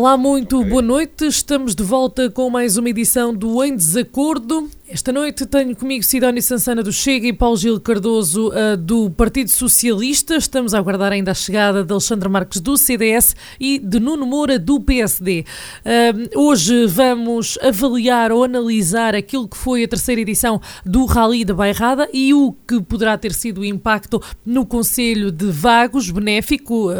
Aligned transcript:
Olá, 0.00 0.16
muito 0.16 0.64
boa 0.64 0.80
noite. 0.80 1.26
Estamos 1.26 1.74
de 1.74 1.82
volta 1.82 2.30
com 2.30 2.48
mais 2.48 2.76
uma 2.76 2.88
edição 2.88 3.34
do 3.34 3.64
Em 3.64 3.74
Desacordo. 3.74 4.70
Esta 4.90 5.12
noite 5.12 5.44
tenho 5.44 5.76
comigo 5.76 6.02
Sidónio 6.02 6.42
Sansana 6.42 6.82
do 6.82 6.90
Chega 6.90 7.26
e 7.26 7.32
Paulo 7.34 7.58
Gil 7.58 7.78
Cardoso 7.78 8.48
uh, 8.48 8.74
do 8.74 9.10
Partido 9.10 9.50
Socialista. 9.50 10.34
Estamos 10.36 10.72
a 10.72 10.78
aguardar 10.78 11.12
ainda 11.12 11.30
a 11.30 11.34
chegada 11.34 11.84
de 11.84 11.92
Alexandre 11.92 12.26
Marques 12.26 12.58
do 12.58 12.74
CDS 12.74 13.36
e 13.60 13.78
de 13.78 14.00
Nuno 14.00 14.24
Moura 14.24 14.58
do 14.58 14.80
PSD. 14.80 15.44
Uh, 15.84 16.40
hoje 16.40 16.86
vamos 16.86 17.58
avaliar 17.60 18.32
ou 18.32 18.42
analisar 18.42 19.14
aquilo 19.14 19.46
que 19.46 19.58
foi 19.58 19.84
a 19.84 19.88
terceira 19.88 20.22
edição 20.22 20.58
do 20.86 21.04
Rally 21.04 21.44
da 21.44 21.52
Bairrada 21.52 22.08
e 22.10 22.32
o 22.32 22.54
que 22.66 22.80
poderá 22.80 23.18
ter 23.18 23.34
sido 23.34 23.60
o 23.60 23.64
impacto 23.66 24.22
no 24.42 24.64
Conselho 24.64 25.30
de 25.30 25.50
Vagos, 25.50 26.10
benéfico 26.10 26.90
uh, 26.90 26.94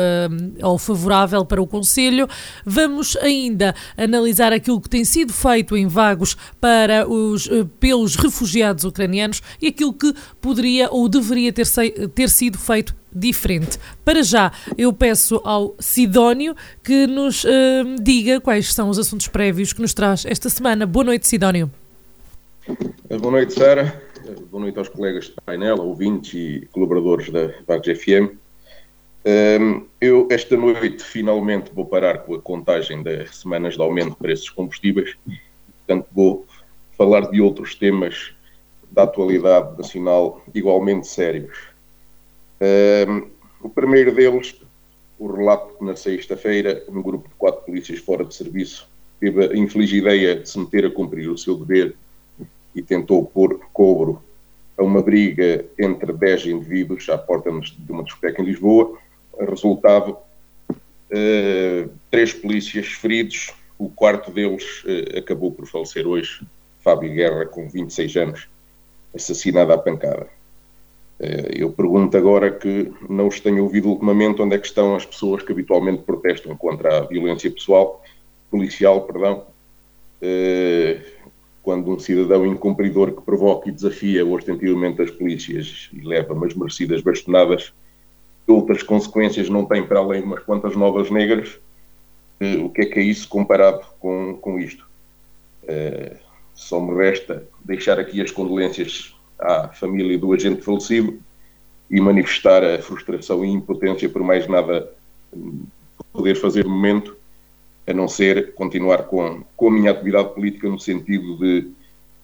ou 0.62 0.76
favorável 0.76 1.42
para 1.42 1.62
o 1.62 1.66
Conselho. 1.66 2.28
Vamos 2.66 3.16
ainda 3.16 3.74
analisar 3.96 4.52
aquilo 4.52 4.78
que 4.78 4.90
tem 4.90 5.06
sido 5.06 5.32
feito 5.32 5.74
em 5.74 5.86
Vagos 5.86 6.36
para 6.60 7.08
os 7.08 7.48
pelos 7.78 8.16
refugiados 8.16 8.84
ucranianos 8.84 9.42
e 9.60 9.68
aquilo 9.68 9.92
que 9.92 10.12
poderia 10.40 10.88
ou 10.90 11.08
deveria 11.08 11.52
ter, 11.52 11.66
ter 12.14 12.28
sido 12.28 12.58
feito 12.58 12.94
diferente. 13.12 13.78
Para 14.04 14.22
já, 14.22 14.52
eu 14.76 14.92
peço 14.92 15.40
ao 15.44 15.74
Sidónio 15.78 16.54
que 16.82 17.06
nos 17.06 17.44
uh, 17.44 17.48
diga 18.00 18.40
quais 18.40 18.72
são 18.72 18.88
os 18.88 18.98
assuntos 18.98 19.28
prévios 19.28 19.72
que 19.72 19.80
nos 19.80 19.94
traz 19.94 20.24
esta 20.26 20.48
semana. 20.48 20.86
Boa 20.86 21.04
noite, 21.04 21.26
Sidónio. 21.26 21.70
Boa 23.08 23.32
noite, 23.32 23.54
Sara. 23.54 24.02
Boa 24.50 24.62
noite 24.62 24.78
aos 24.78 24.88
colegas 24.88 25.26
de 25.26 25.34
painel, 25.44 25.78
ouvintes 25.78 26.34
e 26.34 26.68
colaboradores 26.70 27.30
da 27.30 27.50
Vagos 27.66 27.86
FM. 27.98 28.36
Um, 29.24 29.86
eu, 30.00 30.28
esta 30.30 30.56
noite, 30.56 31.02
finalmente 31.02 31.70
vou 31.74 31.84
parar 31.84 32.18
com 32.18 32.34
a 32.34 32.40
contagem 32.40 33.02
das 33.02 33.36
semanas 33.36 33.74
de 33.74 33.80
aumento 33.82 34.10
de 34.10 34.16
preços 34.16 34.50
combustíveis. 34.50 35.16
Portanto, 35.86 36.08
vou 36.12 36.46
falar 36.98 37.30
de 37.30 37.40
outros 37.40 37.76
temas 37.76 38.34
da 38.90 39.04
atualidade 39.04 39.78
nacional 39.78 40.42
igualmente 40.52 41.06
sérios. 41.06 41.56
Um, 42.60 43.28
o 43.62 43.68
primeiro 43.68 44.12
deles, 44.12 44.56
o 45.16 45.30
relato 45.30 45.78
que 45.78 45.84
na 45.84 45.94
sexta-feira 45.94 46.82
um 46.88 47.00
grupo 47.00 47.28
de 47.28 47.34
quatro 47.36 47.62
polícias 47.62 48.00
fora 48.00 48.24
de 48.24 48.34
serviço 48.34 48.88
teve 49.20 49.46
a 49.46 49.56
infeliz 49.56 49.92
ideia 49.92 50.40
de 50.40 50.48
se 50.48 50.58
meter 50.58 50.86
a 50.86 50.90
cumprir 50.90 51.30
o 51.30 51.38
seu 51.38 51.56
dever 51.56 51.94
e 52.74 52.82
tentou 52.82 53.24
pôr 53.24 53.60
cobro 53.72 54.20
a 54.76 54.82
uma 54.82 55.02
briga 55.02 55.64
entre 55.78 56.12
dez 56.12 56.46
indivíduos 56.46 57.08
à 57.08 57.16
porta 57.16 57.50
de 57.50 57.92
uma 57.92 58.02
discoteca 58.02 58.42
em 58.42 58.44
Lisboa. 58.44 58.98
Resultado, 59.40 60.16
uh, 60.70 61.90
três 62.10 62.32
polícias 62.32 62.86
feridos, 62.88 63.52
o 63.78 63.88
quarto 63.88 64.30
deles 64.32 64.82
uh, 64.84 65.18
acabou 65.18 65.52
por 65.52 65.66
falecer 65.66 66.06
hoje 66.06 66.44
Fábio 66.88 67.12
Guerra, 67.12 67.44
com 67.44 67.68
26 67.68 68.16
anos, 68.16 68.48
assassinado 69.14 69.70
à 69.74 69.76
pancada. 69.76 70.26
Eh, 71.20 71.56
eu 71.56 71.70
pergunto 71.70 72.16
agora 72.16 72.50
que 72.50 72.90
não 73.10 73.26
os 73.26 73.38
tenho 73.40 73.62
ouvido 73.62 73.90
ultimamente 73.90 74.40
onde 74.40 74.54
é 74.54 74.58
que 74.58 74.66
estão 74.66 74.96
as 74.96 75.04
pessoas 75.04 75.42
que 75.42 75.52
habitualmente 75.52 76.02
protestam 76.02 76.56
contra 76.56 76.96
a 76.96 77.00
violência 77.02 77.50
pessoal, 77.50 78.02
policial, 78.50 79.02
perdão, 79.02 79.44
eh, 80.22 81.02
quando 81.62 81.90
um 81.90 81.98
cidadão 81.98 82.46
incumpridor 82.46 83.12
que 83.12 83.20
provoca 83.20 83.68
e 83.68 83.72
desafia 83.72 84.24
ostentativamente 84.24 85.02
as 85.02 85.10
polícias 85.10 85.90
e 85.92 86.00
leva 86.00 86.32
umas 86.32 86.54
merecidas 86.54 87.02
bastonadas, 87.02 87.74
outras 88.46 88.82
consequências 88.82 89.50
não 89.50 89.66
tem 89.66 89.86
para 89.86 89.98
além 89.98 90.22
de 90.22 90.26
umas 90.26 90.42
quantas 90.42 90.74
novas 90.74 91.10
negras, 91.10 91.60
eh, 92.40 92.56
o 92.56 92.70
que 92.70 92.80
é 92.80 92.86
que 92.86 92.98
é 92.98 93.02
isso 93.02 93.28
comparado 93.28 93.84
com, 94.00 94.38
com 94.40 94.58
isto? 94.58 94.88
Só 96.58 96.80
me 96.80 96.92
resta 96.92 97.44
deixar 97.64 98.00
aqui 98.00 98.20
as 98.20 98.32
condolências 98.32 99.14
à 99.38 99.68
família 99.68 100.18
do 100.18 100.32
agente 100.32 100.60
falecido 100.60 101.16
e 101.88 102.00
manifestar 102.00 102.64
a 102.64 102.82
frustração 102.82 103.44
e 103.44 103.48
impotência 103.48 104.08
por 104.08 104.24
mais 104.24 104.48
nada 104.48 104.92
hum, 105.32 105.62
poder 106.12 106.34
fazer 106.34 106.64
no 106.64 106.70
momento, 106.70 107.16
a 107.86 107.92
não 107.94 108.08
ser 108.08 108.54
continuar 108.54 109.04
com, 109.04 109.44
com 109.56 109.68
a 109.68 109.70
minha 109.70 109.92
atividade 109.92 110.34
política 110.34 110.68
no 110.68 110.80
sentido 110.80 111.38
de 111.38 111.70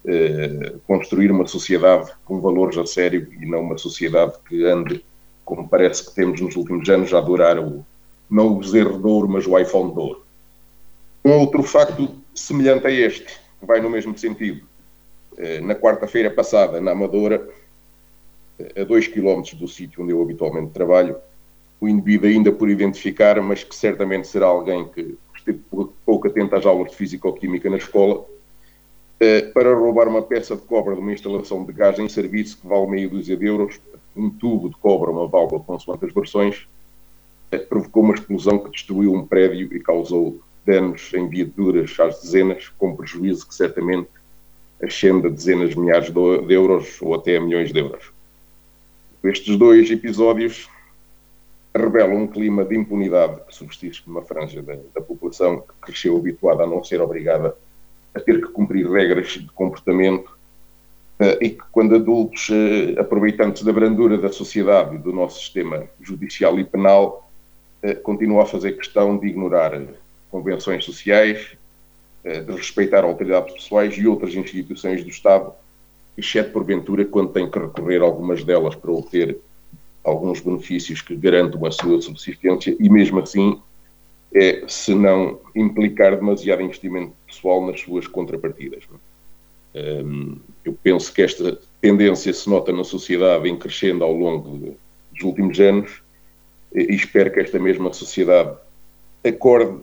eh, 0.05 0.75
construir 0.85 1.31
uma 1.31 1.47
sociedade 1.47 2.11
com 2.25 2.41
valores 2.41 2.77
a 2.77 2.85
sério 2.85 3.29
e 3.41 3.47
não 3.47 3.61
uma 3.61 3.79
sociedade 3.79 4.33
que 4.49 4.65
ande, 4.65 5.05
como 5.45 5.69
parece 5.69 6.07
que 6.07 6.13
temos 6.13 6.41
nos 6.41 6.57
últimos 6.57 6.89
anos, 6.89 7.15
a 7.15 7.19
adorar 7.19 7.61
o, 7.61 7.87
não 8.29 8.49
o 8.49 8.57
bezerro 8.57 8.99
de 8.99 9.07
ouro, 9.07 9.29
mas 9.29 9.47
o 9.47 9.57
iPhone 9.57 9.93
de 9.93 9.99
ouro. 10.01 10.25
Um 11.25 11.35
outro 11.35 11.63
facto 11.63 12.17
semelhante 12.35 12.89
a 12.89 12.91
este 12.91 13.44
vai 13.65 13.81
no 13.81 13.91
mesmo 13.91 14.17
sentido. 14.17 14.67
Eh, 15.37 15.61
na 15.61 15.75
quarta-feira 15.75 16.31
passada, 16.31 16.81
na 16.81 16.93
Amadora, 16.93 17.49
eh, 18.59 18.83
a 18.83 18.85
dois 18.85 19.09
quilómetros 19.09 19.55
do 19.55 19.67
sítio 19.67 20.03
onde 20.03 20.13
eu 20.13 20.23
habitualmente 20.23 20.71
trabalho, 20.73 21.17
o 21.81 21.89
indivíduo 21.89 22.29
ainda 22.29 22.53
por 22.53 22.69
identificar, 22.69 23.41
mas 23.43 23.65
que 23.65 23.75
certamente 23.75 24.29
será 24.29 24.47
alguém 24.47 24.87
que 24.89 25.19
esteve 25.37 25.61
pouco 26.07 26.29
atento 26.29 26.55
às 26.55 26.65
aulas 26.65 26.93
de 26.93 26.97
Físico-Química 26.97 27.69
na 27.69 27.77
escola, 27.77 28.25
eh, 29.21 29.43
para 29.43 29.75
roubar 29.75 30.09
uma 30.09 30.23
peça 30.23 30.55
de 30.55 30.63
cobre 30.63 30.95
de 30.95 31.01
uma 31.01 31.13
instalação 31.13 31.65
de 31.65 31.73
gás 31.73 31.99
em 31.99 32.09
serviço 32.09 32.59
que 32.59 32.67
vale 32.67 32.87
meio 32.87 33.11
dúzia 33.11 33.37
de 33.37 33.47
euros, 33.47 33.81
um 34.17 34.31
tubo 34.31 34.69
de 34.69 34.77
cobre, 34.77 35.11
uma 35.11 35.27
válvula 35.27 35.63
consoante 35.65 36.05
as 36.05 36.13
versões, 36.13 36.67
provocou 37.69 38.03
uma 38.03 38.15
explosão 38.15 38.59
que 38.59 38.71
destruiu 38.71 39.13
um 39.13 39.27
prédio 39.27 39.75
e 39.75 39.81
causou 39.81 40.41
danos 40.67 41.13
em 41.15 41.29
viaturas 41.29 41.99
às 42.01 42.21
dezenas, 42.23 42.69
com 42.79 42.97
prejuízo 42.97 43.47
que 43.47 43.55
certamente 43.55 44.09
ascende 44.83 45.27
a 45.27 45.31
dezenas 45.31 45.71
de 45.71 45.79
milhares 45.79 46.11
de 46.11 46.55
euros 46.55 47.01
ou 47.01 47.15
até 47.15 47.37
a 47.37 47.41
milhões 47.41 47.73
de 47.73 47.79
euros. 47.79 48.13
Estes 49.23 49.57
dois 49.57 49.91
episódios 49.91 50.69
revelam 51.75 52.23
um 52.23 52.27
clima 52.27 52.65
de 52.65 52.77
impunidade 52.77 53.41
que 53.49 53.55
subsiste 53.55 54.07
numa 54.07 54.23
franja 54.23 54.63
da, 54.63 54.77
da, 54.95 55.01
população 55.01 55.61
que 55.61 55.75
cresceu 55.81 56.17
habituada 56.17 56.63
a 56.63 56.67
não 56.67 56.85
ser 56.85 57.01
obrigada 57.01 57.57
a 58.15 58.21
ter 58.21 58.41
que 58.41 58.53
cumprir 58.53 58.89
regras 58.89 59.29
de 59.29 59.47
comportamento 59.49 60.29
uh, 61.21 61.37
e 61.41 61.51
que, 61.51 61.65
quando 61.73 61.97
adultos, 61.97 62.49
uh, 62.49 63.01
aproveitantes 63.01 63.65
da 63.65 63.73
brandura 63.73 64.17
da 64.17 64.31
sociedade 64.31 64.95
e 64.95 64.99
do 64.99 65.13
nosso 65.13 65.41
sistema 65.41 65.89
judicial 66.01 66.61
e 66.61 66.65
penal, 66.65 67.29
uh, 67.83 68.01
continuam 68.03 68.41
a 68.41 68.47
fazer 68.47 68.73
questão 68.73 69.19
de 69.19 69.27
ignorar 69.27 69.75
convenções 70.35 70.85
sociais, 70.85 71.57
eh, 72.25 72.41
de 72.41 72.51
respeitar 72.51 73.05
autoridades 73.05 73.55
pessoais 73.55 73.97
e 73.97 74.05
outras 74.05 74.35
instituições 74.35 75.05
do 75.05 75.09
Estado, 75.09 75.53
exceto 76.19 76.51
porventura 76.51 77.05
quando 77.05 77.33
tem 77.33 77.49
que 77.49 77.57
recorrer 77.57 78.03
a 78.03 78.05
algumas 78.05 78.43
delas 78.43 78.75
para 78.75 78.91
obter 78.91 79.39
alguns 80.03 80.41
benefícios 80.41 81.01
que 81.01 81.15
garantam 81.15 81.65
a 81.65 81.71
sua 81.71 82.03
subsistência 82.03 82.77
e 82.81 82.89
mesmo 82.91 83.21
assim 83.21 83.61
é 84.35 84.65
se 84.67 84.93
não 84.93 85.39
implicar 85.55 86.17
demasiado 86.17 86.63
investimento 86.63 87.13
pessoal 87.29 87.65
nas 87.65 87.81
suas 87.81 88.09
contrapartidas. 88.09 88.83
Um, 89.73 90.37
eu 90.65 90.77
penso 90.83 91.13
que 91.13 91.23
esta 91.23 91.61
tendência 91.81 92.33
se 92.33 92.51
nota 92.51 92.73
na 92.73 92.83
sociedade 92.83 93.49
em 93.49 93.57
crescendo 93.57 94.03
ao 94.03 94.13
longo 94.13 94.77
dos 95.13 95.23
últimos 95.23 95.61
anos 95.61 96.03
e 96.75 96.93
espero 96.93 97.33
que 97.33 97.39
esta 97.39 97.61
mesma 97.61 97.93
sociedade 97.93 98.57
acorde 99.25 99.81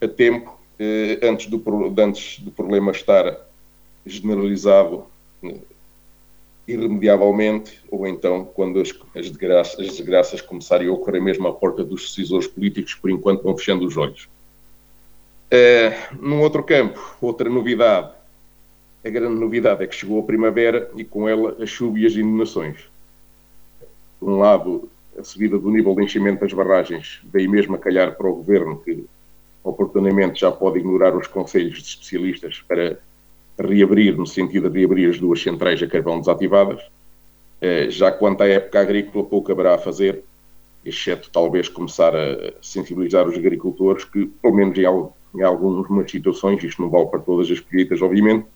a 0.00 0.08
tempo 0.08 0.58
eh, 0.78 1.18
antes, 1.22 1.46
do, 1.46 1.62
antes 1.98 2.40
do 2.40 2.50
problema 2.50 2.92
estar 2.92 3.46
generalizado 4.04 5.06
eh, 5.42 5.56
irremediavelmente, 6.68 7.80
ou 7.90 8.06
então 8.06 8.44
quando 8.44 8.80
as, 8.80 8.92
as, 9.14 9.30
desgraças, 9.30 9.80
as 9.80 9.96
desgraças 9.96 10.40
começarem 10.40 10.88
a 10.88 10.92
ocorrer 10.92 11.22
mesmo 11.22 11.46
à 11.48 11.52
porta 11.52 11.82
dos 11.82 12.08
decisores 12.08 12.46
políticos, 12.46 12.94
por 12.94 13.10
enquanto 13.10 13.42
vão 13.42 13.56
fechando 13.56 13.86
os 13.86 13.96
olhos. 13.96 14.28
Eh, 15.50 15.96
num 16.20 16.40
outro 16.40 16.62
campo, 16.62 17.00
outra 17.20 17.48
novidade, 17.48 18.10
a 19.04 19.08
grande 19.08 19.38
novidade 19.38 19.84
é 19.84 19.86
que 19.86 19.94
chegou 19.94 20.20
a 20.20 20.24
primavera 20.24 20.90
e 20.96 21.04
com 21.04 21.28
ela 21.28 21.56
a 21.62 21.66
chuva 21.66 21.98
e 22.00 22.06
as 22.06 22.12
inundações. 22.14 22.90
Por 24.18 24.28
um 24.28 24.38
lado, 24.38 24.90
a 25.16 25.22
subida 25.22 25.58
do 25.58 25.70
nível 25.70 25.94
de 25.94 26.02
enchimento 26.02 26.40
das 26.40 26.52
barragens 26.52 27.20
veio 27.24 27.48
mesmo 27.48 27.76
a 27.76 27.78
calhar 27.78 28.16
para 28.16 28.26
o 28.26 28.34
Governo, 28.34 28.78
que 28.78 29.04
oportunamente 29.66 30.40
já 30.40 30.52
pode 30.52 30.78
ignorar 30.78 31.16
os 31.16 31.26
conselhos 31.26 31.82
de 31.82 31.88
especialistas 31.88 32.62
para 32.66 32.98
reabrir, 33.58 34.16
no 34.16 34.26
sentido 34.26 34.70
de 34.70 34.78
reabrir 34.78 35.10
as 35.10 35.18
duas 35.18 35.42
centrais 35.42 35.82
a 35.82 35.86
carvão 35.88 36.20
desativadas. 36.20 36.80
Eh, 37.60 37.90
já 37.90 38.12
quanto 38.12 38.42
à 38.42 38.46
época 38.46 38.80
agrícola, 38.80 39.24
pouco 39.24 39.50
haverá 39.50 39.74
a 39.74 39.78
fazer, 39.78 40.22
exceto 40.84 41.30
talvez 41.32 41.68
começar 41.68 42.14
a 42.14 42.52
sensibilizar 42.62 43.26
os 43.26 43.36
agricultores 43.36 44.04
que, 44.04 44.26
pelo 44.26 44.54
menos 44.54 44.78
em, 44.78 44.84
algumas 45.42 46.10
situações, 46.10 46.62
isto 46.62 46.80
não 46.80 46.88
vale 46.88 47.06
para 47.06 47.18
todas 47.18 47.50
as 47.50 47.58
colheitas, 47.58 48.00
obviamente, 48.00 48.46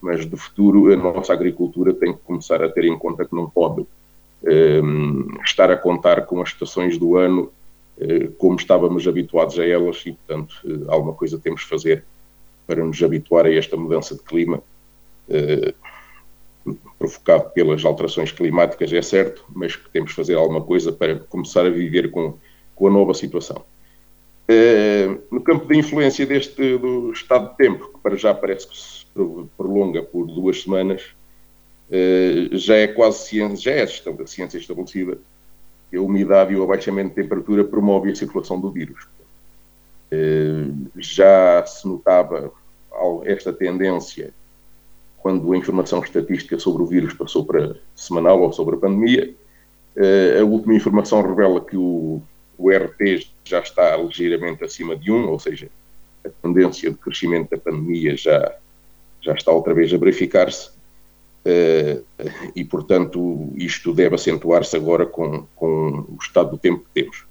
mas 0.00 0.26
de 0.26 0.36
futuro 0.36 0.92
a 0.92 0.96
nossa 0.96 1.32
agricultura 1.32 1.94
tem 1.94 2.12
que 2.12 2.20
começar 2.22 2.62
a 2.62 2.68
ter 2.68 2.84
em 2.84 2.98
conta 2.98 3.24
que 3.24 3.34
não 3.34 3.48
pode 3.48 3.80
um, 3.80 3.86
ehm, 4.46 5.42
estar 5.42 5.70
a 5.70 5.76
contar 5.76 6.26
com 6.26 6.42
as 6.42 6.50
estações 6.50 6.98
do 6.98 7.16
ano 7.16 7.50
como 8.38 8.56
estávamos 8.56 9.06
habituados 9.06 9.58
a 9.58 9.64
elas 9.64 10.02
e, 10.04 10.12
portanto, 10.12 10.54
uh, 10.64 10.90
alguma 10.90 11.14
coisa 11.14 11.38
temos 11.38 11.60
de 11.60 11.68
fazer 11.68 12.04
para 12.66 12.84
nos 12.84 13.00
habituar 13.02 13.46
a 13.46 13.54
esta 13.54 13.76
mudança 13.76 14.14
de 14.14 14.22
clima 14.22 14.62
uh, 15.28 15.74
provocado 16.98 17.50
pelas 17.50 17.84
alterações 17.84 18.32
climáticas, 18.32 18.92
é 18.92 19.02
certo, 19.02 19.44
mas 19.54 19.76
que 19.76 19.88
temos 19.90 20.10
de 20.10 20.16
fazer 20.16 20.34
alguma 20.34 20.62
coisa 20.62 20.90
para 20.90 21.16
começar 21.16 21.66
a 21.66 21.70
viver 21.70 22.10
com, 22.10 22.38
com 22.74 22.88
a 22.88 22.90
nova 22.90 23.12
situação. 23.12 23.64
No 25.30 25.42
campo 25.42 25.66
da 25.66 25.74
influência 25.74 26.24
deste 26.24 26.78
do 26.78 27.12
estado 27.12 27.50
de 27.50 27.56
tempo, 27.56 27.92
que 27.92 27.98
para 27.98 28.16
já 28.16 28.32
parece 28.32 28.66
que 28.66 28.76
se 28.76 29.04
prolonga 29.58 30.02
por 30.02 30.26
duas 30.26 30.62
semanas, 30.62 31.02
já 32.52 32.76
é 32.76 32.86
quase 32.86 33.28
ciência, 33.28 33.56
já 33.56 33.72
é 33.72 33.86
ciência 34.26 34.56
estabelecida 34.56 35.18
que 35.94 35.98
a 35.98 36.02
umidade 36.02 36.52
e 36.52 36.56
o 36.56 36.64
abaixamento 36.64 37.10
de 37.10 37.22
temperatura 37.22 37.62
promovem 37.62 38.10
a 38.10 38.16
circulação 38.16 38.60
do 38.60 38.68
vírus. 38.70 39.06
Uh, 40.12 40.88
já 40.96 41.64
se 41.64 41.86
notava 41.86 42.52
esta 43.24 43.52
tendência 43.52 44.32
quando 45.18 45.52
a 45.52 45.56
informação 45.56 46.00
estatística 46.00 46.58
sobre 46.58 46.82
o 46.82 46.86
vírus 46.86 47.14
passou 47.14 47.44
para 47.44 47.76
semanal 47.94 48.40
ou 48.42 48.52
sobre 48.52 48.76
a 48.76 48.78
pandemia. 48.78 49.34
a 50.40 50.44
última 50.44 50.74
informação 50.74 51.22
revela 51.22 51.60
que 51.60 51.76
o 51.76 52.22
o 52.58 52.70
RT 52.70 53.28
já 53.44 53.60
está 53.60 53.96
ligeiramente 53.96 54.64
acima 54.64 54.96
de 54.96 55.10
1, 55.10 55.28
ou 55.28 55.38
seja, 55.38 55.68
a 56.24 56.28
tendência 56.42 56.90
de 56.90 56.96
crescimento 56.96 57.50
da 57.50 57.58
pandemia 57.58 58.16
já, 58.16 58.54
já 59.20 59.34
está 59.34 59.50
outra 59.50 59.74
vez 59.74 59.92
a 59.92 59.98
verificar-se. 59.98 60.70
Uh, 61.44 62.02
e, 62.56 62.64
portanto, 62.64 63.52
isto 63.56 63.92
deve 63.92 64.14
acentuar-se 64.14 64.74
agora 64.76 65.04
com, 65.04 65.44
com 65.54 66.06
o 66.08 66.16
estado 66.18 66.52
do 66.52 66.58
tempo 66.58 66.84
que 66.84 67.02
temos. 67.02 67.26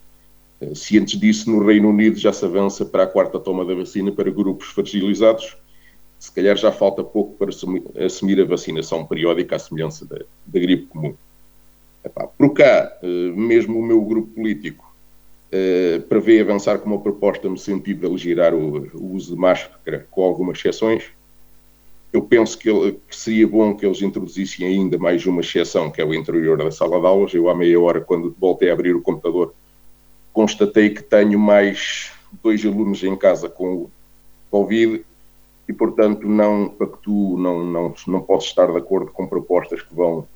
Uh, 0.62 0.76
se 0.76 1.00
antes 1.00 1.20
disso, 1.20 1.50
no 1.50 1.66
Reino 1.66 1.90
Unido 1.90 2.16
já 2.20 2.32
se 2.32 2.46
avança 2.46 2.86
para 2.86 3.04
a 3.04 3.08
quarta 3.08 3.40
toma 3.40 3.66
da 3.66 3.74
vacina 3.74 4.12
para 4.12 4.30
grupos 4.30 4.68
fragilizados, 4.68 5.58
se 6.20 6.32
calhar 6.32 6.56
já 6.56 6.72
falta 6.72 7.04
pouco 7.04 7.36
para 7.38 7.50
assumir, 8.06 8.40
a 8.40 8.46
vacinação 8.46 9.04
periódica 9.04 9.56
à 9.56 9.60
semelhança 9.60 10.06
da, 10.06 10.18
da 10.18 10.60
gripe 10.60 10.86
comum. 10.86 11.16
Epá, 12.06 12.28
por 12.28 12.54
cá, 12.54 12.96
uh, 13.02 13.36
mesmo 13.36 13.80
o 13.80 13.84
meu 13.84 14.02
grupo 14.02 14.30
político 14.30 14.94
prevê 16.10 16.42
avançar 16.42 16.80
com 16.80 16.90
uma 16.90 17.00
proposta 17.00 17.48
no 17.48 17.60
sentido 17.60 18.00
de 18.00 18.08
aligerar 18.08 18.56
o, 18.56 18.88
o 18.98 19.14
uso 19.14 19.36
de 19.36 19.40
máscara, 19.40 20.08
com 20.10 20.24
algumas 20.24 20.58
exceções. 20.58 21.04
Eu 22.14 22.22
penso 22.22 22.56
que, 22.60 22.70
ele, 22.70 23.00
que, 23.10 23.16
seria 23.16 23.48
bom 23.48 23.76
que 23.76 23.84
eles 23.84 24.04
introduzissem 24.04 24.68
ainda 24.68 25.00
mais 25.00 25.26
uma 25.26 25.42
exceção, 25.42 25.90
que 25.90 26.00
é 26.00 26.06
o 26.06 26.14
interior 26.14 26.56
da 26.56 26.70
sala 26.70 27.00
de 27.00 27.08
aulas. 27.08 27.34
Eu, 27.34 27.50
à 27.50 27.56
meia 27.56 27.82
hora, 27.82 28.00
quando 28.00 28.36
voltei 28.40 28.70
a 28.70 28.74
abrir 28.74 28.96
o 28.96 29.02
computador, 29.02 29.52
constatei 30.32 30.92
que 30.92 31.02
tenho 31.02 31.40
mais 31.40 32.12
dois 32.44 32.64
alunos 32.64 33.04
em 33.04 33.16
casa 33.16 33.50
com 33.50 33.90
Covid 34.52 35.04
e, 35.68 35.74
portanto, 35.74 36.28
não 36.28 36.70
pactuo, 36.70 37.36
não, 37.36 37.66
não, 37.66 37.96
não 38.06 38.22
posso 38.22 38.46
estar 38.46 38.72
de 38.72 38.78
acordo 38.78 39.12
com 39.12 39.26
propostas 39.26 39.82
que 39.82 39.96
vão 39.96 40.28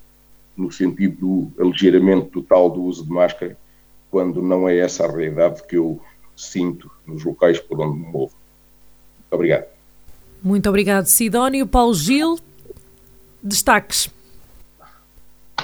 no 0.58 0.72
sentido 0.72 1.52
do 1.56 1.64
aligeiramento 1.64 2.42
total 2.42 2.72
do 2.72 2.82
uso 2.82 3.06
de 3.06 3.12
máscara 3.12 3.56
quando 4.10 4.42
não 4.42 4.68
é 4.68 4.78
essa 4.78 5.06
a 5.06 5.12
realidade 5.12 5.62
que 5.68 5.78
eu 5.78 6.02
sinto 6.36 6.90
nos 7.06 7.24
locais 7.24 7.60
por 7.60 7.80
onde 7.80 8.00
me 8.00 8.06
movo. 8.06 8.34
Muito 9.20 9.34
obrigado. 9.34 9.77
Muito 10.44 10.70
obrigado, 10.70 11.06
Sidónio. 11.06 11.68
Paulo 11.68 11.94
Gil, 11.94 12.38
destaques. 13.42 14.08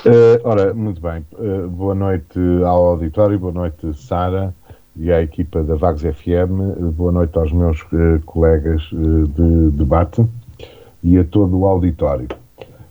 Uh, 0.06 0.40
ora, 0.44 0.74
muito 0.74 1.00
bem. 1.00 1.26
Uh, 1.34 1.70
boa 1.70 1.96
noite 1.96 2.40
ao 2.66 2.86
auditório, 2.88 3.40
boa 3.40 3.54
noite, 3.54 3.94
Sara, 3.94 4.54
e 4.96 5.12
à 5.12 5.22
equipa 5.22 5.64
da 5.64 5.76
Vagos 5.76 6.02
FM. 6.02 6.78
Uh, 6.78 6.92
boa 6.92 7.12
noite 7.12 7.38
aos 7.38 7.52
meus 7.52 7.82
colegas 8.26 8.82
de 8.92 9.72
debate 9.72 10.26
e 11.04 11.18
a 11.18 11.24
todo 11.24 11.60
o 11.60 11.66
auditório. 11.66 12.28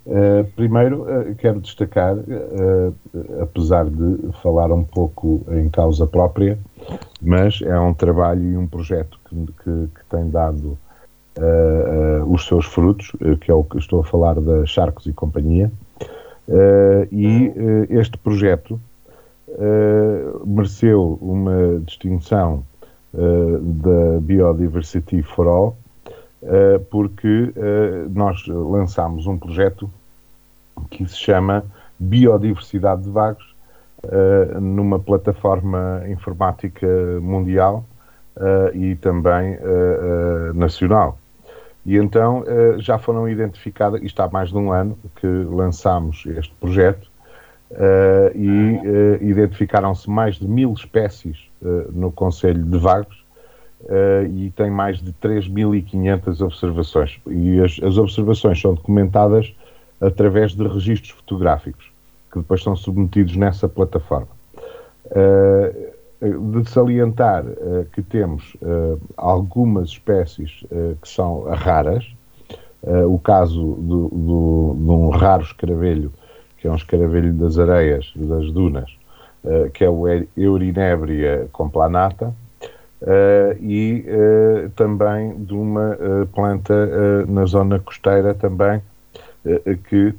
Uh, 0.05 0.45
primeiro, 0.57 1.03
uh, 1.03 1.35
quero 1.37 1.61
destacar, 1.61 2.17
uh, 2.17 2.95
apesar 3.41 3.89
de 3.89 4.33
falar 4.43 4.73
um 4.73 4.83
pouco 4.83 5.45
em 5.51 5.69
causa 5.69 6.07
própria, 6.07 6.59
mas 7.21 7.63
é 7.63 7.79
um 7.79 7.95
trabalho 7.95 8.43
e 8.43 8.57
um 8.57 8.67
projeto 8.67 9.19
que, 9.29 9.37
que, 9.37 9.89
que 9.95 10.05
tem 10.11 10.29
dado 10.29 10.77
os 12.27 12.47
seus 12.47 12.67
frutos, 12.67 13.13
que 13.41 13.51
é 13.51 13.55
o 13.55 13.65
que 13.65 13.79
estou 13.79 14.01
a 14.01 14.05
falar 14.05 14.41
da 14.41 14.67
Charcos 14.67 15.07
e 15.07 15.13
Companhia, 15.13 15.71
e 17.11 17.53
este 17.89 18.19
projeto 18.19 18.79
mereceu 20.45 21.19
uma 21.21 21.81
distinção 21.81 22.65
da 23.13 24.21
Biodiversity 24.21 25.23
for 25.23 25.47
All, 25.47 25.77
eh, 26.43 26.81
porque 26.91 27.53
eh, 27.55 28.07
nós 28.11 28.45
lançámos 28.49 29.29
um 29.29 29.39
projeto 29.39 29.89
que 30.91 31.07
se 31.07 31.17
chama 31.17 31.65
Biodiversidade 32.01 33.03
de 33.03 33.11
Vagos, 33.11 33.55
eh, 34.03 34.59
numa 34.61 34.99
plataforma 34.99 36.03
informática 36.09 36.87
mundial 37.21 37.85
e 38.73 38.97
também 38.97 39.59
nacional. 40.55 41.19
E 41.85 41.97
então 41.97 42.45
já 42.79 42.97
foram 42.97 43.29
identificadas, 43.29 44.01
isto 44.03 44.21
há 44.21 44.29
mais 44.29 44.51
de 44.51 44.57
um 44.57 44.71
ano 44.71 44.97
que 45.17 45.27
lançámos 45.27 46.25
este 46.27 46.55
projeto, 46.61 47.11
e 48.37 49.21
identificaram-se 49.21 50.09
mais 50.09 50.37
de 50.37 50.47
mil 50.47 50.73
espécies 50.73 51.51
no 51.93 52.13
Conselho 52.13 52.63
de 52.63 52.79
Vagos, 52.79 53.23
uh, 53.83 54.27
e 54.27 54.51
tem 54.51 54.71
mais 54.71 54.99
de 54.99 55.13
3.500 55.13 56.41
observações. 56.41 57.21
E 57.27 57.61
as, 57.61 57.81
as, 57.83 57.99
observações 57.99 58.61
são 58.61 58.75
documentadas 58.75 59.55
através 60.01 60.55
de 60.55 60.67
registros 60.67 61.11
fotográficos, 61.11 61.91
que 62.31 62.39
depois 62.39 62.63
são 62.63 62.77
submetidos 62.77 63.37
nessa 63.37 63.69
plataforma. 63.69 64.29
Uh, 65.07 65.82
de 66.23 66.71
salientar 66.71 67.45
uh, 67.45 67.85
que 67.93 68.03
temos 68.03 68.57
algumas 69.17 69.91
espécies 69.91 70.65
que 71.01 71.09
são 71.09 71.45
raras, 71.51 72.07
o 73.09 73.19
caso 73.19 73.75
do, 73.75 74.09
do, 74.09 74.77
de 74.77 74.91
um 74.91 75.09
raro 75.11 75.43
escaravelho, 75.43 76.13
que 76.59 76.69
é 76.69 76.71
um 76.71 76.77
escaravelho 76.77 77.33
das 77.35 77.59
areias, 77.59 78.13
das 78.17 78.51
dunas, 78.53 78.91
que 79.75 79.85
é 79.85 79.91
o 79.91 80.05
Eurinébria 80.37 81.49
complanata, 81.53 82.33
Uh, 83.03 83.59
e 83.61 84.05
uh, 84.07 84.71
também 84.77 85.35
de 85.45 85.55
uma 85.55 85.97
uh, 85.97 86.27
planta 86.29 87.27
na 87.27 87.45
zona 87.47 87.81
costeira 87.81 88.33
também 88.33 88.81
que 89.89 90.15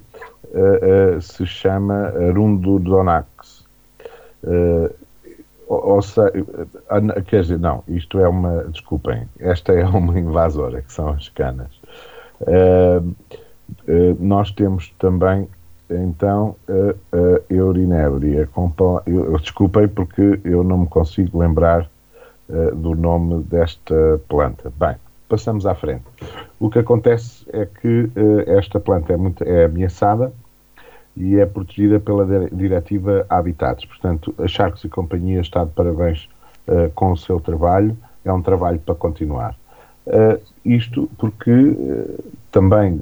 se 1.21 1.45
chama 1.45 2.11
Rundodonax. 2.35 3.63
Ou 5.81 6.01
seja, 6.01 6.31
quer 7.27 7.41
dizer, 7.41 7.59
não, 7.59 7.83
isto 7.87 8.19
é 8.19 8.27
uma, 8.27 8.63
desculpem, 8.65 9.27
esta 9.39 9.73
é 9.73 9.85
uma 9.85 10.19
invasora, 10.19 10.81
que 10.81 10.91
são 10.91 11.09
as 11.09 11.29
canas. 11.29 11.69
nós 14.19 14.51
temos 14.51 14.93
também 14.99 15.47
então 15.89 16.55
a, 16.67 17.17
a 17.17 17.53
Eurinébria. 17.53 18.49
Desculpem 19.39 19.87
porque 19.87 20.39
eu 20.43 20.63
não 20.63 20.79
me 20.79 20.87
consigo 20.87 21.39
lembrar 21.39 21.89
eh, 22.49 22.71
do 22.75 22.93
nome 22.93 23.41
desta 23.45 24.19
planta. 24.27 24.71
Bem, 24.77 24.95
passamos 25.29 25.65
à 25.65 25.73
frente. 25.73 26.03
O 26.59 26.69
que 26.69 26.79
acontece 26.79 27.45
é 27.53 27.65
que 27.65 28.11
uh, 28.15 28.41
esta 28.45 28.81
planta 28.81 29.13
é, 29.13 29.17
muito, 29.17 29.43
é 29.43 29.65
ameaçada 29.65 30.31
e 31.15 31.35
é 31.35 31.45
protegida 31.45 31.99
pela 31.99 32.25
Diretiva 32.51 33.25
Habitats. 33.29 33.85
Portanto, 33.85 34.33
a 34.37 34.47
Charcos 34.47 34.83
e 34.83 34.89
Companhia 34.89 35.41
está 35.41 35.63
de 35.63 35.71
parabéns 35.71 36.27
uh, 36.67 36.89
com 36.95 37.11
o 37.11 37.17
seu 37.17 37.39
trabalho. 37.39 37.95
É 38.25 38.33
um 38.33 38.41
trabalho 38.41 38.79
para 38.79 38.95
continuar. 38.95 39.55
Uh, 40.07 40.41
isto 40.65 41.09
porque 41.17 41.51
uh, 41.51 42.23
também 42.51 43.01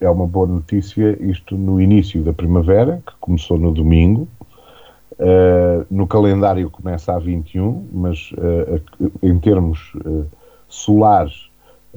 é 0.00 0.08
uma 0.08 0.26
boa 0.26 0.46
notícia, 0.46 1.16
isto 1.20 1.56
no 1.56 1.80
início 1.80 2.22
da 2.22 2.32
primavera, 2.32 3.02
que 3.06 3.12
começou 3.20 3.58
no 3.58 3.72
domingo, 3.72 4.26
no 5.90 6.06
calendário 6.06 6.70
começa 6.70 7.12
a 7.12 7.18
21, 7.18 7.86
mas 7.92 8.32
em 9.22 9.38
termos 9.38 9.92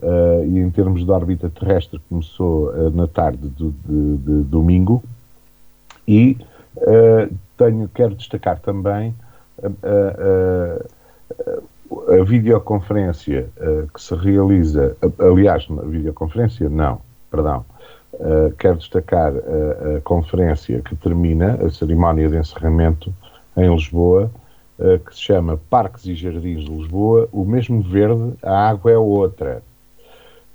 uh, 0.02 0.46
e 0.46 0.60
em 0.60 0.70
termos 0.70 1.06
de 1.06 1.12
órbita 1.12 1.50
terrestre 1.50 2.00
começou 2.10 2.92
na 2.92 3.08
tarde 3.08 3.48
do, 3.50 3.72
de, 3.72 4.18
de 4.18 4.44
domingo. 4.44 5.04
E 6.08 6.38
tenho, 7.58 7.88
quero 7.94 8.16
destacar 8.16 8.60
também 8.60 9.14
a 12.20 12.24
videoconferência 12.24 13.50
que 13.94 14.02
se 14.02 14.16
realiza, 14.16 14.98
aliás, 15.20 15.68
a 15.70 15.86
videoconferência 15.86 16.68
não, 16.70 17.02
perdão, 17.30 17.64
Uh, 18.14 18.54
quero 18.58 18.78
destacar 18.78 19.32
a, 19.32 19.98
a, 19.98 20.02
conferência 20.02 20.82
que 20.82 20.96
termina, 20.98 21.54
a 21.54 21.70
cerimónia 21.70 22.28
de 22.28 22.38
encerramento 22.38 23.14
em 23.56 23.74
Lisboa, 23.74 24.30
uh, 24.78 25.00
que 25.00 25.16
se 25.16 25.22
chama 25.22 25.58
Parques 25.70 26.06
e 26.06 26.14
Jardins 26.14 26.66
de 26.66 26.72
Lisboa, 26.72 27.30
o 27.32 27.46
mesmo 27.46 27.82
verde, 27.82 28.34
a 28.44 28.70
água 28.70 28.92
é 28.92 28.98
outra, 28.98 29.64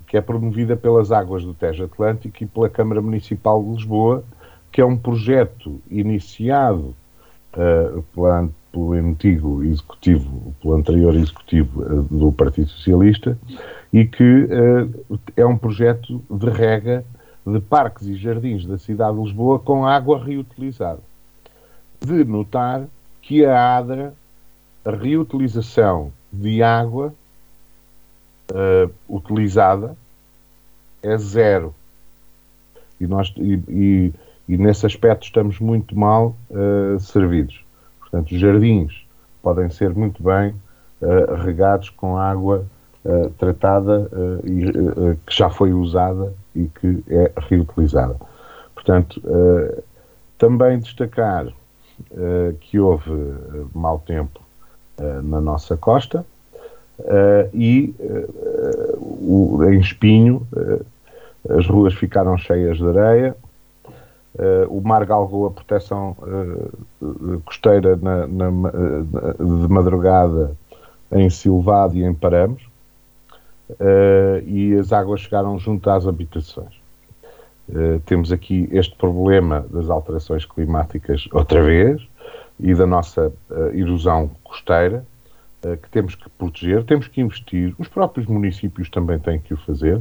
que 0.07 0.17
é 0.17 0.21
promovida 0.21 0.77
pelas 0.77 1.11
Águas 1.11 1.45
do 1.45 1.53
Tejo 1.53 1.85
Atlântico 1.85 2.43
e 2.43 2.47
pela 2.47 2.69
Câmara 2.69 3.03
Municipal 3.03 3.63
de 3.63 3.71
Lisboa, 3.71 4.25
que 4.71 4.81
é 4.81 4.85
um 4.85 4.97
projeto 4.97 5.81
iniciado 5.91 6.95
uh, 7.55 8.05
pelo 8.73 8.93
antigo 8.93 9.65
executivo, 9.65 10.55
pelo 10.61 10.75
anterior 10.75 11.15
executivo 11.15 11.83
do 12.11 12.31
Partido 12.31 12.69
Socialista, 12.69 13.39
e 13.93 14.05
que 14.05 14.49
é 15.35 15.47
um 15.47 15.57
projeto 15.57 16.23
de 16.31 16.51
rega 16.51 17.03
de 17.47 17.61
parques 17.61 18.07
e 18.07 18.17
jardins 18.17 18.67
da 18.67 18.77
cidade 18.77 19.17
de 19.17 19.23
Lisboa 19.23 19.59
com 19.59 19.87
água 19.87 20.23
reutilizada. 20.23 21.01
De 22.05 22.25
notar 22.25 22.85
que 23.23 23.45
a 23.45 23.79
ADRA, 23.79 24.13
a 24.85 24.91
reutilização 24.91 26.13
de 26.33 26.63
água 26.63 27.15
uh, 28.51 28.91
utilizada 29.09 29.97
é 31.03 31.17
zero. 31.17 31.75
E, 33.01 33.07
nós, 33.07 33.33
e, 33.37 33.63
e, 33.69 34.13
e, 34.49 34.57
nesse 34.57 34.87
aspecto 34.87 35.25
estamos 35.25 35.61
muito 35.61 35.97
mal 35.97 36.37
uh, 36.51 36.99
servidos. 36.99 37.65
Portanto, 38.01 38.33
os 38.33 38.39
jardins 38.39 39.07
podem 39.43 39.69
ser 39.71 39.95
muito 39.95 40.23
bem 40.23 40.55
uh, 41.03 41.35
regados 41.43 41.91
com 41.91 42.17
água 42.17 42.67
tratada 43.39 44.11
e 44.43 45.17
que 45.25 45.33
já 45.33 45.49
foi 45.49 45.73
usada 45.73 46.35
e 46.57 46.67
que 46.67 47.05
é 47.09 47.31
reutilizada. 47.37 48.17
Portanto, 48.87 49.21
uh, 49.25 49.83
também 50.39 50.79
destacar 50.79 51.47
uh, 51.49 52.57
que 52.61 52.79
houve 52.79 53.11
uh, 53.11 53.71
mau 53.75 53.99
tempo 53.99 54.41
na 55.23 55.43
nossa 55.43 55.77
costa 55.77 56.25
e 57.53 57.95
o, 58.99 59.63
em 59.65 59.81
Espinho 59.81 60.47
as 61.49 61.67
ruas 61.67 61.95
ficaram 61.95 62.37
cheias 62.39 62.79
de 62.79 62.89
areia, 62.89 63.37
o 64.69 64.81
mar 64.81 65.05
galgou 65.05 65.47
a 65.47 65.51
proteção 65.51 66.17
costeira 67.45 67.97
na, 67.97 68.27
na, 68.27 68.51
de 68.51 69.69
madrugada 69.69 70.57
em 71.13 71.31
Silvado 71.31 71.97
e 71.97 72.05
em 72.05 72.15
Paramos, 72.15 72.63
uh, 73.71 74.43
e 74.47 74.75
as 74.75 74.93
águas 74.93 75.21
chegaram 75.21 75.59
junto 75.59 75.89
às 75.91 76.07
habitações. 76.07 76.75
Uh, 77.69 78.01
temos 78.07 78.31
aqui 78.31 78.69
este 78.71 78.95
problema 78.97 79.67
das 79.71 79.91
alterações 79.91 80.45
climáticas 80.45 81.29
outra 81.33 81.63
vez 81.63 82.01
e 82.61 82.75
da 82.75 82.87
nossa 82.87 83.33
uh, 83.51 83.55
erosão 83.75 84.31
costeira, 84.45 85.05
que 85.83 85.89
temos 85.91 86.15
que 86.15 86.29
proteger, 86.31 86.85
temos 86.85 87.09
que 87.09 87.21
investir, 87.21 87.75
os 87.79 87.89
próprios 87.89 88.27
municípios 88.27 88.91
também 88.91 89.19
têm 89.19 89.39
que 89.41 89.55
o 89.55 89.57
fazer. 89.57 90.01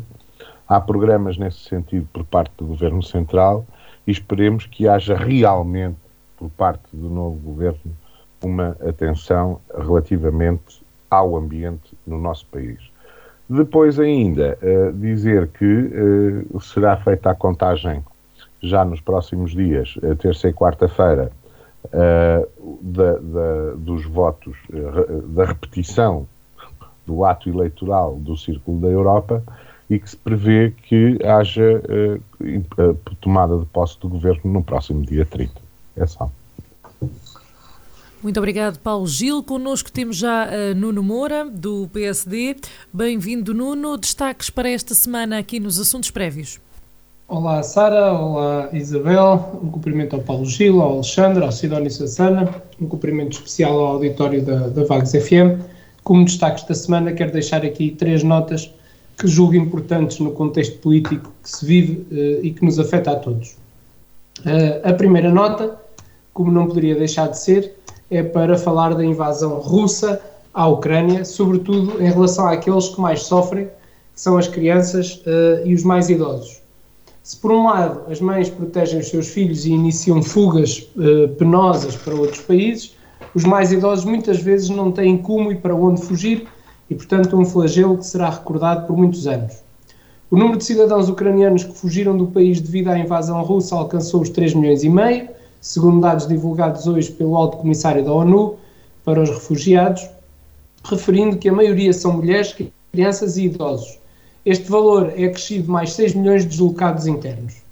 Há 0.68 0.80
programas 0.82 1.38
nesse 1.38 1.60
sentido 1.60 2.08
por 2.12 2.24
parte 2.26 2.52
do 2.58 2.66
Governo 2.66 3.02
Central 3.02 3.66
e 4.06 4.12
esperemos 4.12 4.66
que 4.66 4.88
haja 4.88 5.16
realmente, 5.16 5.98
por 6.38 6.50
parte 6.50 6.84
do 6.94 7.10
novo 7.10 7.38
Governo, 7.38 7.96
uma 8.44 8.78
atenção 8.88 9.62
relativamente 9.78 10.82
ao 11.10 11.36
ambiente 11.36 11.98
no 12.06 12.20
nosso 12.20 12.46
país. 12.48 12.80
Depois 13.50 14.00
ainda 14.00 14.58
uh, 14.62 14.92
dizer 14.94 15.48
que 15.50 15.66
uh, 15.66 16.60
será 16.60 16.98
feita 16.98 17.32
a 17.32 17.36
contagem 17.36 18.04
já 18.62 18.84
nos 18.84 19.00
próximos 19.00 19.52
dias, 19.52 19.96
terça 20.20 20.50
e 20.50 20.54
quarta-feira, 20.54 21.32
da, 22.82 23.14
da, 23.14 23.74
dos 23.78 24.06
votos, 24.06 24.56
da 25.28 25.46
repetição 25.46 26.28
do 27.06 27.24
ato 27.24 27.50
eleitoral 27.50 28.18
do 28.18 28.36
Círculo 28.36 28.82
da 28.82 28.88
Europa 28.88 29.44
e 29.90 30.00
que 30.00 30.10
se 30.10 30.18
prevê 30.18 30.72
que 30.72 31.18
haja 31.24 31.82
tomada 33.22 33.58
de 33.58 33.66
posse 33.68 34.00
do 34.00 34.10
governo 34.10 34.52
no 34.52 34.64
próximo 34.64 35.06
dia 35.06 35.26
30. 35.26 35.54
É 35.96 36.06
só. 36.06 36.30
Muito 38.26 38.38
obrigado, 38.40 38.80
Paulo 38.80 39.06
Gil. 39.06 39.44
Connosco 39.44 39.92
temos 39.92 40.18
já 40.18 40.48
uh, 40.48 40.76
Nuno 40.76 41.04
Moura, 41.04 41.46
do 41.46 41.88
PSD. 41.94 42.56
Bem-vindo, 42.92 43.54
Nuno. 43.54 43.98
Destaques 43.98 44.50
para 44.50 44.68
esta 44.68 44.96
semana 44.96 45.38
aqui 45.38 45.60
nos 45.60 45.80
assuntos 45.80 46.10
prévios. 46.10 46.60
Olá, 47.28 47.64
Sara. 47.64 48.14
Olá, 48.14 48.70
Isabel. 48.72 49.60
Um 49.64 49.72
cumprimento 49.72 50.16
ao 50.16 50.22
Paulo 50.22 50.46
Gil, 50.46 50.80
ao 50.80 50.94
Alexandre, 50.94 51.44
ao 51.44 51.52
Sidónio 51.52 51.90
Sassana. 51.90 52.62
Um 52.80 52.88
cumprimento 52.88 53.34
especial 53.34 53.80
ao 53.80 53.88
auditório 53.94 54.44
da, 54.44 54.68
da 54.68 54.84
Vagos 54.84 55.12
FM. 55.12 55.60
Como 56.04 56.24
destaques 56.24 56.64
da 56.66 56.76
semana, 56.76 57.14
quero 57.14 57.32
deixar 57.32 57.66
aqui 57.66 57.90
três 57.90 58.22
notas 58.22 58.72
que 59.18 59.28
julgo 59.28 59.56
importantes 59.56 60.20
no 60.20 60.34
contexto 60.34 60.78
político 60.78 61.32
que 61.42 61.50
se 61.50 61.66
vive 61.66 62.06
uh, 62.12 62.46
e 62.46 62.52
que 62.52 62.64
nos 62.64 62.78
afeta 62.78 63.14
a 63.14 63.16
todos. 63.16 63.58
Uh, 64.42 64.88
a 64.88 64.94
primeira 64.94 65.32
nota, 65.32 65.80
como 66.32 66.52
não 66.52 66.68
poderia 66.68 66.94
deixar 66.94 67.30
de 67.30 67.40
ser, 67.40 67.76
é 68.12 68.22
para 68.22 68.56
falar 68.56 68.94
da 68.94 69.04
invasão 69.04 69.60
russa 69.62 70.22
à 70.54 70.68
Ucrânia, 70.68 71.26
sobretudo 71.26 72.00
em 72.00 72.08
relação 72.08 72.48
àqueles 72.48 72.90
que 72.90 73.02
mais 73.02 73.24
sofrem, 73.24 73.66
que 74.14 74.22
são 74.22 74.38
as 74.38 74.48
crianças 74.48 75.24
uh, 75.26 75.66
e 75.66 75.74
os 75.74 75.82
mais 75.82 76.08
idosos. 76.08 76.64
Se 77.26 77.36
por 77.36 77.52
um 77.52 77.66
lado 77.66 78.02
as 78.08 78.22
mães 78.22 78.52
protegem 78.52 79.00
os 79.00 79.08
seus 79.08 79.30
filhos 79.30 79.66
e 79.66 79.72
iniciam 79.72 80.22
fugas 80.22 80.88
uh, 80.96 81.28
penosas 81.30 81.96
para 81.96 82.14
outros 82.14 82.42
países, 82.42 82.96
os 83.34 83.44
mais 83.44 83.72
idosos 83.72 84.06
muitas 84.06 84.40
vezes 84.40 84.70
não 84.70 84.92
têm 84.92 85.18
como 85.18 85.52
e 85.52 85.56
para 85.56 85.74
onde 85.74 86.04
fugir 86.04 86.48
e, 86.88 86.94
portanto, 86.94 87.36
um 87.36 87.44
flagelo 87.44 87.98
que 87.98 88.06
será 88.06 88.30
recordado 88.30 88.86
por 88.86 88.96
muitos 88.96 89.26
anos. 89.26 89.56
O 90.30 90.38
número 90.38 90.60
de 90.60 90.66
cidadãos 90.66 91.10
ucranianos 91.10 91.64
que 91.64 91.76
fugiram 91.76 92.16
do 92.16 92.28
país 92.28 92.62
devido 92.62 92.90
à 92.90 93.00
invasão 93.00 93.42
russa 93.42 93.76
alcançou 93.76 94.22
os 94.22 94.30
3 94.30 94.54
milhões 94.54 94.84
e 94.84 94.90
meio, 94.90 95.28
segundo 95.60 96.02
dados 96.02 96.28
divulgados 96.28 96.86
hoje 96.86 97.12
pelo 97.12 97.36
Alto 97.36 97.58
Comissário 97.58 98.06
da 98.06 98.14
ONU 98.14 98.56
para 99.04 99.20
os 99.20 99.32
Refugiados, 99.32 100.08
referindo 100.84 101.38
que 101.38 101.50
a 101.50 101.54
maioria 101.54 101.92
são 101.92 102.18
mulheres, 102.18 102.56
crianças 102.92 103.36
e 103.36 103.46
idosos. 103.46 103.98
Este 104.46 104.70
valor 104.70 105.12
é 105.18 105.26
acrescido 105.26 105.72
mais 105.72 105.94
6 105.94 106.14
milhões 106.14 106.44
de 106.44 106.50
deslocados 106.50 107.08
internos. 107.08 107.64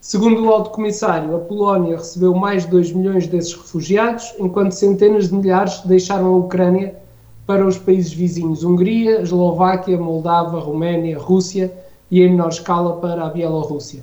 Segundo 0.00 0.44
o 0.44 0.52
Alto 0.52 0.70
Comissário, 0.70 1.36
a 1.36 1.38
Polónia 1.38 1.96
recebeu 1.96 2.34
mais 2.34 2.64
de 2.64 2.72
2 2.72 2.90
milhões 2.90 3.28
desses 3.28 3.54
refugiados, 3.54 4.34
enquanto 4.36 4.72
centenas 4.72 5.28
de 5.28 5.34
milhares 5.36 5.80
deixaram 5.82 6.26
a 6.26 6.36
Ucrânia 6.38 6.96
para 7.46 7.64
os 7.64 7.78
países 7.78 8.12
vizinhos 8.12 8.64
Hungria, 8.64 9.20
Eslováquia, 9.20 9.96
Moldávia, 9.96 10.58
Roménia, 10.58 11.16
Rússia 11.20 11.72
e, 12.10 12.20
em 12.20 12.30
menor 12.30 12.48
escala, 12.48 12.96
para 12.96 13.24
a 13.24 13.30
Bielorrússia. 13.30 14.02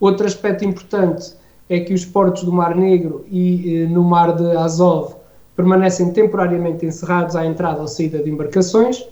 Outro 0.00 0.26
aspecto 0.26 0.64
importante 0.64 1.34
é 1.68 1.80
que 1.80 1.92
os 1.92 2.06
portos 2.06 2.42
do 2.42 2.52
Mar 2.52 2.74
Negro 2.74 3.26
e 3.30 3.82
eh, 3.82 3.86
no 3.86 4.02
Mar 4.02 4.34
de 4.34 4.56
Azov 4.56 5.16
permanecem 5.54 6.10
temporariamente 6.10 6.86
encerrados 6.86 7.36
à 7.36 7.44
entrada 7.44 7.82
ou 7.82 7.88
saída 7.88 8.18
de 8.18 8.30
embarcações 8.30 9.06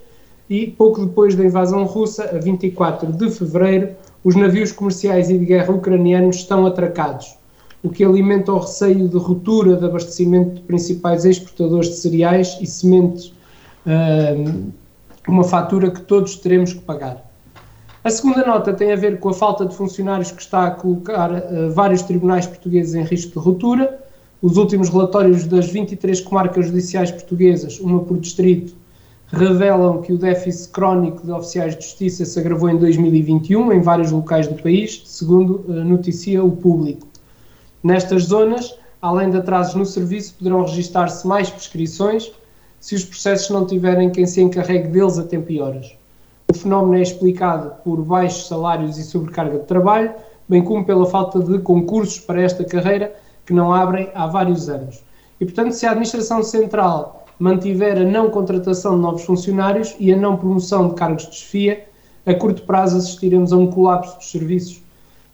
e, 0.49 0.67
pouco 0.67 1.05
depois 1.05 1.35
da 1.35 1.45
invasão 1.45 1.85
russa, 1.85 2.25
a 2.37 2.38
24 2.38 3.12
de 3.12 3.31
fevereiro, 3.31 3.91
os 4.25 4.35
navios 4.35 4.73
comerciais 4.73 5.31
e 5.31 5.38
de 5.38 5.45
guerra 5.45 5.73
ucranianos 5.73 6.37
estão 6.37 6.67
atracados, 6.67 7.37
o 7.83 7.88
que 7.88 8.05
alimenta 8.05 8.53
o 8.53 8.59
receio 8.59 9.09
de 9.09 9.17
ruptura 9.17 9.76
de 9.76 9.85
abastecimento 9.85 10.57
de 10.57 10.61
principais 10.62 11.25
exportadores 11.25 11.88
de 11.91 11.97
cereais 11.97 12.59
e 12.61 12.67
sementes, 12.67 13.33
uma 15.29 15.45
fatura 15.45 15.91
que 15.91 16.00
todos 16.00 16.37
teremos 16.37 16.73
que 16.73 16.81
pagar. 16.81 17.25
A 18.07 18.11
segunda 18.11 18.47
nota 18.47 18.73
tem 18.73 18.93
a 18.93 18.97
ver 18.97 19.19
com 19.19 19.31
a 19.31 19.35
falta 19.35 19.67
de 19.67 19.75
funcionários 19.75 20.31
que 20.31 20.41
está 20.41 20.69
a 20.69 20.71
colocar 20.71 21.29
uh, 21.29 21.71
vários 21.73 22.03
tribunais 22.03 22.47
portugueses 22.47 22.95
em 22.95 23.03
risco 23.03 23.33
de 23.33 23.45
ruptura. 23.45 23.99
Os 24.41 24.57
últimos 24.57 24.88
relatórios 24.88 25.45
das 25.45 25.67
23 25.67 26.21
comarcas 26.21 26.67
judiciais 26.67 27.11
portuguesas, 27.11 27.81
uma 27.81 27.99
por 27.99 28.17
distrito, 28.19 28.76
revelam 29.28 30.02
que 30.02 30.12
o 30.12 30.18
déficit 30.18 30.71
crónico 30.71 31.25
de 31.25 31.33
oficiais 31.33 31.76
de 31.76 31.85
justiça 31.85 32.25
se 32.25 32.38
agravou 32.38 32.68
em 32.68 32.78
2021 32.78 33.73
em 33.73 33.80
vários 33.80 34.12
locais 34.12 34.47
do 34.47 34.61
país, 34.62 35.02
segundo 35.04 35.64
uh, 35.66 35.85
noticia 35.85 36.45
o 36.45 36.50
público. 36.50 37.06
Nestas 37.83 38.25
zonas, 38.25 38.78
além 39.02 39.30
de 39.30 39.37
atrasos 39.37 39.75
no 39.75 39.85
serviço, 39.85 40.35
poderão 40.35 40.62
registar-se 40.62 41.26
mais 41.26 41.50
prescrições 41.50 42.33
se 42.80 42.95
os 42.95 43.04
processos 43.04 43.50
não 43.50 43.66
tiverem 43.66 44.11
quem 44.11 44.26
se 44.26 44.40
encarregue 44.40 44.88
deles 44.88 45.18
a 45.18 45.25
tempo 45.25 45.50
e 45.50 45.61
horas. 45.61 45.97
O 46.49 46.54
fenómeno 46.54 46.95
é 46.95 47.02
explicado 47.02 47.73
por 47.83 48.00
baixos 48.04 48.47
salários 48.47 48.97
e 48.97 49.02
sobrecarga 49.02 49.59
de 49.59 49.64
trabalho, 49.64 50.12
bem 50.49 50.62
como 50.62 50.85
pela 50.85 51.06
falta 51.06 51.40
de 51.40 51.59
concursos 51.59 52.21
para 52.21 52.40
esta 52.40 52.64
carreira 52.64 53.12
que 53.45 53.52
não 53.52 53.73
abrem 53.73 54.09
há 54.14 54.26
vários 54.28 54.68
anos. 54.68 55.02
E, 55.40 55.45
portanto, 55.45 55.73
se 55.73 55.85
a 55.85 55.90
Administração 55.90 56.42
Central 56.42 57.25
mantiver 57.38 57.99
a 57.99 58.05
não 58.05 58.31
contratação 58.31 58.95
de 58.95 59.02
novos 59.02 59.25
funcionários 59.25 59.95
e 59.99 60.12
a 60.12 60.16
não 60.16 60.37
promoção 60.37 60.88
de 60.88 60.95
cargos 60.95 61.28
de 61.28 61.37
chefia, 61.37 61.85
a 62.25 62.35
curto 62.35 62.62
prazo 62.62 62.97
assistiremos 62.97 63.52
a 63.52 63.57
um 63.57 63.66
colapso 63.69 64.16
dos 64.16 64.31
serviços. 64.31 64.83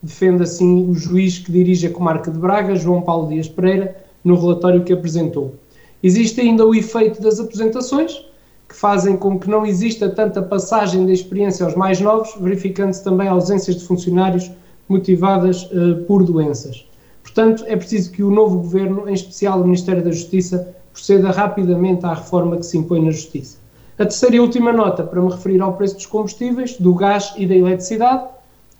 Defende 0.02 0.42
assim 0.42 0.90
o 0.90 0.94
juiz 0.94 1.38
que 1.38 1.52
dirige 1.52 1.86
a 1.86 1.90
comarca 1.90 2.30
de 2.30 2.38
Braga, 2.38 2.74
João 2.74 3.02
Paulo 3.02 3.28
Dias 3.28 3.48
Pereira, 3.48 3.96
no 4.24 4.34
relatório 4.34 4.82
que 4.82 4.92
apresentou. 4.92 5.54
Existe 6.02 6.40
ainda 6.40 6.66
o 6.66 6.74
efeito 6.74 7.22
das 7.22 7.38
aposentações, 7.38 8.24
que 8.68 8.74
fazem 8.74 9.16
com 9.16 9.38
que 9.38 9.48
não 9.48 9.64
exista 9.64 10.08
tanta 10.08 10.42
passagem 10.42 11.06
da 11.06 11.12
experiência 11.12 11.64
aos 11.64 11.76
mais 11.76 12.00
novos, 12.00 12.34
verificando-se 12.40 13.04
também 13.04 13.28
ausências 13.28 13.76
de 13.76 13.84
funcionários 13.84 14.50
motivadas 14.88 15.64
uh, 15.64 16.02
por 16.06 16.24
doenças. 16.24 16.86
Portanto, 17.22 17.64
é 17.68 17.76
preciso 17.76 18.10
que 18.10 18.22
o 18.22 18.30
novo 18.30 18.58
governo, 18.58 19.08
em 19.08 19.14
especial 19.14 19.60
o 19.60 19.64
Ministério 19.64 20.02
da 20.02 20.10
Justiça, 20.10 20.74
proceda 20.92 21.30
rapidamente 21.30 22.04
à 22.04 22.14
reforma 22.14 22.56
que 22.56 22.66
se 22.66 22.76
impõe 22.76 23.04
na 23.04 23.10
Justiça. 23.10 23.58
A 23.98 24.04
terceira 24.04 24.36
e 24.36 24.40
última 24.40 24.72
nota, 24.72 25.02
para 25.02 25.20
me 25.20 25.30
referir 25.30 25.60
ao 25.60 25.74
preço 25.74 25.96
dos 25.96 26.06
combustíveis, 26.06 26.76
do 26.78 26.94
gás 26.94 27.34
e 27.36 27.46
da 27.46 27.54
eletricidade, 27.54 28.24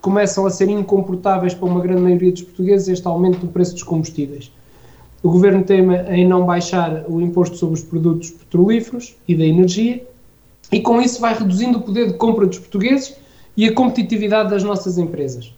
começam 0.01 0.45
a 0.45 0.49
ser 0.49 0.69
incomportáveis 0.69 1.53
para 1.53 1.67
uma 1.67 1.81
grande 1.81 2.01
maioria 2.01 2.31
dos 2.31 2.41
portugueses 2.41 2.87
este 2.87 3.07
aumento 3.07 3.39
do 3.39 3.47
preço 3.47 3.73
dos 3.73 3.83
combustíveis. 3.83 4.51
O 5.21 5.31
Governo 5.31 5.63
teme 5.63 5.95
em 6.09 6.27
não 6.27 6.45
baixar 6.45 7.05
o 7.07 7.21
imposto 7.21 7.55
sobre 7.55 7.75
os 7.75 7.83
produtos 7.83 8.31
petrolíferos 8.31 9.15
e 9.27 9.35
da 9.35 9.45
energia, 9.45 10.05
e 10.71 10.81
com 10.81 11.01
isso 11.01 11.21
vai 11.21 11.33
reduzindo 11.33 11.77
o 11.77 11.81
poder 11.81 12.07
de 12.07 12.13
compra 12.15 12.45
dos 12.45 12.59
portugueses 12.59 13.15
e 13.55 13.65
a 13.67 13.73
competitividade 13.73 14.49
das 14.49 14.63
nossas 14.63 14.97
empresas 14.97 15.53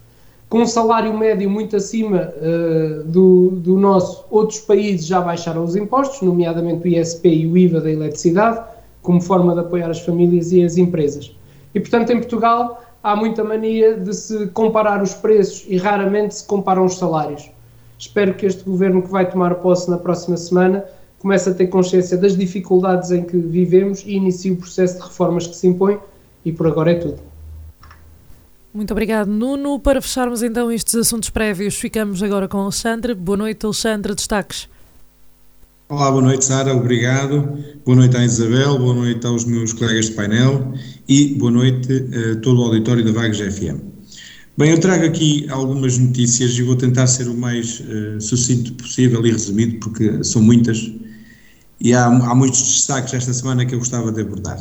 com 0.50 0.60
um 0.60 0.68
salário 0.68 1.18
médio 1.18 1.50
muito 1.50 1.76
acima 1.76 2.34
uh, 2.38 3.04
do, 3.04 3.52
do, 3.52 3.78
nosso, 3.78 4.26
outros 4.30 4.60
países 4.60 5.08
já 5.08 5.20
baixaram 5.20 5.64
os 5.64 5.76
impostos, 5.76 6.22
nomeadamente 6.22 6.88
o 6.88 6.88
ISP 6.88 7.30
e 7.30 7.48
o 7.48 7.58
IVA 7.58 7.82
da 7.82 7.92
eletricidade, 7.92 8.62
como 9.02 9.22
forma 9.22 9.54
de 9.54 9.62
apoiar 9.62 9.90
as 9.90 10.00
famílias 10.00 10.52
e 10.52 10.64
as 10.64 10.78
empresas. 10.78 11.36
E, 11.74 11.80
portanto, 11.80 12.12
em 12.12 12.18
Portugal 12.18 12.82
há 13.04 13.16
muita 13.16 13.44
mania 13.44 13.96
de 14.00 14.14
se 14.14 14.48
comparar 14.48 15.02
os 15.02 15.14
preços 15.14 15.66
e 15.68 15.78
raramente 15.78 16.36
se 16.36 16.46
comparam 16.46 16.86
os 16.86 16.98
salários. 16.98 17.52
Espero 17.98 18.34
que 18.34 18.46
este 18.46 18.64
governo 18.64 19.02
que 19.02 19.10
vai 19.10 19.30
tomar 19.30 19.56
posse 19.56 19.90
na 19.90 19.98
próxima 19.98 20.38
semana 20.38 20.86
comece 21.20 21.50
a 21.50 21.54
ter 21.54 21.68
consciência 21.68 22.18
das 22.18 22.36
dificuldades 22.36 23.12
em 23.12 23.24
que 23.24 23.38
vivemos 23.38 24.04
e 24.06 24.16
inicie 24.16 24.52
o 24.52 24.58
processo 24.58 24.98
de 24.98 25.04
reformas 25.04 25.48
que 25.48 25.56
se 25.56 25.68
impõe. 25.68 26.00
E 26.44 26.52
por 26.52 26.68
agora 26.68 26.92
é 26.92 26.96
tudo. 26.96 27.20
Muito 28.76 28.92
obrigado, 28.92 29.30
Nuno. 29.30 29.80
Para 29.80 30.02
fecharmos 30.02 30.44
então 30.44 30.70
estes 30.70 30.96
assuntos 30.96 31.30
prévios, 31.30 31.76
ficamos 31.76 32.22
agora 32.22 32.46
com 32.46 32.58
Alexandre. 32.58 33.14
Boa 33.14 33.38
noite, 33.38 33.66
Alexandre. 33.66 34.14
Destaques. 34.14 34.68
Olá, 35.88 36.12
boa 36.12 36.22
noite, 36.22 36.44
Sara. 36.44 36.76
Obrigado. 36.76 37.58
Boa 37.86 37.96
noite 37.96 38.18
à 38.18 38.26
Isabel, 38.26 38.78
boa 38.78 38.94
noite 38.94 39.26
aos 39.26 39.46
meus 39.46 39.72
colegas 39.72 40.08
de 40.08 40.12
painel 40.12 40.74
e 41.08 41.36
boa 41.36 41.52
noite 41.52 41.88
a 41.90 42.42
todo 42.42 42.60
o 42.60 42.66
auditório 42.66 43.06
da 43.06 43.14
Vagos 43.14 43.40
FM. 43.40 43.80
Bem, 44.58 44.72
eu 44.72 44.80
trago 44.82 45.06
aqui 45.06 45.48
algumas 45.50 45.98
notícias 45.98 46.52
e 46.58 46.62
vou 46.62 46.76
tentar 46.76 47.08
ser 47.08 47.30
o 47.30 47.34
mais 47.34 47.80
uh, 47.80 48.20
sucinto 48.20 48.74
possível 48.74 49.26
e 49.26 49.32
resumido, 49.32 49.80
porque 49.80 50.22
são 50.22 50.42
muitas 50.42 50.92
e 51.80 51.94
há, 51.94 52.08
há 52.08 52.36
muitos 52.36 52.62
destaques 52.62 53.14
esta 53.14 53.34
semana 53.34 53.66
que 53.66 53.74
eu 53.74 53.80
gostava 53.80 54.12
de 54.12 54.20
abordar. 54.20 54.60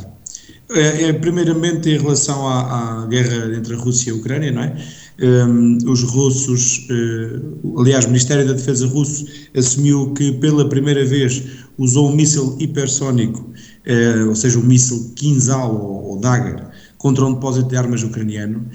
É, 0.69 1.03
é, 1.03 1.13
primeiramente 1.13 1.89
em 1.89 1.97
relação 1.99 2.47
à, 2.47 3.03
à, 3.03 3.05
guerra 3.05 3.55
entre 3.55 3.75
a 3.75 3.77
Rússia 3.77 4.09
e 4.09 4.13
a 4.13 4.15
Ucrânia, 4.15 4.51
não 4.51 4.63
é? 4.63 4.75
Um, 5.21 5.77
os 5.85 6.01
russos, 6.01 6.87
uh, 6.89 7.79
aliás, 7.79 8.05
o 8.05 8.07
Ministério 8.07 8.45
da 8.47 8.53
Defesa 8.53 8.87
russo 8.87 9.25
assumiu 9.55 10.11
que 10.13 10.33
pela 10.33 10.67
primeira 10.67 11.05
vez 11.05 11.43
usou 11.77 12.09
um 12.09 12.15
míssil 12.15 12.57
hipersónico, 12.59 13.41
uh, 13.41 14.27
ou 14.27 14.35
seja, 14.35 14.57
um 14.57 14.63
míssil 14.63 15.13
Kinzhal 15.15 15.73
ou, 15.73 16.09
ou 16.09 16.19
Dagger, 16.19 16.67
contra 16.97 17.25
um 17.25 17.33
depósito 17.33 17.69
de 17.69 17.77
armas 17.77 18.01
ucraniano. 18.01 18.65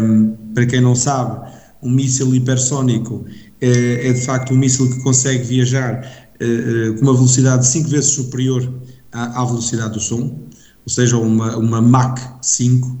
Um, 0.00 0.36
para 0.54 0.66
quem 0.66 0.80
não 0.80 0.94
sabe, 0.94 1.50
um 1.82 1.90
míssil 1.90 2.32
hipersónico 2.32 3.14
uh, 3.16 3.26
é 3.60 4.12
de 4.12 4.20
facto 4.24 4.54
um 4.54 4.56
míssil 4.56 4.88
que 4.88 5.02
consegue 5.02 5.44
viajar 5.44 6.28
com 6.38 7.02
uma 7.02 7.12
velocidade 7.12 7.66
cinco 7.66 7.88
vezes 7.88 8.10
superior 8.10 8.72
à, 9.10 9.42
à 9.42 9.44
velocidade 9.44 9.94
do 9.94 10.00
som 10.00 10.48
ou 10.88 10.90
seja, 10.90 11.18
uma, 11.18 11.54
uma 11.58 11.82
Mach 11.82 12.18
5. 12.40 12.98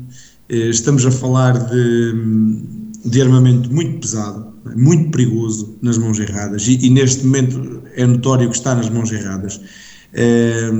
Eh, 0.50 0.68
estamos 0.68 1.06
a 1.06 1.10
falar 1.10 1.58
de, 1.58 2.12
de 3.02 3.22
armamento 3.22 3.72
muito 3.72 4.00
pesado, 4.00 4.52
muito 4.76 5.10
perigoso 5.10 5.78
nas 5.80 5.96
mãos 5.96 6.20
erradas, 6.20 6.68
e, 6.68 6.84
e 6.84 6.90
neste 6.90 7.24
momento 7.24 7.82
é 7.96 8.04
notório 8.04 8.50
que 8.50 8.56
está 8.56 8.74
nas 8.74 8.90
mãos 8.90 9.10
erradas. 9.10 9.58
É, 10.12 10.70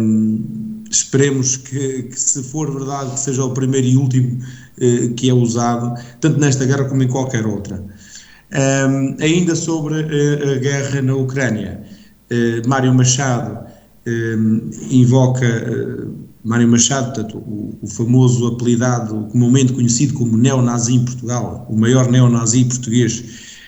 esperemos 0.91 1.57
que, 1.57 2.03
que, 2.03 2.21
se 2.21 2.43
for 2.43 2.71
verdade, 2.71 3.13
que 3.13 3.21
seja 3.21 3.43
o 3.43 3.55
primeiro 3.55 3.87
e 3.87 3.97
último 3.97 4.45
eh, 4.79 5.09
que 5.17 5.31
é 5.31 5.33
usado, 5.33 5.99
tanto 6.21 6.39
nesta 6.39 6.67
guerra 6.67 6.85
como 6.85 7.03
em 7.03 7.09
qualquer 7.09 7.47
outra. 7.47 7.83
ainda 9.19 9.55
sobre 9.55 9.95
a, 9.95 10.53
a 10.53 10.59
guerra 10.59 11.01
na 11.01 11.15
Ucrânia, 11.15 11.83
Mário 12.67 12.93
Machado 12.95 13.67
invoca 14.91 15.47
Mário 16.49 16.67
Machado, 16.67 17.13
portanto, 17.13 17.37
o, 17.37 17.79
o, 17.83 17.87
famoso 17.87 18.47
apelidado, 18.47 19.29
comumente 19.31 19.75
conhecido 19.75 20.15
como 20.15 20.35
neonazi 20.35 20.95
em 20.95 21.05
Portugal, 21.05 21.67
o 21.69 21.77
maior 21.77 22.11
neonazi 22.11 22.65
português, 22.65 23.23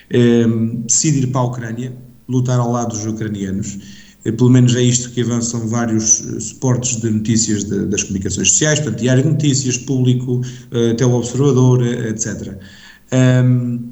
eh, 0.09 0.47
decide 0.87 1.19
ir 1.19 1.27
para 1.27 1.43
a 1.43 1.45
Ucrânia, 1.45 1.93
lutar 2.27 2.59
ao 2.59 2.73
lado 2.73 2.97
dos 2.97 3.05
ucranianos. 3.05 3.79
Eh, 4.25 4.33
pelo 4.33 4.49
menos 4.49 4.75
é 4.75 4.83
isto 4.83 5.11
que 5.11 5.21
avançam 5.21 5.69
vários 5.69 6.27
eh, 6.27 6.41
suportes 6.41 6.99
de 6.99 7.11
notícias 7.11 7.65
de, 7.65 7.85
das 7.85 8.03
comunicações 8.03 8.49
sociais, 8.49 8.81
portanto, 8.81 9.01
Diário 9.01 9.25
de 9.25 9.29
Notícias, 9.29 9.77
Público, 9.77 10.41
eh, 10.71 10.93
até 10.93 11.05
o 11.05 11.13
Observador, 11.13 11.87
eh, 11.87 12.09
etc. 12.09 12.57
Um, 13.13 13.91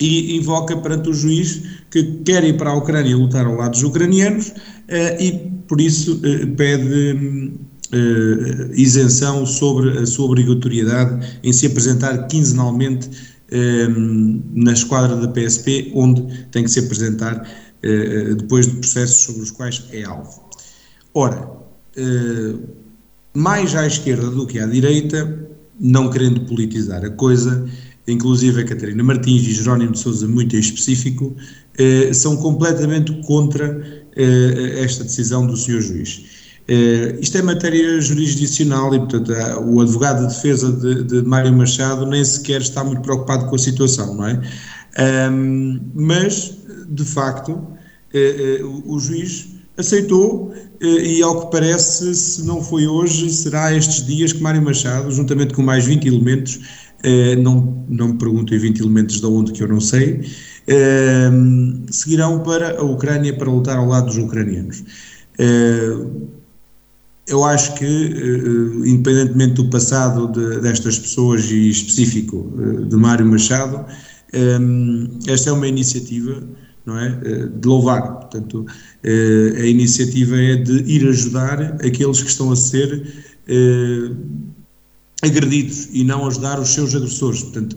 e 0.00 0.36
invoca 0.38 0.74
perante 0.78 1.10
o 1.10 1.12
juiz 1.12 1.62
que 1.90 2.02
quer 2.24 2.44
ir 2.44 2.56
para 2.56 2.70
a 2.70 2.74
Ucrânia 2.76 3.14
lutar 3.14 3.44
ao 3.44 3.56
lado 3.56 3.72
dos 3.72 3.82
ucranianos 3.82 4.48
uh, 4.48 5.20
e, 5.20 5.32
por 5.66 5.80
isso, 5.80 6.20
pede 6.56 7.65
uh, 7.92 8.72
isenção 8.74 9.46
sobre 9.46 9.98
a 9.98 10.06
sua 10.06 10.26
obrigatoriedade 10.26 11.38
em 11.42 11.52
se 11.52 11.66
apresentar 11.66 12.26
quinzenalmente 12.26 13.08
uh, 13.08 14.42
na 14.54 14.72
esquadra 14.72 15.16
da 15.16 15.28
PSP, 15.28 15.92
onde 15.94 16.46
tem 16.50 16.64
que 16.64 16.70
se 16.70 16.80
apresentar 16.80 17.36
uh, 17.42 18.34
depois 18.34 18.66
de 18.66 18.76
processos 18.76 19.22
sobre 19.22 19.42
os 19.42 19.50
quais 19.50 19.84
é 19.92 20.04
alvo. 20.04 20.44
Ora, 21.14 21.56
mais 23.32 23.74
à 23.74 23.86
esquerda 23.86 24.30
do 24.30 24.46
que 24.46 24.58
à 24.58 24.66
direita, 24.66 25.48
não 25.80 26.10
querendo 26.10 26.40
politizar 26.42 27.02
a 27.02 27.08
coisa, 27.08 27.66
inclusive 28.06 28.60
a 28.60 28.64
Catarina 28.66 29.02
Martins 29.02 29.46
e 29.46 29.52
Jerónimo 29.54 29.92
de 29.92 29.98
Souza, 29.98 30.28
muito 30.28 30.54
em 30.54 30.58
específico, 30.58 31.34
são 32.12 32.36
completamente 32.36 33.12
contra 33.22 33.82
esta 34.76 35.04
decisão 35.04 35.46
do 35.46 35.56
Sr. 35.56 35.80
Juiz. 35.80 36.35
Uh, 36.68 37.20
isto 37.20 37.38
é 37.38 37.42
matéria 37.42 38.00
jurisdicional 38.00 38.92
e, 38.92 38.98
portanto, 38.98 39.32
o 39.66 39.80
advogado 39.80 40.26
de 40.26 40.34
defesa 40.34 40.72
de, 40.72 41.04
de, 41.04 41.22
Mário 41.22 41.52
Machado 41.52 42.04
nem 42.06 42.24
sequer 42.24 42.60
está 42.60 42.82
muito 42.82 43.02
preocupado 43.02 43.46
com 43.46 43.54
a 43.54 43.58
situação, 43.58 44.16
não 44.16 44.26
é? 44.26 44.40
Um, 45.30 45.80
mas, 45.94 46.56
de 46.88 47.04
facto, 47.04 47.52
uh, 47.52 48.64
uh, 48.64 48.82
o, 48.84 48.96
o, 48.96 48.98
juiz 48.98 49.46
aceitou 49.76 50.52
e, 50.80 51.22
ao 51.22 51.42
que 51.42 51.52
parece, 51.52 52.12
se 52.16 52.44
não 52.44 52.60
foi 52.60 52.88
hoje, 52.88 53.30
será 53.30 53.72
estes 53.72 54.04
dias 54.04 54.32
que 54.32 54.42
Mário 54.42 54.60
Machado, 54.60 55.12
juntamente 55.12 55.54
com 55.54 55.62
mais 55.62 55.84
20 55.84 56.08
elementos, 56.08 56.60
não, 57.42 57.84
não 57.88 58.08
me 58.08 58.18
perguntem 58.18 58.58
20 58.58 58.80
elementos 58.80 59.20
de 59.20 59.26
onde 59.26 59.52
que 59.52 59.62
eu 59.62 59.68
não 59.68 59.80
sei, 59.80 60.22
seguirão 61.90 62.42
para 62.42 62.80
a 62.80 62.82
Ucrânia 62.82 63.36
para 63.36 63.50
lutar 63.50 63.76
ao 63.76 63.86
lado 63.86 64.06
dos 64.06 64.16
ucranianos. 64.16 64.82
Uh, 65.38 66.35
eu 67.26 67.44
acho 67.44 67.74
que, 67.74 67.84
uh, 67.84 68.86
independentemente 68.86 69.54
do 69.54 69.68
passado 69.68 70.28
de, 70.28 70.60
destas 70.60 70.98
pessoas 70.98 71.50
e 71.50 71.68
específico 71.70 72.36
uh, 72.36 72.84
de 72.84 72.96
Mário 72.96 73.26
Machado, 73.26 73.84
esta 75.26 75.50
é 75.50 75.52
uma 75.52 75.66
iniciativa 75.66 76.42
não 76.84 76.98
é, 76.98 77.08
de 77.08 77.66
louvar. 77.66 78.02
Portanto, 78.16 78.66
a 79.04 79.64
iniciativa 79.64 80.36
é 80.36 80.56
de 80.56 80.82
ir 80.82 81.08
ajudar 81.08 81.62
aqueles 81.82 82.22
que 82.22 82.28
estão 82.28 82.52
a 82.52 82.56
ser 82.56 83.34
agredidos 85.22 85.88
e 85.92 86.04
não 86.04 86.26
ajudar 86.26 86.60
os 86.60 86.68
seus 86.68 86.94
agressores. 86.94 87.44
Portanto, 87.44 87.76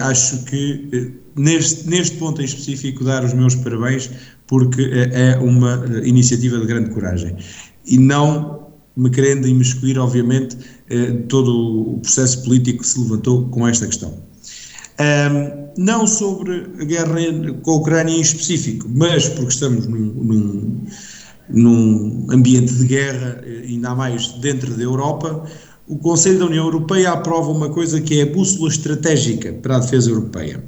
acho 0.00 0.44
que 0.44 1.12
neste, 1.36 1.86
neste 1.86 2.16
ponto 2.16 2.40
em 2.40 2.46
específico 2.46 3.04
dar 3.04 3.24
os 3.24 3.34
meus 3.34 3.54
parabéns 3.56 4.10
porque 4.46 4.90
é 5.12 5.36
uma 5.36 5.84
iniciativa 6.02 6.58
de 6.58 6.66
grande 6.66 6.90
coragem 6.90 7.36
e 7.88 7.98
não 7.98 8.68
me 8.96 9.10
querendo 9.10 9.46
imiscuir, 9.46 9.98
obviamente, 9.98 10.56
todo 11.28 11.94
o 11.94 12.00
processo 12.00 12.42
político 12.42 12.80
que 12.80 12.86
se 12.86 13.00
levantou 13.00 13.48
com 13.48 13.66
esta 13.66 13.86
questão. 13.86 14.12
Um, 15.00 15.68
não 15.80 16.08
sobre 16.08 16.66
a 16.80 16.84
guerra 16.84 17.14
com 17.62 17.70
a 17.70 17.76
Ucrânia 17.76 18.12
em 18.12 18.20
específico, 18.20 18.88
mas 18.92 19.28
porque 19.28 19.52
estamos 19.52 19.86
num, 19.86 19.98
num, 19.98 20.84
num 21.48 22.26
ambiente 22.30 22.74
de 22.74 22.84
guerra, 22.84 23.40
ainda 23.46 23.94
mais 23.94 24.26
dentro 24.40 24.74
da 24.74 24.82
Europa, 24.82 25.44
o 25.86 25.96
Conselho 25.96 26.40
da 26.40 26.46
União 26.46 26.64
Europeia 26.64 27.12
aprova 27.12 27.50
uma 27.50 27.70
coisa 27.70 28.00
que 28.00 28.20
é 28.20 28.24
a 28.24 28.26
bússola 28.26 28.68
estratégica 28.68 29.52
para 29.52 29.76
a 29.76 29.78
defesa 29.78 30.10
europeia. 30.10 30.62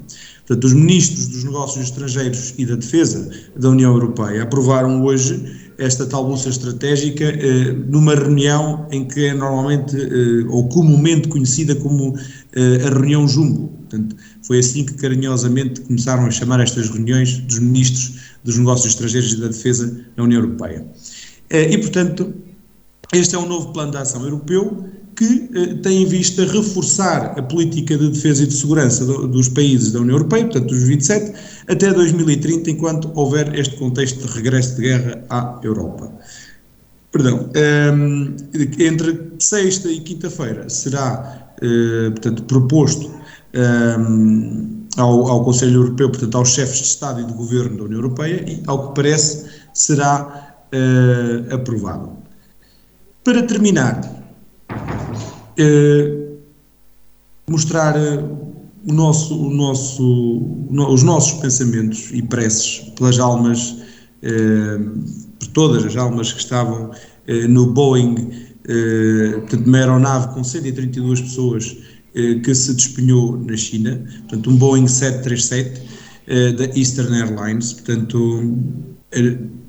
Portanto, 0.47 0.63
os 0.63 0.73
ministros 0.73 1.27
dos 1.27 1.43
negócios 1.43 1.85
estrangeiros 1.85 2.53
e 2.57 2.65
da 2.65 2.75
defesa 2.75 3.29
da 3.55 3.69
União 3.69 3.91
Europeia 3.91 4.43
aprovaram 4.43 5.03
hoje 5.03 5.70
esta 5.81 6.05
tal 6.05 6.25
bússola 6.25 6.51
estratégica 6.51 7.25
eh, 7.25 7.73
numa 7.87 8.13
reunião 8.13 8.87
em 8.91 9.03
que 9.03 9.25
é 9.25 9.33
normalmente 9.33 9.97
eh, 9.97 10.45
ou 10.47 10.69
comumente 10.69 11.27
conhecida 11.27 11.75
como 11.75 12.15
eh, 12.53 12.85
a 12.85 12.89
reunião 12.89 13.27
Jumbo. 13.27 13.67
Portanto, 13.67 14.15
foi 14.43 14.59
assim 14.59 14.85
que 14.85 14.93
carinhosamente 14.93 15.81
começaram 15.81 16.25
a 16.25 16.31
chamar 16.31 16.61
estas 16.61 16.87
reuniões 16.89 17.39
dos 17.39 17.59
ministros 17.59 18.19
dos 18.43 18.57
negócios 18.57 18.93
estrangeiros 18.93 19.33
e 19.33 19.37
da 19.37 19.47
defesa 19.47 20.05
na 20.15 20.23
União 20.23 20.41
Europeia. 20.41 20.85
E, 21.49 21.77
portanto, 21.77 22.33
este 23.11 23.35
é 23.35 23.37
um 23.37 23.45
novo 23.45 23.73
plano 23.73 23.91
de 23.91 23.97
ação 23.97 24.23
europeu 24.23 24.87
que 25.21 25.51
eh, 25.53 25.75
tem 25.83 26.01
em 26.01 26.05
vista 26.07 26.43
reforçar 26.45 27.37
a 27.37 27.43
política 27.43 27.95
de 27.95 28.09
defesa 28.09 28.43
e 28.43 28.47
de 28.47 28.55
segurança 28.55 29.05
do, 29.05 29.27
dos 29.27 29.47
países 29.49 29.91
da 29.91 29.99
União 29.99 30.15
Europeia, 30.15 30.45
portanto 30.45 30.69
dos 30.69 30.81
27, 30.81 31.33
até 31.67 31.93
2030, 31.93 32.71
enquanto 32.71 33.11
houver 33.13 33.53
este 33.53 33.75
contexto 33.77 34.25
de 34.25 34.33
regresso 34.33 34.77
de 34.77 34.81
guerra 34.81 35.23
à 35.29 35.59
Europa. 35.61 36.11
Perdão, 37.11 37.51
ehm, 37.53 38.35
entre 38.79 39.33
sexta 39.37 39.91
e 39.91 39.99
quinta-feira 39.99 40.67
será, 40.69 41.53
uh, 41.61 42.11
portanto, 42.11 42.43
proposto 42.43 43.11
ehm, 43.53 44.87
ao, 44.97 45.27
ao, 45.27 45.43
Conselho 45.43 45.81
Europeu, 45.81 46.09
portanto, 46.09 46.35
aos 46.35 46.49
chefes 46.49 46.79
de 46.79 46.87
Estado 46.87 47.21
e 47.21 47.25
de 47.25 47.33
Governo 47.33 47.77
da 47.77 47.83
União 47.83 47.99
Europeia 47.99 48.43
e, 48.47 48.63
ao 48.65 48.87
que 48.87 48.95
parece, 48.95 49.45
será 49.71 50.55
uh, 50.73 51.53
aprovado. 51.53 52.17
Para 53.23 53.43
terminar, 53.43 54.20
eh, 55.61 56.27
mostrar 57.47 57.95
eh, 57.95 58.23
o 58.87 58.93
nosso, 58.93 59.37
o 59.37 59.53
nosso, 59.53 60.57
no, 60.69 60.91
os 60.91 61.03
nossos 61.03 61.39
pensamentos 61.39 62.09
e 62.11 62.21
preces 62.21 62.79
pelas 62.97 63.19
almas, 63.19 63.77
eh, 64.23 64.79
por 65.39 65.47
todas 65.49 65.85
as 65.85 65.95
almas 65.95 66.33
que 66.33 66.39
estavam 66.39 66.91
eh, 67.27 67.47
no 67.47 67.67
Boeing, 67.67 68.15
eh, 68.67 69.33
portanto, 69.39 69.67
uma 69.67 69.77
aeronave 69.77 70.33
com 70.33 70.43
132 70.43 71.21
pessoas 71.21 71.77
que 72.43 72.53
se 72.53 72.73
despenhou 72.73 73.37
na 73.37 73.55
China, 73.55 74.03
portanto, 74.27 74.49
um 74.49 74.57
Boeing 74.57 74.85
737 74.85 75.81
eh, 76.27 76.51
da 76.51 76.65
Eastern 76.77 77.15
Airlines, 77.15 77.73
portanto, 77.73 78.53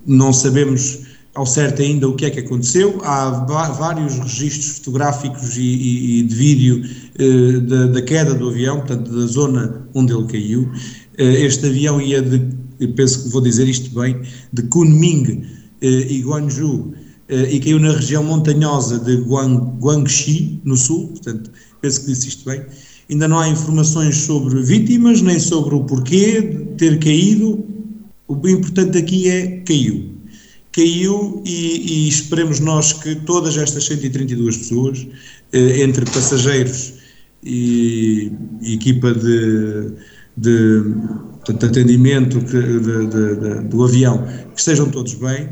não 0.07 0.33
sabemos 0.33 1.01
ao 1.35 1.47
certo 1.47 1.81
ainda 1.81 2.09
o 2.09 2.15
que 2.15 2.27
é 2.27 2.31
que 2.31 2.41
aconteceu. 2.41 3.01
Há 3.05 3.31
vários 3.79 4.19
registros 4.19 4.79
fotográficos 4.79 5.57
e, 5.57 5.63
e, 5.63 6.19
e 6.19 6.23
de 6.25 6.35
vídeo 6.35 6.83
eh, 7.19 7.61
da, 7.61 7.87
da, 7.87 8.03
queda 8.03 8.35
do 8.35 8.51
avião, 8.51 8.79
portanto, 8.79 9.11
da 9.11 9.27
zona 9.27 9.87
onde 9.95 10.13
ele 10.13 10.27
caiu. 10.27 10.71
Eh, 11.19 11.45
este 11.45 11.67
avião 11.67 12.01
ia 12.01 12.21
de, 12.21 12.39
penso 12.89 13.25
que 13.25 13.29
vou 13.31 13.41
dizer 13.41 13.67
isto 13.67 13.99
bem, 13.99 14.21
de 14.53 14.63
Kunming 14.65 15.45
eh, 15.81 16.07
e 16.11 16.23
Guangzhou 16.23 16.93
eh, 17.29 17.55
e 17.55 17.61
caiu 17.61 17.79
na 17.79 17.93
região 17.93 18.23
montanhosa 18.23 18.99
de 18.99 19.17
Guang, 19.23 19.79
Guangxi, 19.81 20.61
no 20.65 20.77
sul, 20.77 21.09
portanto, 21.09 21.51
penso 21.81 22.01
que 22.03 22.07
disse 22.09 22.29
isto 22.29 22.45
bem. 22.45 22.63
Ainda 23.11 23.27
não 23.27 23.39
há 23.39 23.49
informações 23.49 24.17
sobre 24.17 24.61
vítimas, 24.63 25.23
nem 25.23 25.39
sobre 25.39 25.75
o 25.75 25.85
porquê 25.85 26.41
de 26.43 26.65
ter 26.77 26.99
caído. 26.99 27.65
O 28.29 28.49
importante 28.49 28.97
aqui 28.97 29.29
é 29.29 29.59
caiu 29.67 30.12
caiu 30.73 31.43
e, 31.45 32.07
e, 32.07 32.09
esperemos 32.09 32.59
nós 32.59 32.93
que 32.93 33.15
todas 33.15 33.57
estas 33.57 33.85
132 33.85 34.57
pessoas, 34.57 35.07
eh, 35.53 35.83
entre 35.83 36.05
passageiros 36.07 36.95
e, 37.45 38.33
equipa 38.63 39.13
de, 39.13 39.93
de, 40.37 40.83
de 41.47 41.67
atendimento 41.67 42.41
de, 42.41 43.69
do 43.69 43.85
avião, 43.85 44.27
que 44.55 44.59
estejam 44.59 44.91
todos 44.91 45.15
bem 45.15 45.49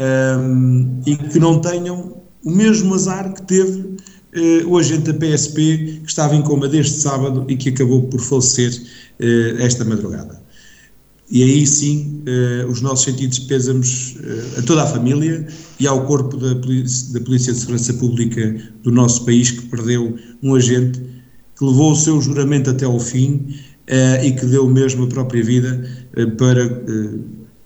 um, 0.00 1.02
ehm, 1.02 1.02
e 1.06 1.16
que 1.16 1.38
não 1.38 1.60
tenham 1.60 2.22
o 2.44 2.50
mesmo 2.50 2.94
azar 2.94 3.32
que 3.32 3.42
teve 3.42 3.94
eh, 4.34 4.64
o 4.66 4.76
agente 4.76 5.12
da 5.12 5.14
PSP 5.14 6.00
que 6.02 6.08
estava 6.08 6.34
em 6.34 6.42
coma 6.42 6.68
desde 6.68 6.96
sábado 6.96 7.44
e 7.48 7.56
que 7.56 7.68
acabou 7.68 8.02
por 8.08 8.20
falecer 8.20 8.72
eh, 9.20 9.54
esta 9.60 9.84
madrugada. 9.84 10.43
E 11.30 11.42
aí 11.42 11.66
sim, 11.66 12.22
eh, 12.26 12.66
os 12.68 12.82
nossos 12.82 13.04
sentidos 13.04 13.38
pésamos 13.40 14.16
eh, 14.22 14.58
a 14.58 14.62
toda 14.62 14.82
a 14.82 14.86
família 14.86 15.46
e 15.80 15.86
ao 15.86 16.04
corpo 16.04 16.36
da 16.36 16.54
Polícia, 16.56 17.14
da 17.14 17.20
Polícia 17.20 17.52
de 17.52 17.58
Segurança 17.58 17.94
Pública 17.94 18.54
do 18.82 18.90
nosso 18.90 19.24
país 19.24 19.50
que 19.50 19.62
perdeu 19.68 20.16
um 20.42 20.54
agente 20.54 21.00
que 21.56 21.64
levou 21.64 21.92
o 21.92 21.96
seu 21.96 22.20
juramento 22.20 22.68
até 22.68 22.84
ao 22.84 23.00
fim 23.00 23.56
eh, 23.86 24.26
e 24.26 24.32
que 24.32 24.44
deu 24.44 24.68
mesmo 24.68 25.04
a 25.04 25.06
própria 25.06 25.42
vida 25.42 25.88
para 26.36 26.68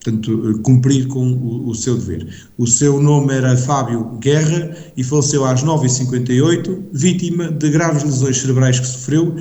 portanto, 0.05 0.61
cumprir 0.63 1.09
com 1.09 1.33
o, 1.33 1.69
o, 1.69 1.75
seu 1.75 1.97
dever. 1.97 2.29
O 2.57 2.67
seu 2.67 3.03
nome 3.03 3.35
era 3.35 3.57
Fábio 3.57 4.17
Guerra 4.21 4.75
e 4.97 5.03
faleceu 5.03 5.45
às 5.45 5.65
9h58, 5.65 6.79
vítima 6.93 7.51
de 7.51 7.69
graves 7.71 8.05
lesões 8.05 8.39
cerebrais 8.39 8.79
que 8.79 8.87
sofreu 8.87 9.35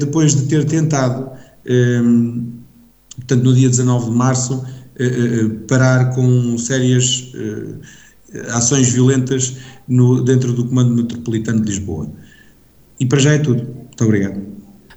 depois 0.00 0.34
de 0.34 0.42
ter 0.46 0.64
tentado 0.64 1.30
portanto, 3.16 3.42
no 3.42 3.54
dia 3.54 3.68
19 3.68 4.06
de 4.06 4.16
março, 4.16 4.64
eh, 4.96 5.04
eh, 5.06 5.48
parar 5.68 6.14
com 6.14 6.56
sérias 6.56 7.32
eh, 7.34 8.40
ações 8.50 8.92
violentas 8.92 9.56
no, 9.88 10.22
dentro 10.22 10.52
do 10.52 10.66
Comando 10.66 10.94
Metropolitano 10.94 11.60
de 11.60 11.70
Lisboa. 11.70 12.10
E 12.98 13.06
para 13.06 13.20
já 13.20 13.32
é 13.32 13.38
tudo. 13.38 13.62
Muito 13.62 14.04
obrigado. 14.04 14.53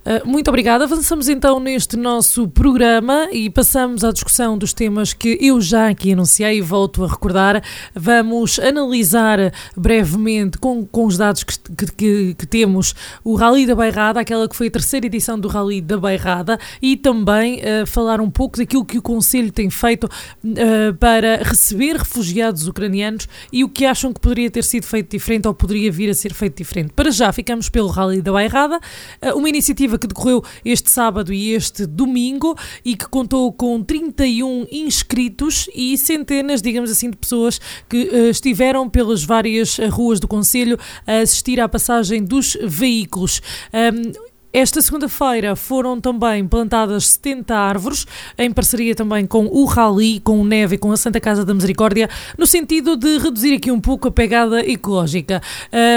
Ah, 0.09 0.21
muito 0.23 0.47
obrigada. 0.47 0.85
Avançamos 0.85 1.27
então 1.27 1.59
neste 1.59 1.97
nosso 1.97 2.47
programa 2.47 3.27
e 3.29 3.49
passamos 3.49 4.05
à 4.05 4.11
discussão 4.13 4.57
dos 4.57 4.71
temas 4.71 5.11
que 5.11 5.37
eu 5.41 5.59
já 5.59 5.89
aqui 5.89 6.13
anunciei 6.13 6.59
e 6.59 6.61
volto 6.61 7.03
a 7.03 7.09
recordar. 7.09 7.61
Vamos 7.93 8.57
analisar 8.57 9.51
brevemente, 9.75 10.57
com, 10.59 10.85
com 10.85 11.05
os 11.05 11.17
dados 11.17 11.43
que, 11.43 11.57
que, 11.97 12.33
que 12.35 12.47
temos, 12.47 12.95
o 13.21 13.35
Rally 13.35 13.65
da 13.65 13.75
Bairrada, 13.75 14.21
aquela 14.21 14.47
que 14.47 14.55
foi 14.55 14.67
a 14.67 14.71
terceira 14.71 15.07
edição 15.07 15.37
do 15.37 15.49
Rally 15.49 15.81
da 15.81 15.97
Bairrada, 15.97 16.57
e 16.81 16.95
também 16.95 17.59
uh, 17.59 17.85
falar 17.85 18.21
um 18.21 18.29
pouco 18.29 18.57
daquilo 18.57 18.85
que 18.85 18.97
o 18.97 19.01
Conselho 19.01 19.51
tem 19.51 19.69
feito 19.69 20.05
uh, 20.05 20.95
para 21.01 21.43
receber 21.43 21.97
refugiados 21.97 22.65
ucranianos 22.65 23.27
e 23.51 23.61
o 23.61 23.67
que 23.67 23.85
acham 23.85 24.13
que 24.13 24.21
poderia 24.21 24.49
ter 24.49 24.63
sido 24.63 24.85
feito 24.85 25.11
diferente 25.11 25.49
ou 25.49 25.53
poderia 25.53 25.91
vir 25.91 26.09
a 26.09 26.13
ser 26.13 26.33
feito 26.33 26.55
diferente. 26.55 26.93
Para 26.93 27.11
já, 27.11 27.29
ficamos 27.33 27.67
pelo 27.67 27.89
Rally 27.89 28.21
da 28.21 28.31
Bairrada, 28.31 28.79
uh, 29.21 29.37
uma 29.37 29.49
iniciativa 29.49 29.96
que 29.99 30.07
decorreu 30.07 30.43
este 30.63 30.89
sábado 30.89 31.33
e 31.33 31.53
este 31.53 31.85
domingo 31.85 32.55
e 32.83 32.95
que 32.95 33.07
contou 33.07 33.51
com 33.51 33.81
31 33.83 34.67
inscritos 34.71 35.69
e 35.75 35.97
centenas, 35.97 36.61
digamos 36.61 36.91
assim, 36.91 37.09
de 37.09 37.17
pessoas 37.17 37.59
que 37.89 38.09
uh, 38.09 38.29
estiveram 38.29 38.89
pelas 38.89 39.23
várias 39.23 39.79
eh, 39.79 39.87
ruas 39.87 40.19
do 40.19 40.27
Conselho 40.27 40.77
a 41.05 41.19
assistir 41.19 41.59
à 41.59 41.67
passagem 41.67 42.23
dos 42.23 42.57
veículos. 42.61 43.41
Um, 43.73 44.36
esta 44.53 44.81
segunda-feira 44.81 45.55
foram 45.55 45.99
também 45.99 46.47
plantadas 46.47 47.09
70 47.09 47.55
árvores, 47.55 48.07
em 48.37 48.51
parceria 48.51 48.95
também 48.95 49.25
com 49.25 49.45
o 49.45 49.65
Rally, 49.65 50.19
com 50.21 50.39
o 50.39 50.45
Neve 50.45 50.75
e 50.75 50.77
com 50.77 50.91
a 50.91 50.97
Santa 50.97 51.19
Casa 51.19 51.43
da 51.43 51.53
Misericórdia, 51.53 52.09
no 52.37 52.47
sentido 52.47 52.95
de 52.95 53.17
reduzir 53.17 53.55
aqui 53.55 53.69
um 53.69 53.79
pouco 53.79 54.07
a 54.07 54.11
pegada 54.11 54.61
ecológica. 54.65 55.41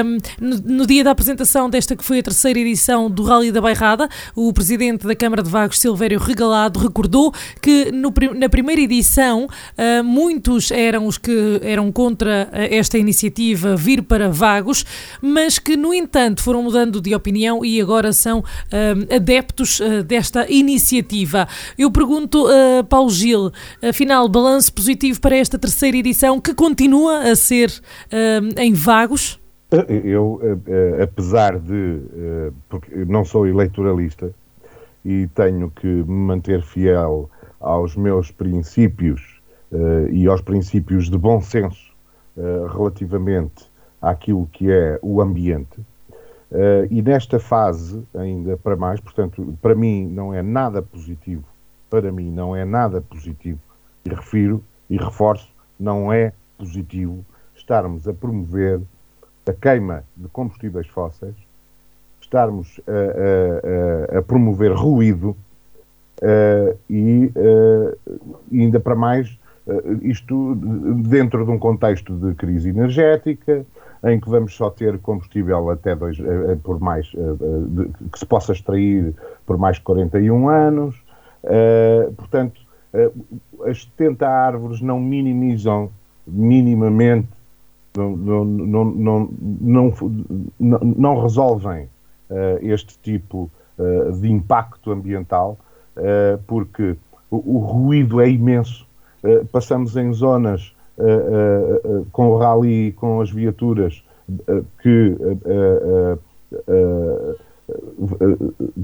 Um, 0.05 0.19
no, 0.65 0.87
dia 0.87 1.05
da 1.05 1.13
apresentação 1.13 1.71
desta 1.71 1.95
que 1.95 2.05
foi 2.05 2.19
a 2.19 2.23
terceira 2.23 2.59
edição 2.59 3.09
do 3.09 3.23
Rally 3.23 3.53
da 3.53 3.61
Bairrada, 3.61 4.09
o 4.35 4.53
presidente 4.53 5.07
da 5.07 5.15
Câmara 5.15 5.43
de 5.43 5.49
Vagos, 5.49 5.79
Silvério 5.79 6.19
Regalado, 6.19 6.81
recordou 6.81 7.33
que 7.63 7.93
no, 7.93 8.13
na 8.35 8.49
primeira 8.49 8.81
edição 8.81 9.45
uh, 9.47 10.05
muitos 10.05 10.71
eram 10.71 11.07
os 11.07 11.17
que 11.17 11.61
eram 11.63 11.91
contra 11.93 12.49
esta 12.53 12.99
iniciativa 12.99 13.77
vir 13.77 14.03
para 14.03 14.29
Vagos, 14.29 14.85
mas 15.23 15.59
que, 15.59 15.77
no 15.77 15.95
entanto, 15.95 16.43
foram 16.43 16.63
mudando 16.63 17.01
de 17.01 17.15
opinião 17.15 17.65
e 17.65 17.81
agora 17.81 18.13
são 18.13 18.45
adeptos 19.15 19.81
uh, 19.81 20.03
desta 20.03 20.51
iniciativa. 20.51 21.47
Eu 21.77 21.91
pergunto 21.91 22.47
uh, 22.47 22.85
Paulo 22.85 23.11
Gil, 23.11 23.51
afinal, 23.83 24.29
balanço 24.29 24.73
positivo 24.73 25.21
para 25.21 25.37
esta 25.37 25.59
terceira 25.59 25.97
edição 25.97 26.41
que 26.41 26.55
continua 26.55 27.31
a 27.31 27.37
ser 27.37 27.71
em 28.59 28.73
vagos? 28.73 29.39
Eu, 29.89 30.41
apesar 31.03 31.59
de, 31.59 32.01
porque 32.69 33.05
não 33.05 33.25
sou 33.25 33.47
eleitoralista, 33.47 34.33
e 35.05 35.29
tenho 35.29 35.71
que 35.71 35.87
me 35.87 36.05
manter 36.05 36.63
fiel 36.63 37.31
aos 37.61 37.97
meus 37.97 38.31
princípios 38.31 39.41
e 40.11 40.27
aos 40.27 40.41
princípios 40.41 41.09
de 41.09 41.17
bom 41.17 41.41
senso 41.41 41.93
relativamente 42.73 43.71
àquilo 44.01 44.49
que 44.53 44.71
é 44.71 44.99
o 45.03 45.21
ambiente. 45.21 45.81
Uh, 46.51 46.85
e 46.91 47.01
nesta 47.01 47.39
fase, 47.39 48.03
ainda 48.13 48.57
para 48.57 48.75
mais, 48.75 48.99
portanto, 48.99 49.57
para 49.63 49.75
mim 49.75 50.09
não 50.09 50.35
é 50.35 50.43
nada 50.43 50.83
positivo, 50.83 51.45
para 51.89 52.11
mim 52.11 52.29
não 52.29 52.57
é 52.57 52.65
nada 52.65 53.01
positivo, 53.01 53.61
e 54.05 54.09
refiro 54.09 54.63
e 54.89 54.97
reforço, 54.97 55.49
não 55.79 56.13
é 56.13 56.33
positivo 56.59 57.25
estarmos 57.55 58.09
a 58.09 58.13
promover 58.13 58.81
a 59.47 59.53
queima 59.53 60.03
de 60.17 60.27
combustíveis 60.29 60.89
fósseis, 60.89 61.37
estarmos 62.21 62.81
a, 62.87 64.17
a, 64.17 64.19
a 64.19 64.23
promover 64.23 64.73
ruído 64.73 65.37
uh, 66.21 66.77
e 66.89 67.33
uh, 67.37 68.21
ainda 68.53 68.81
para 68.81 68.97
mais 68.97 69.39
isto 70.03 70.57
dentro 71.07 71.45
de 71.45 71.51
um 71.51 71.59
contexto 71.59 72.15
de 72.15 72.35
crise 72.35 72.71
energética 72.71 73.65
em 74.05 74.19
que 74.19 74.29
vamos 74.29 74.55
só 74.55 74.71
ter 74.71 74.99
combustível 74.99 75.71
até 75.71 75.95
dois, 75.95 76.17
por 76.63 76.81
mais 76.81 77.07
de, 77.07 78.09
que 78.11 78.19
se 78.19 78.27
possa 78.27 78.53
extrair 78.53 79.15
por 79.45 79.59
mais 79.59 79.77
de 79.77 79.83
41 79.83 80.49
anos 80.49 80.97
portanto 82.17 82.61
as 83.67 83.83
70 83.83 84.27
árvores 84.27 84.81
não 84.81 84.99
minimizam 84.99 85.91
minimamente 86.27 87.29
não, 87.97 88.17
não, 88.17 88.45
não, 88.45 89.29
não, 90.59 90.79
não, 90.81 91.23
resolvem 91.23 91.89
este 92.63 92.97
tipo 92.99 93.51
de 94.21 94.31
impacto 94.31 94.93
ambiental, 94.93 95.59
porque 96.47 96.97
o, 97.31 97.59
ruído 97.59 98.21
é 98.21 98.29
imenso. 98.29 98.87
passamos 99.51 99.97
em 99.97 100.13
zonas 100.13 100.75
com 102.13 102.29
o 102.29 102.39
rally, 102.39 102.93
com 102.93 103.21
as 103.21 103.31
viaturas, 103.31 104.03
que 104.83 105.17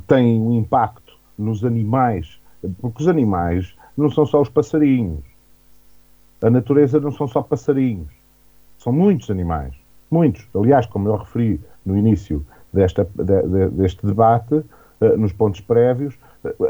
têm 0.07 0.40
um 0.40 0.59
impacto 0.59 1.16
nos 1.38 1.64
animais, 1.64 2.40
porque 2.81 3.02
os 3.02 3.09
animais 3.09 3.74
não 3.96 4.11
são 4.11 4.26
só 4.26 4.40
os 4.40 4.48
passarinhos. 4.48 5.24
A 6.42 6.50
natureza 6.50 7.00
não 7.00 7.11
são 7.11 7.26
só 7.26 7.42
passarinhos. 7.42 8.12
São 8.79 8.92
muitos 8.92 9.31
animais. 9.31 9.74
Muitos. 10.11 10.46
Aliás, 10.55 10.87
como 10.87 11.09
eu 11.09 11.16
referi 11.16 11.61
no 11.85 11.96
início 11.96 12.44
desta, 12.72 13.05
de, 13.14 13.42
de, 13.42 13.68
deste 13.70 14.05
debate, 14.07 14.62
nos 15.18 15.33
pontos 15.33 15.61
prévios, 15.61 16.18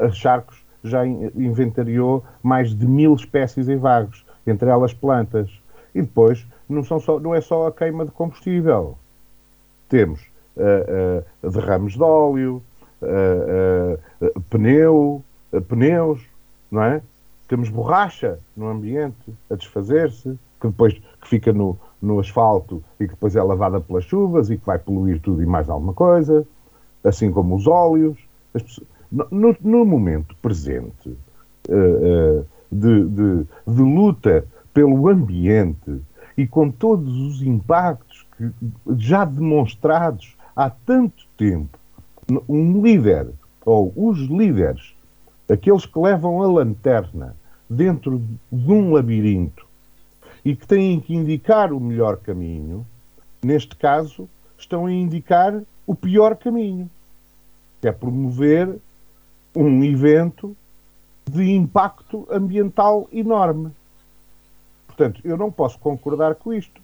a 0.00 0.10
Charcos 0.10 0.64
já 0.82 1.06
in, 1.06 1.30
inventariou 1.36 2.24
mais 2.42 2.74
de 2.74 2.86
mil 2.86 3.14
espécies 3.14 3.68
em 3.68 3.76
vagos, 3.76 4.24
entre 4.46 4.68
elas 4.68 4.92
plantas. 4.92 5.50
E 5.94 6.02
depois, 6.02 6.46
não, 6.68 6.84
são 6.84 7.00
só, 7.00 7.18
não 7.18 7.34
é 7.34 7.40
só 7.40 7.66
a 7.66 7.72
queima 7.72 8.04
de 8.04 8.10
combustível. 8.10 8.98
Temos 9.88 10.20
uh, 10.56 11.50
derrames 11.50 11.94
de 11.94 12.02
óleo, 12.02 12.62
pneu, 14.50 15.22
pneus, 15.68 16.20
não 16.70 16.82
é? 16.82 17.00
Temos 17.48 17.68
borracha 17.68 18.38
no 18.56 18.68
ambiente 18.68 19.32
a 19.48 19.54
desfazer-se, 19.54 20.36
que 20.60 20.66
depois 20.66 20.94
que 20.94 21.28
fica 21.28 21.52
no, 21.52 21.78
no 22.02 22.18
asfalto 22.18 22.82
e 22.98 23.04
que 23.04 23.14
depois 23.14 23.36
é 23.36 23.42
lavada 23.42 23.80
pelas 23.80 24.04
chuvas 24.04 24.50
e 24.50 24.56
que 24.56 24.66
vai 24.66 24.78
poluir 24.78 25.20
tudo 25.20 25.42
e 25.42 25.46
mais 25.46 25.68
alguma 25.70 25.92
coisa, 25.92 26.46
assim 27.04 27.30
como 27.30 27.54
os 27.54 27.66
óleos. 27.66 28.18
Pessoas, 28.52 28.86
no, 29.10 29.56
no, 29.60 29.84
momento 29.84 30.34
presente 30.42 31.08
uh, 31.68 32.40
uh, 32.40 32.46
de, 32.70 33.04
de, 33.08 33.46
de, 33.66 33.82
luta 33.82 34.44
pelo 34.72 35.08
ambiente 35.08 36.00
e 36.36 36.46
com 36.46 36.70
todos 36.70 37.16
os 37.16 37.42
impactos 37.42 38.26
que, 38.36 38.50
já 38.96 39.24
demonstrados 39.24 40.36
há 40.54 40.70
tanto 40.70 41.26
tempo, 41.36 41.78
um 42.48 42.82
líder 42.82 43.28
ou 43.64 43.92
os 43.96 44.18
líderes, 44.20 44.94
aqueles 45.48 45.86
que 45.86 45.98
levam 45.98 46.42
a 46.42 46.46
lanterna 46.46 47.36
dentro 47.68 48.22
de 48.50 48.72
um 48.72 48.92
labirinto 48.92 49.66
e 50.44 50.54
que 50.54 50.66
têm 50.66 51.00
que 51.00 51.14
indicar 51.14 51.72
o 51.72 51.80
melhor 51.80 52.18
caminho, 52.18 52.86
neste 53.42 53.74
caso, 53.76 54.28
estão 54.56 54.86
a 54.86 54.92
indicar 54.92 55.60
o 55.86 55.94
pior 55.94 56.36
caminho, 56.36 56.88
que 57.80 57.88
é 57.88 57.92
promover 57.92 58.76
um 59.54 59.82
evento 59.82 60.56
de 61.30 61.50
impacto 61.50 62.26
ambiental 62.30 63.08
enorme. 63.12 63.72
Portanto, 64.86 65.20
eu 65.24 65.36
não 65.36 65.50
posso 65.50 65.78
concordar 65.78 66.34
com 66.36 66.52
isto, 66.52 66.80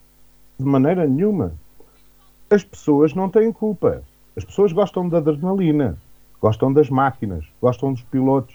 de 0.58 0.64
maneira 0.64 1.06
nenhuma. 1.06 1.54
As 2.50 2.62
pessoas 2.62 3.14
não 3.14 3.28
têm 3.28 3.52
culpa. 3.52 4.02
As 4.36 4.44
pessoas 4.44 4.72
gostam 4.72 5.08
da 5.08 5.18
adrenalina, 5.18 5.96
gostam 6.40 6.72
das 6.72 6.90
máquinas, 6.90 7.44
gostam 7.60 7.92
dos 7.92 8.02
pilotos. 8.02 8.54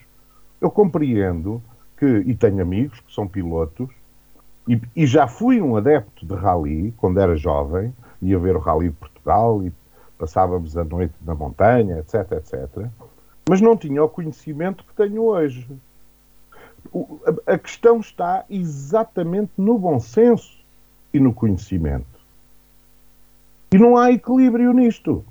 Eu 0.59 0.69
compreendo 0.69 1.61
que, 1.97 2.05
e 2.05 2.35
tenho 2.35 2.61
amigos 2.61 2.99
que 2.99 3.13
são 3.13 3.27
pilotos, 3.27 3.89
e, 4.67 4.79
e, 4.95 5.07
já 5.07 5.27
fui 5.27 5.61
um 5.61 5.77
adepto 5.77 6.25
de 6.25 6.35
rally 6.35 6.93
quando 6.97 7.19
era 7.19 7.37
jovem, 7.37 7.93
ia 8.21 8.37
ver 8.37 8.55
o 8.55 8.59
rally 8.59 8.89
de 8.89 8.95
Portugal 8.95 9.63
e 9.63 9.71
passávamos 10.17 10.75
a 10.75 10.83
noite 10.83 11.13
na 11.21 11.33
montanha, 11.33 11.99
etc, 11.99 12.33
etc. 12.33 12.87
Mas 13.47 13.61
não 13.61 13.77
tinha 13.77 14.03
o 14.03 14.09
conhecimento 14.09 14.83
que 14.83 14.93
tenho 14.93 15.23
hoje. 15.23 15.67
A, 17.45 17.57
questão 17.57 17.99
está 17.99 18.43
exatamente 18.49 19.51
no 19.57 19.77
bom 19.77 19.99
senso 19.99 20.57
e 21.13 21.19
no 21.19 21.33
conhecimento. 21.33 22.05
E 23.71 23.77
não 23.77 23.97
há 23.97 24.11
equilíbrio 24.11 24.73
nisto. 24.73 25.23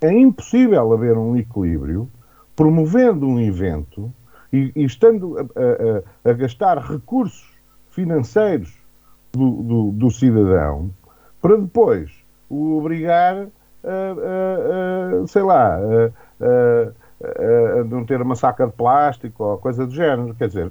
É 0.00 0.12
impossível 0.12 0.92
haver 0.92 1.16
um 1.16 1.36
equilíbrio 1.36 2.08
promovendo 2.56 3.26
um 3.26 3.40
evento 3.40 4.12
e, 4.52 4.72
e 4.76 4.84
estando 4.84 5.38
a, 5.38 5.42
a, 5.42 6.30
a 6.30 6.32
gastar 6.32 6.78
recursos 6.78 7.44
financeiros 7.90 8.72
do, 9.32 9.62
do, 9.62 9.92
do 9.92 10.10
cidadão 10.10 10.90
para 11.40 11.56
depois 11.56 12.10
o 12.48 12.78
obrigar 12.78 13.48
a, 13.84 13.88
a, 13.88 15.22
a 15.22 15.26
sei 15.26 15.42
lá, 15.42 15.76
a, 15.76 16.92
a, 17.24 17.84
não 17.84 18.04
ter 18.04 18.20
uma 18.20 18.34
saca 18.34 18.66
de 18.66 18.72
plástico 18.72 19.44
ou 19.44 19.58
coisa 19.58 19.86
do 19.86 19.92
género. 19.94 20.34
Quer 20.34 20.48
dizer, 20.48 20.70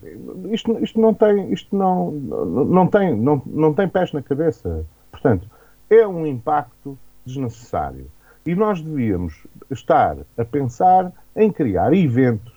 isto, 0.51 0.77
isto 0.83 0.99
não 0.99 1.13
tem, 1.13 1.51
isto 1.51 1.75
não, 1.75 2.11
não, 2.11 2.87
tem, 2.87 3.15
não, 3.15 3.41
não 3.45 3.73
tem 3.73 3.87
pés 3.87 4.11
na 4.13 4.21
cabeça. 4.21 4.85
Portanto, 5.11 5.47
é 5.89 6.07
um 6.07 6.25
impacto 6.25 6.97
desnecessário. 7.25 8.07
E 8.45 8.53
nós 8.55 8.81
devíamos 8.81 9.47
estar 9.71 10.17
a 10.37 10.45
pensar 10.45 11.11
em 11.35 11.51
criar 11.51 11.93
eventos 11.93 12.53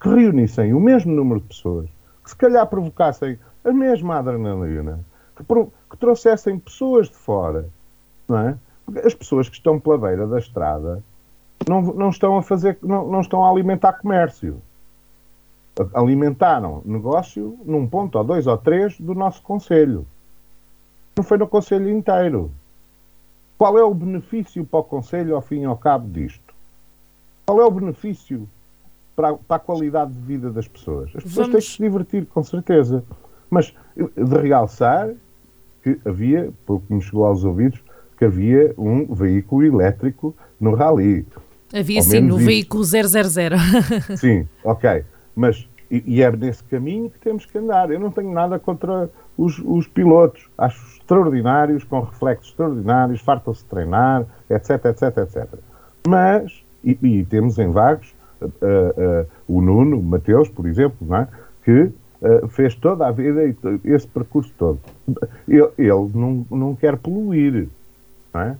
que 0.00 0.08
reunissem 0.08 0.72
o 0.72 0.80
mesmo 0.80 1.12
número 1.12 1.40
de 1.40 1.48
pessoas, 1.48 1.88
que 2.24 2.30
se 2.30 2.36
calhar 2.36 2.66
provocassem 2.66 3.38
a 3.62 3.72
mesma 3.72 4.18
adrenalina, 4.18 5.00
que, 5.36 5.44
que 5.44 5.96
trouxessem 5.98 6.58
pessoas 6.58 7.08
de 7.08 7.16
fora, 7.16 7.68
não 8.26 8.38
é? 8.38 8.56
Porque 8.86 9.06
as 9.06 9.14
pessoas 9.14 9.48
que 9.48 9.56
estão 9.56 9.78
pela 9.78 9.98
beira 9.98 10.26
da 10.26 10.38
estrada 10.38 11.02
não, 11.68 11.82
não 11.82 12.08
estão 12.10 12.36
a 12.36 12.42
fazer, 12.42 12.78
não, 12.82 13.08
não 13.08 13.20
estão 13.20 13.44
a 13.44 13.50
alimentar 13.50 13.94
comércio. 13.94 14.60
Alimentaram 15.94 16.82
negócio 16.84 17.58
num 17.64 17.86
ponto, 17.86 18.18
ou 18.18 18.24
dois, 18.24 18.46
ou 18.46 18.58
três 18.58 18.98
do 18.98 19.14
nosso 19.14 19.42
Conselho. 19.42 20.06
Não 21.16 21.24
foi 21.24 21.38
no 21.38 21.46
Conselho 21.46 21.88
inteiro. 21.88 22.50
Qual 23.56 23.78
é 23.78 23.84
o 23.84 23.94
benefício 23.94 24.64
para 24.64 24.80
o 24.80 24.84
Conselho 24.84 25.34
ao 25.34 25.42
fim 25.42 25.60
e 25.60 25.64
ao 25.64 25.76
cabo 25.76 26.08
disto? 26.08 26.54
Qual 27.46 27.60
é 27.60 27.64
o 27.64 27.70
benefício 27.70 28.48
para 29.14 29.30
a, 29.30 29.34
para 29.34 29.56
a 29.56 29.60
qualidade 29.60 30.12
de 30.12 30.20
vida 30.20 30.50
das 30.50 30.66
pessoas? 30.66 31.10
As 31.14 31.22
pessoas 31.22 31.46
Vamos... 31.46 31.52
têm 31.52 31.60
que 31.60 31.76
se 31.76 31.82
divertir, 31.82 32.26
com 32.26 32.42
certeza. 32.42 33.04
Mas 33.50 33.74
de 33.96 34.38
realçar 34.38 35.10
que 35.82 35.98
havia, 36.04 36.52
pouco 36.66 36.84
me 36.92 37.00
chegou 37.00 37.26
aos 37.26 37.44
ouvidos, 37.44 37.82
que 38.16 38.24
havia 38.24 38.74
um 38.76 39.06
veículo 39.14 39.64
elétrico 39.64 40.34
no 40.60 40.74
rally. 40.74 41.26
Havia 41.72 42.02
sim, 42.02 42.20
no 42.20 42.36
isso. 42.36 42.46
veículo 42.46 42.84
000. 42.84 43.02
sim, 44.16 44.46
ok. 44.64 45.04
Mas, 45.34 45.68
e, 45.90 46.02
e, 46.06 46.22
é 46.22 46.30
nesse 46.30 46.62
caminho 46.64 47.10
que 47.10 47.18
temos 47.18 47.46
que 47.46 47.56
andar. 47.58 47.90
Eu 47.90 48.00
não 48.00 48.10
tenho 48.10 48.32
nada 48.32 48.58
contra 48.58 49.08
os, 49.36 49.60
os 49.64 49.86
pilotos. 49.86 50.48
Acho 50.58 50.96
extraordinários, 50.96 51.84
com 51.84 52.00
reflexos 52.00 52.48
extraordinários, 52.50 53.20
fartam-se 53.20 53.62
de 53.62 53.68
treinar, 53.68 54.26
etc, 54.48 54.84
etc, 54.86 55.16
etc. 55.18 55.46
Mas, 56.06 56.62
e, 56.84 56.98
e 57.02 57.24
temos 57.24 57.58
em 57.58 57.70
vagos 57.70 58.14
uh, 58.40 58.46
uh, 58.46 59.26
o 59.48 59.60
Nuno, 59.60 59.98
o 59.98 60.02
Mateus, 60.02 60.48
por 60.48 60.66
exemplo, 60.66 61.14
é? 61.14 61.28
que 61.64 61.90
Uh, 62.22 62.46
fez 62.48 62.74
toda 62.74 63.06
a 63.06 63.10
vida 63.10 63.40
esse 63.82 64.06
percurso 64.06 64.52
todo. 64.58 64.78
Ele, 65.48 65.70
ele 65.78 66.10
não, 66.12 66.46
não 66.50 66.76
quer 66.76 66.98
poluir, 66.98 67.66
não 68.34 68.40
é? 68.42 68.56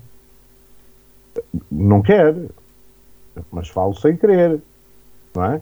Não 1.71 2.01
quer, 2.01 2.35
mas 3.51 3.69
falo 3.69 3.95
sem 3.95 4.17
querer. 4.17 4.61
não 5.35 5.45
é? 5.45 5.61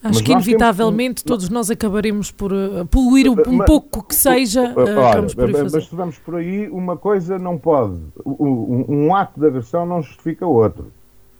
Acho 0.00 0.14
mas 0.14 0.20
que 0.20 0.30
inevitavelmente 0.30 1.24
temos... 1.24 1.40
todos 1.40 1.48
nós 1.50 1.70
acabaremos 1.70 2.30
por 2.30 2.52
uh, 2.52 2.86
poluir 2.86 3.28
um, 3.28 3.32
um 3.32 3.58
pouco 3.64 4.02
que 4.04 4.14
seja. 4.14 4.72
Uh, 4.72 4.96
Olha, 4.96 5.68
mas 5.72 5.84
se 5.86 5.94
vamos 5.94 6.18
por 6.18 6.36
aí, 6.36 6.68
uma 6.68 6.96
coisa 6.96 7.36
não 7.36 7.58
pode. 7.58 8.00
Um, 8.24 8.84
um, 8.88 9.14
ato 9.14 9.40
de 9.40 9.46
agressão 9.46 9.84
não 9.84 10.00
justifica 10.00 10.46
outro. 10.46 10.92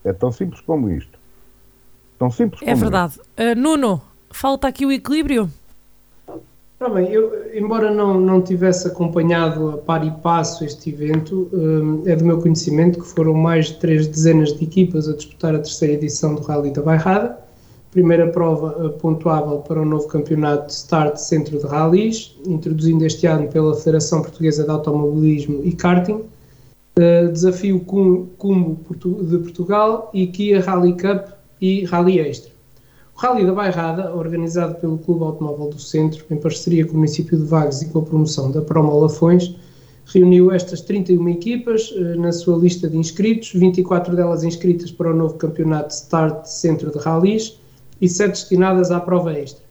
É 0.03 0.11
tão 0.11 0.29
simples 0.29 0.59
como 0.59 0.89
isto. 0.89 1.17
Tão 2.17 2.29
simples 2.29 2.61
é 2.61 2.65
como 2.65 2.71
É 2.71 2.79
verdade. 2.79 3.19
Uh, 3.37 3.57
Nuno, 3.57 4.01
falta 4.29 4.67
aqui 4.67 4.85
o 4.85 4.91
equilíbrio? 4.91 5.49
Ora 6.81 6.93
bem, 6.93 7.11
eu, 7.11 7.53
embora 7.53 7.91
não, 7.91 8.19
não 8.19 8.41
tivesse 8.41 8.87
acompanhado 8.87 9.71
a 9.71 9.77
par 9.77 10.05
e 10.05 10.11
passo 10.21 10.63
este 10.63 10.89
evento, 10.89 11.51
é 12.05 12.15
do 12.15 12.23
meu 12.23 12.39
conhecimento 12.39 12.99
que 12.99 13.05
foram 13.05 13.33
mais 13.33 13.67
de 13.67 13.79
três 13.79 14.07
dezenas 14.07 14.53
de 14.57 14.63
equipas 14.63 15.09
a 15.09 15.13
disputar 15.13 15.53
a 15.53 15.59
terceira 15.59 15.95
edição 15.95 16.35
do 16.35 16.41
Rally 16.41 16.71
da 16.71 16.81
Bairrada 16.81 17.49
primeira 17.91 18.27
prova 18.27 18.89
pontuável 19.01 19.59
para 19.59 19.81
o 19.81 19.85
novo 19.85 20.07
campeonato 20.07 20.71
Start 20.71 21.17
Centro 21.17 21.57
de 21.57 21.65
Rallys, 21.65 22.35
introduzindo 22.45 23.05
este 23.05 23.25
ano 23.25 23.47
pela 23.47 23.75
Federação 23.75 24.21
Portuguesa 24.21 24.63
de 24.63 24.69
Automobilismo 24.69 25.61
e 25.63 25.71
Karting, 25.71 26.21
uh, 26.21 27.31
Desafio 27.31 27.79
Cumbo 27.79 28.79
de 29.23 29.37
Portugal 29.39 30.09
e 30.13 30.27
Kia 30.27 30.61
Rally 30.61 30.93
Cup 30.93 31.29
e 31.59 31.83
Rally 31.85 32.19
Extra. 32.19 32.58
Rally 33.19 33.45
da 33.45 33.51
Bairrada, 33.51 34.15
organizado 34.15 34.75
pelo 34.75 34.97
Clube 34.97 35.25
Automóvel 35.25 35.71
do 35.71 35.77
Centro, 35.77 36.23
em 36.31 36.37
parceria 36.37 36.85
com 36.85 36.93
o 36.93 36.95
município 36.95 37.37
de 37.37 37.43
Vagos 37.43 37.81
e 37.81 37.89
com 37.89 37.99
a 37.99 38.01
promoção 38.01 38.49
da 38.49 38.61
Promo 38.61 38.97
Lafões, 38.97 39.53
reuniu 40.05 40.53
estas 40.53 40.79
31 40.79 41.27
equipas 41.27 41.91
uh, 41.91 42.17
na 42.17 42.31
sua 42.31 42.57
lista 42.57 42.87
de 42.87 42.95
inscritos, 42.95 43.51
24 43.53 44.15
delas 44.15 44.45
inscritas 44.45 44.89
para 44.89 45.11
o 45.11 45.13
novo 45.13 45.33
campeonato 45.33 45.93
Start 45.93 46.45
Centro 46.45 46.91
de 46.91 46.97
Rallys, 46.97 47.59
e 47.99 48.07
sete 48.07 48.39
destinadas 48.39 48.89
à 48.89 49.01
prova 49.01 49.33
extra. 49.33 49.65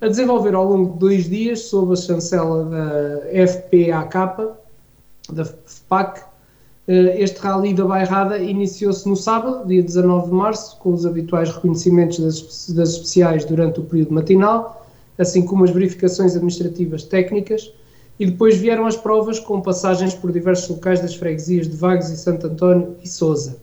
A 0.00 0.08
desenvolver 0.08 0.54
ao 0.54 0.66
longo 0.66 0.94
de 0.94 0.98
dois 1.00 1.28
dias, 1.28 1.64
sob 1.64 1.92
a 1.92 1.96
chancela 1.96 2.64
da 2.64 3.46
FPAK, 3.46 4.54
da 5.30 5.44
FPAC, 5.44 6.20
eh, 6.20 6.29
este 6.90 7.38
Rally 7.38 7.72
da 7.72 7.84
Bairrada 7.84 8.38
iniciou-se 8.38 9.08
no 9.08 9.14
sábado, 9.14 9.64
dia 9.64 9.80
19 9.80 10.28
de 10.28 10.34
março, 10.34 10.76
com 10.78 10.92
os 10.92 11.06
habituais 11.06 11.48
reconhecimentos 11.48 12.18
das, 12.18 12.70
das 12.70 12.90
especiais 12.90 13.44
durante 13.44 13.78
o 13.78 13.84
período 13.84 14.12
matinal, 14.12 14.84
assim 15.16 15.46
como 15.46 15.62
as 15.62 15.70
verificações 15.70 16.34
administrativas 16.34 17.04
técnicas, 17.04 17.72
e 18.18 18.26
depois 18.26 18.56
vieram 18.56 18.86
as 18.86 18.96
provas 18.96 19.38
com 19.38 19.60
passagens 19.60 20.14
por 20.14 20.32
diversos 20.32 20.68
locais 20.68 21.00
das 21.00 21.14
freguesias 21.14 21.68
de 21.68 21.76
Vagos 21.76 22.10
e 22.10 22.16
Santo 22.16 22.48
António 22.48 22.96
e 23.02 23.08
Sousa. 23.08 23.56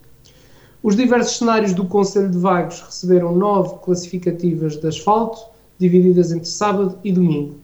Os 0.81 0.95
diversos 0.95 1.37
cenários 1.37 1.73
do 1.73 1.85
Conselho 1.85 2.29
de 2.29 2.37
Vagos 2.37 2.79
receberam 2.79 3.35
nove 3.35 3.75
classificativas 3.83 4.77
de 4.77 4.87
asfalto, 4.87 5.39
divididas 5.77 6.31
entre 6.31 6.47
sábado 6.47 6.97
e 7.03 7.11
domingo. 7.11 7.55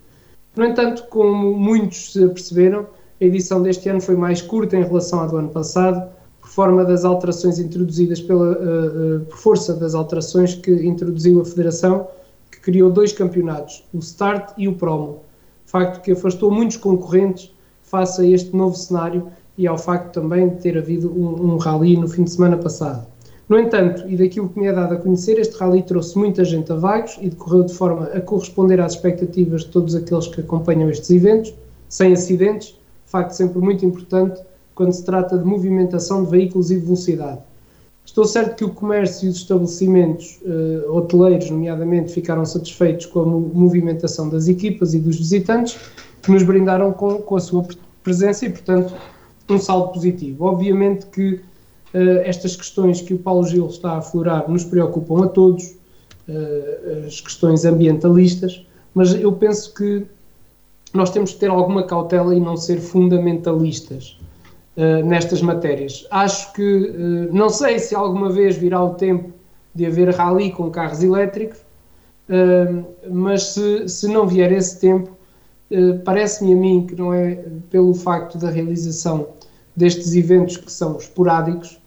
No 0.57 0.65
entanto, 0.65 1.05
como 1.09 1.57
muitos 1.57 2.11
se 2.11 2.27
perceberam, 2.27 2.85
a 3.23 3.27
edição 3.27 3.61
deste 3.61 3.87
ano 3.89 4.01
foi 4.01 4.15
mais 4.15 4.41
curta 4.41 4.75
em 4.75 4.83
relação 4.83 5.21
à 5.21 5.27
do 5.27 5.37
ano 5.37 5.49
passado, 5.49 6.09
por 6.41 6.49
forma 6.49 6.83
das 6.83 7.05
alterações 7.05 7.57
introduzidas 7.57 8.19
pela, 8.19 8.51
uh, 8.51 9.17
uh, 9.17 9.19
por 9.21 9.37
força 9.37 9.73
das 9.73 9.95
alterações 9.95 10.53
que 10.55 10.71
introduziu 10.71 11.39
a 11.41 11.45
Federação, 11.45 12.07
que 12.51 12.59
criou 12.59 12.91
dois 12.91 13.13
campeonatos, 13.13 13.83
o 13.93 13.99
Start 13.99 14.51
e 14.57 14.67
o 14.67 14.73
Promo, 14.73 15.21
facto 15.65 16.03
que 16.03 16.11
afastou 16.11 16.51
muitos 16.51 16.77
concorrentes 16.77 17.51
face 17.81 18.21
a 18.21 18.25
este 18.25 18.55
novo 18.55 18.75
cenário 18.75 19.27
e 19.57 19.65
ao 19.65 19.77
facto 19.77 20.13
também 20.13 20.49
de 20.49 20.57
ter 20.57 20.77
havido 20.77 21.09
um, 21.11 21.53
um 21.53 21.57
rally 21.57 21.97
no 21.97 22.07
fim 22.07 22.23
de 22.23 22.31
semana 22.31 22.57
passado. 22.57 23.07
No 23.49 23.57
entanto, 23.57 24.07
e 24.07 24.15
daquilo 24.15 24.49
que 24.49 24.59
me 24.59 24.67
é 24.67 24.73
dado 24.73 24.93
a 24.93 24.97
conhecer, 24.97 25.39
este 25.39 25.55
rally 25.57 25.81
trouxe 25.81 26.17
muita 26.17 26.45
gente 26.45 26.71
a 26.71 26.75
Vagos 26.75 27.17
e 27.21 27.29
decorreu 27.29 27.63
de 27.63 27.73
forma 27.73 28.05
a 28.05 28.21
corresponder 28.21 28.79
às 28.79 28.93
expectativas 28.93 29.61
de 29.61 29.69
todos 29.69 29.95
aqueles 29.95 30.27
que 30.27 30.41
acompanham 30.41 30.89
estes 30.89 31.09
eventos, 31.09 31.53
sem 31.89 32.13
acidentes, 32.13 32.77
facto 33.13 33.31
sempre 33.31 33.59
muito 33.59 33.85
importante 33.85 34.41
quando 34.73 34.91
se 34.91 35.05
trata 35.05 35.37
de 35.37 35.45
movimentação 35.45 36.23
de 36.23 36.31
veículos 36.31 36.71
e 36.71 36.79
de 36.79 36.81
velocidade. 36.81 37.39
Estou 38.03 38.25
certo 38.25 38.55
que 38.55 38.65
o 38.65 38.69
comércio 38.69 39.27
e 39.27 39.29
os 39.29 39.37
estabelecimentos 39.37 40.41
uh, 40.41 40.91
hoteleiros, 40.91 41.49
nomeadamente, 41.49 42.11
ficaram 42.11 42.43
satisfeitos 42.43 43.05
com 43.05 43.21
a 43.21 43.25
movimentação 43.25 44.29
das 44.29 44.47
equipas 44.47 44.95
e 44.95 44.99
dos 44.99 45.17
visitantes, 45.17 45.79
que 46.23 46.31
nos 46.31 46.41
brindaram 46.41 46.91
com, 46.91 47.19
com 47.19 47.35
a 47.35 47.39
sua 47.39 47.65
presença 48.01 48.45
e, 48.45 48.49
portanto, 48.49 48.93
um 49.47 49.59
saldo 49.59 49.93
positivo. 49.93 50.45
Obviamente 50.45 51.05
que 51.05 51.35
uh, 51.35 51.41
estas 52.25 52.55
questões 52.55 52.99
que 52.99 53.13
o 53.13 53.19
Paulo 53.19 53.45
Gil 53.45 53.67
está 53.67 53.91
a 53.91 53.97
aflorar 53.99 54.49
nos 54.49 54.65
preocupam 54.65 55.23
a 55.23 55.27
todos, 55.27 55.75
uh, 56.27 57.05
as 57.07 57.21
questões 57.21 57.63
ambientalistas, 57.63 58.65
mas 58.93 59.13
eu 59.13 59.31
penso 59.31 59.73
que 59.73 60.05
nós 60.93 61.09
temos 61.09 61.33
que 61.33 61.39
ter 61.39 61.49
alguma 61.49 61.83
cautela 61.83 62.35
e 62.35 62.39
não 62.39 62.55
ser 62.55 62.79
fundamentalistas 62.79 64.17
uh, 64.77 65.05
nestas 65.05 65.41
matérias. 65.41 66.05
Acho 66.11 66.53
que, 66.53 67.29
não 67.31 67.49
sei 67.49 67.79
se 67.79 67.95
alguma 67.95 68.29
vez 68.29 68.55
virá 68.55 68.83
o 68.83 68.93
tempo 68.95 69.31
de 69.73 69.85
haver 69.85 70.09
rally 70.09 70.51
com 70.51 70.69
carros 70.69 71.01
elétricos, 71.01 71.59
mas 73.11 73.43
se, 73.47 73.89
se 73.89 74.07
não 74.07 74.27
vier 74.27 74.51
esse 74.51 74.79
tempo, 74.79 75.09
parece-me 76.05 76.53
a 76.53 76.55
mim 76.55 76.85
que 76.87 76.95
não 76.95 77.13
é 77.13 77.43
pelo 77.69 77.93
facto 77.93 78.37
da 78.37 78.49
realização 78.49 79.27
destes 79.75 80.15
eventos 80.15 80.57
que 80.57 80.71
são 80.71 80.97
esporádicos 80.97 81.79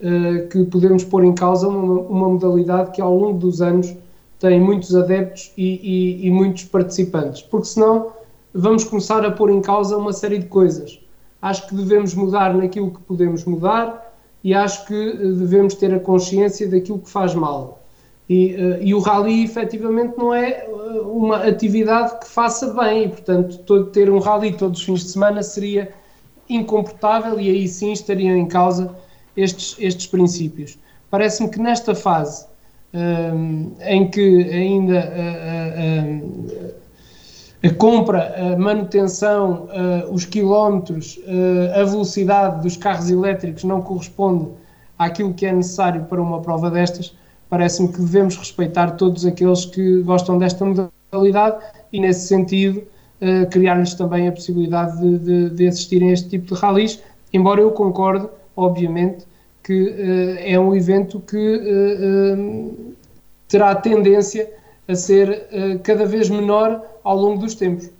uh, 0.00 0.46
que 0.48 0.64
podemos 0.64 1.04
pôr 1.04 1.24
em 1.24 1.34
causa 1.34 1.68
uma, 1.68 2.00
uma, 2.02 2.28
modalidade 2.28 2.90
que 2.92 3.00
ao 3.00 3.16
longo 3.16 3.38
dos 3.38 3.62
anos 3.62 3.94
tem 4.38 4.60
muitos 4.60 4.94
adeptos 4.94 5.52
e, 5.56 6.20
e, 6.22 6.26
e 6.26 6.30
muitos 6.30 6.64
participantes, 6.64 7.42
porque 7.42 7.66
senão 7.66 8.12
vamos 8.52 8.84
começar 8.84 9.24
a 9.24 9.30
pôr 9.30 9.50
em 9.50 9.60
causa 9.60 9.96
uma 9.96 10.12
série 10.12 10.38
de 10.38 10.46
coisas. 10.46 10.98
Acho 11.40 11.66
que 11.68 11.74
devemos 11.74 12.14
mudar 12.14 12.54
naquilo 12.54 12.90
que 12.90 13.00
podemos 13.00 13.44
mudar 13.44 14.14
e 14.42 14.54
acho 14.54 14.86
que 14.86 14.94
eh, 14.94 15.14
devemos 15.14 15.74
ter 15.74 15.94
a 15.94 16.00
consciência 16.00 16.68
daquilo 16.68 16.98
que 16.98 17.10
faz 17.10 17.34
mal. 17.34 17.82
E, 18.28 18.54
uh, 18.54 18.78
e, 18.80 18.94
o 18.94 19.00
rally 19.00 19.42
efetivamente 19.42 20.16
não 20.16 20.32
é 20.32 20.64
eh, 20.64 20.68
uma 21.02 21.38
atividade 21.38 22.20
que 22.20 22.28
faça 22.28 22.72
bem, 22.74 23.06
e 23.06 23.08
portanto 23.08 23.58
todo, 23.58 23.86
ter 23.86 24.08
um 24.08 24.20
rally 24.20 24.52
todos 24.52 24.78
os 24.78 24.86
fins 24.86 25.00
de 25.00 25.10
semana 25.10 25.42
seria 25.42 25.92
incomportável 26.48 27.40
e 27.40 27.50
aí 27.50 27.66
sim 27.66 27.90
estariam 27.90 28.36
em 28.36 28.46
causa 28.46 28.94
estes, 29.36 29.76
estes 29.80 30.06
princípios. 30.06 30.78
Parece-me 31.10 31.50
que 31.50 31.58
nesta 31.58 31.92
fase 31.92 32.46
um, 32.94 33.72
em 33.80 34.08
que 34.08 34.44
ainda 34.50 35.00
a, 35.00 35.02
a, 35.02 35.66
a, 36.00 36.79
a 37.62 37.70
compra, 37.74 38.34
a 38.36 38.56
manutenção, 38.56 39.68
uh, 39.68 40.12
os 40.12 40.24
quilómetros, 40.24 41.18
uh, 41.18 41.78
a 41.78 41.84
velocidade 41.84 42.62
dos 42.62 42.76
carros 42.76 43.10
elétricos 43.10 43.64
não 43.64 43.82
corresponde 43.82 44.48
àquilo 44.98 45.34
que 45.34 45.44
é 45.44 45.52
necessário 45.52 46.04
para 46.04 46.22
uma 46.22 46.40
prova 46.40 46.70
destas, 46.70 47.14
parece-me 47.50 47.88
que 47.88 48.00
devemos 48.00 48.36
respeitar 48.36 48.92
todos 48.92 49.26
aqueles 49.26 49.66
que 49.66 50.02
gostam 50.02 50.38
desta 50.38 50.64
modalidade 50.64 51.62
e, 51.92 52.00
nesse 52.00 52.26
sentido, 52.26 52.82
criar-lhes 53.50 53.92
também 53.92 54.28
a 54.28 54.32
possibilidade 54.32 54.98
de, 54.98 55.18
de, 55.18 55.50
de, 55.50 55.66
assistirem 55.66 56.08
a 56.08 56.12
este 56.12 56.28
tipo 56.30 56.54
de 56.54 56.60
ralis, 56.60 57.02
embora 57.32 57.60
eu 57.60 57.70
concorde, 57.72 58.26
obviamente, 58.56 59.26
que 59.62 59.94
é 60.38 60.58
um 60.58 60.74
evento 60.74 61.20
que 61.20 61.60
terá 63.48 63.74
tendência 63.74 64.48
a 64.90 64.94
ser 64.94 65.80
cada 65.82 66.04
vez 66.04 66.28
menor 66.28 66.82
ao 67.04 67.16
longo 67.16 67.40
dos 67.40 67.54
tempos. 67.54 67.90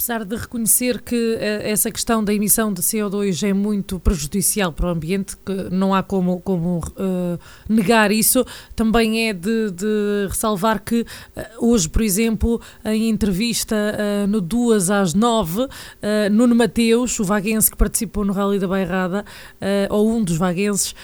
Apesar 0.00 0.24
de 0.24 0.34
reconhecer 0.34 1.02
que 1.02 1.36
eh, 1.38 1.70
essa 1.70 1.90
questão 1.90 2.24
da 2.24 2.32
emissão 2.32 2.72
de 2.72 2.80
CO2 2.80 3.46
é 3.46 3.52
muito 3.52 4.00
prejudicial 4.00 4.72
para 4.72 4.86
o 4.86 4.88
ambiente, 4.88 5.36
que 5.36 5.52
não 5.70 5.94
há 5.94 6.02
como, 6.02 6.40
como 6.40 6.78
uh, 6.78 7.38
negar 7.68 8.10
isso, 8.10 8.42
também 8.74 9.28
é 9.28 9.34
de, 9.34 9.70
de 9.70 10.26
ressalvar 10.26 10.82
que 10.82 11.02
uh, 11.02 11.06
hoje, 11.58 11.86
por 11.86 12.00
exemplo, 12.00 12.58
em 12.82 13.10
entrevista 13.10 13.76
uh, 13.76 14.26
no 14.26 14.40
2 14.40 14.88
às 14.88 15.12
9, 15.12 15.68
Nuno 16.32 16.54
Mateus, 16.54 17.20
o 17.20 17.24
vaguense 17.24 17.70
que 17.70 17.76
participou 17.76 18.24
no 18.24 18.32
Rally 18.32 18.58
da 18.58 18.66
Bairrada, 18.66 19.22
ou 19.90 20.10
um 20.10 20.24
dos 20.24 20.38
vaguenses, 20.38 20.94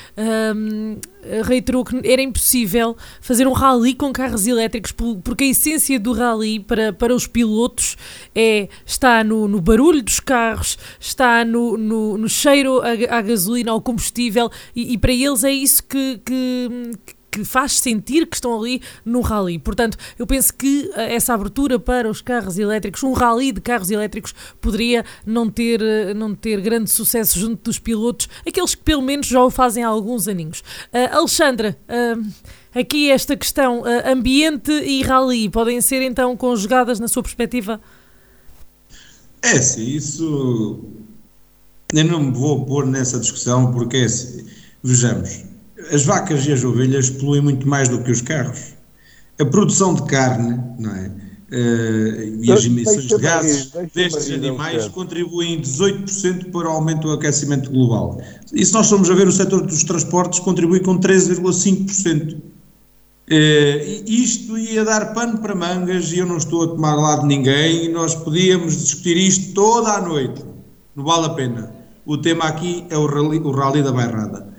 reiterou 1.45 1.85
que 1.85 1.97
era 2.05 2.22
impossível 2.22 2.97
fazer 3.20 3.47
um 3.47 3.53
rally 3.53 3.95
com 3.95 4.12
carros 4.12 4.47
elétricos, 4.47 4.93
porque 4.93 5.45
a 5.45 5.49
essência 5.49 5.99
do 5.99 6.12
rally 6.12 6.61
para, 6.61 6.93
para 6.93 7.14
os 7.14 7.27
pilotos 7.27 7.97
é 8.35 8.68
está 8.85 9.22
no, 9.24 9.49
no 9.49 9.61
barulho 9.61 10.03
dos 10.03 10.20
carros, 10.20 10.79
está 11.01 11.45
no, 11.45 11.77
no, 11.77 12.18
no 12.18 12.29
cheiro 12.29 12.81
à, 12.81 13.18
à, 13.18 13.22
gasolina, 13.22 13.72
ao 13.72 13.81
combustível, 13.81 14.51
e, 14.74 14.93
e, 14.93 14.99
para 14.99 15.12
eles 15.12 15.45
é 15.45 15.53
isso 15.53 15.83
que, 15.83 16.20
que, 16.24 17.14
que 17.37 17.45
faz 17.45 17.72
sentir 17.72 18.26
que 18.26 18.34
estão 18.34 18.59
ali 18.59 18.80
no 19.05 19.20
rally. 19.20 19.59
Portanto, 19.59 19.99
eu 20.18 20.26
penso 20.26 20.55
que 20.55 20.91
eh, 20.95 21.14
essa 21.14 21.34
abertura 21.34 21.78
para 21.78 22.09
os 22.09 22.22
carros 22.22 22.59
elétricos, 22.59 23.03
um 23.03 23.12
rally 23.12 23.53
de 23.53 23.61
carros 23.61 23.91
elétricos, 23.91 24.34
poderia 24.59 25.05
não 25.26 25.51
ter, 25.51 25.82
eh, 25.82 26.14
não 26.14 26.34
ter 26.34 26.62
grande 26.62 26.91
sucesso 26.91 27.39
junto 27.39 27.62
dos 27.64 27.78
pilotos, 27.78 28.26
aqueles 28.47 28.74
que 28.74 28.82
pelo 28.82 29.03
menos 29.03 29.26
já 29.26 29.43
o 29.45 29.51
fazem 29.51 29.84
há 29.84 29.89
alguns 29.89 30.26
aninhos. 30.26 30.61
Uh, 30.93 31.16
Alexandra, 31.18 31.76
uh, 31.91 32.26
aqui 32.74 33.11
esta 33.11 33.37
questão, 33.37 33.82
uh, 33.82 34.11
ambiente 34.11 34.72
e 34.72 35.03
rally, 35.03 35.51
podem 35.51 35.78
ser 35.82 36.01
então 36.01 36.34
conjugadas 36.37 36.99
na 36.99 37.07
sua 37.07 37.22
perspectiva? 37.22 37.78
É, 39.43 39.61
sim, 39.61 39.84
isso 39.84 40.84
eu 41.93 42.05
não 42.05 42.20
me 42.20 42.32
vou 42.32 42.64
pôr 42.64 42.87
nessa 42.87 43.20
discussão 43.20 43.72
porque, 43.72 43.99
é 43.99 44.07
vejamos, 44.82 45.45
as 45.93 46.05
vacas 46.05 46.47
e 46.47 46.53
as 46.53 46.64
ovelhas 46.64 47.11
poluem 47.11 47.43
muito 47.43 47.68
mais 47.68 47.89
do 47.89 48.03
que 48.03 48.11
os 48.11 48.20
carros. 48.20 48.74
A 49.39 49.45
produção 49.45 49.95
de 49.95 50.03
carne, 50.05 50.59
não 50.79 50.91
é? 50.91 51.11
Uh, 51.47 52.43
e 52.43 52.51
as 52.51 52.64
emissões 52.64 53.07
de 53.07 53.18
gases 53.18 53.70
destes 53.95 54.33
animais 54.33 54.89
contribuem 54.89 55.61
18% 55.61 56.51
para 56.51 56.68
o 56.68 56.72
aumento 56.72 57.03
do 57.03 57.12
aquecimento 57.12 57.70
global. 57.70 58.20
E 58.53 58.66
se 58.66 58.72
nós 58.72 58.89
formos 58.89 59.09
a 59.11 59.14
ver 59.14 59.29
o 59.29 59.33
setor 59.33 59.64
dos 59.64 59.85
transportes, 59.85 60.41
contribui 60.41 60.81
com 60.81 60.99
13,5%. 60.99 62.35
Uh, 62.35 62.41
eh, 63.29 64.03
isto 64.07 64.59
ia 64.59 64.85
dar 64.85 65.12
pano 65.12 65.39
para 65.39 65.55
mangas 65.55 66.12
e 66.12 66.18
eu 66.18 66.27
não 66.27 66.37
estou 66.37 66.64
a 66.64 66.68
tomar 66.68 66.95
lado 66.95 67.22
de 67.22 67.29
ninguém 67.29 67.85
e 67.85 67.89
nós 67.89 68.14
podíamos 68.14 68.77
discutir 68.77 69.16
isto 69.16 69.53
toda 69.53 69.93
a 69.93 70.01
noite. 70.01 70.45
Não 70.97 71.05
vale 71.05 71.27
a 71.27 71.31
pena. 71.31 71.72
O 72.05 72.16
tema 72.18 72.45
aqui 72.45 72.87
é 72.89 72.97
o 72.97 73.07
rally, 73.07 73.39
o 73.39 73.51
rally 73.51 73.83
da 73.83 73.93
bairrada. 73.93 74.55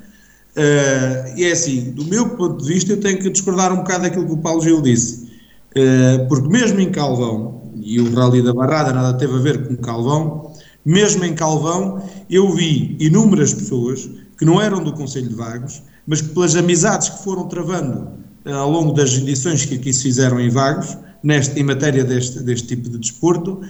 Uh, 0.57 1.37
e 1.37 1.45
é 1.45 1.51
assim, 1.51 1.91
do 1.91 2.03
meu 2.05 2.29
ponto 2.29 2.63
de 2.63 2.73
vista, 2.73 2.91
eu 2.91 2.99
tenho 2.99 3.19
que 3.19 3.29
discordar 3.29 3.71
um 3.71 3.77
bocado 3.77 4.03
daquilo 4.03 4.25
que 4.25 4.33
o 4.33 4.37
Paulo 4.37 4.59
Gil 4.63 4.81
disse. 4.81 5.27
Uh, 5.69 6.27
porque 6.27 6.49
mesmo 6.49 6.79
em 6.79 6.89
Calvão, 6.89 7.61
e 7.75 8.01
o 8.01 8.11
rally 8.15 8.41
da 8.41 8.51
Barrada 8.51 8.91
nada 8.91 9.15
teve 9.15 9.35
a 9.35 9.37
ver 9.37 9.67
com 9.67 9.75
Calvão, 9.75 10.51
mesmo 10.83 11.23
em 11.23 11.35
Calvão, 11.35 12.01
eu 12.27 12.51
vi 12.51 12.97
inúmeras 12.99 13.53
pessoas 13.53 14.09
que 14.35 14.43
não 14.45 14.59
eram 14.59 14.83
do 14.83 14.93
Conselho 14.93 15.29
de 15.29 15.35
Vagos, 15.35 15.83
mas 16.07 16.21
que 16.21 16.29
pelas 16.29 16.55
amizades 16.55 17.09
que 17.09 17.23
foram 17.23 17.47
travando 17.47 18.09
uh, 18.43 18.53
ao 18.53 18.71
longo 18.71 18.93
das 18.93 19.13
edições 19.13 19.63
que 19.63 19.75
aqui 19.75 19.93
se 19.93 20.01
fizeram 20.03 20.39
em 20.39 20.49
Vagos, 20.49 20.97
neste, 21.21 21.59
em 21.59 21.63
matéria 21.63 22.03
deste, 22.03 22.39
deste 22.39 22.67
tipo 22.67 22.89
de 22.89 22.97
desporto, 22.97 23.61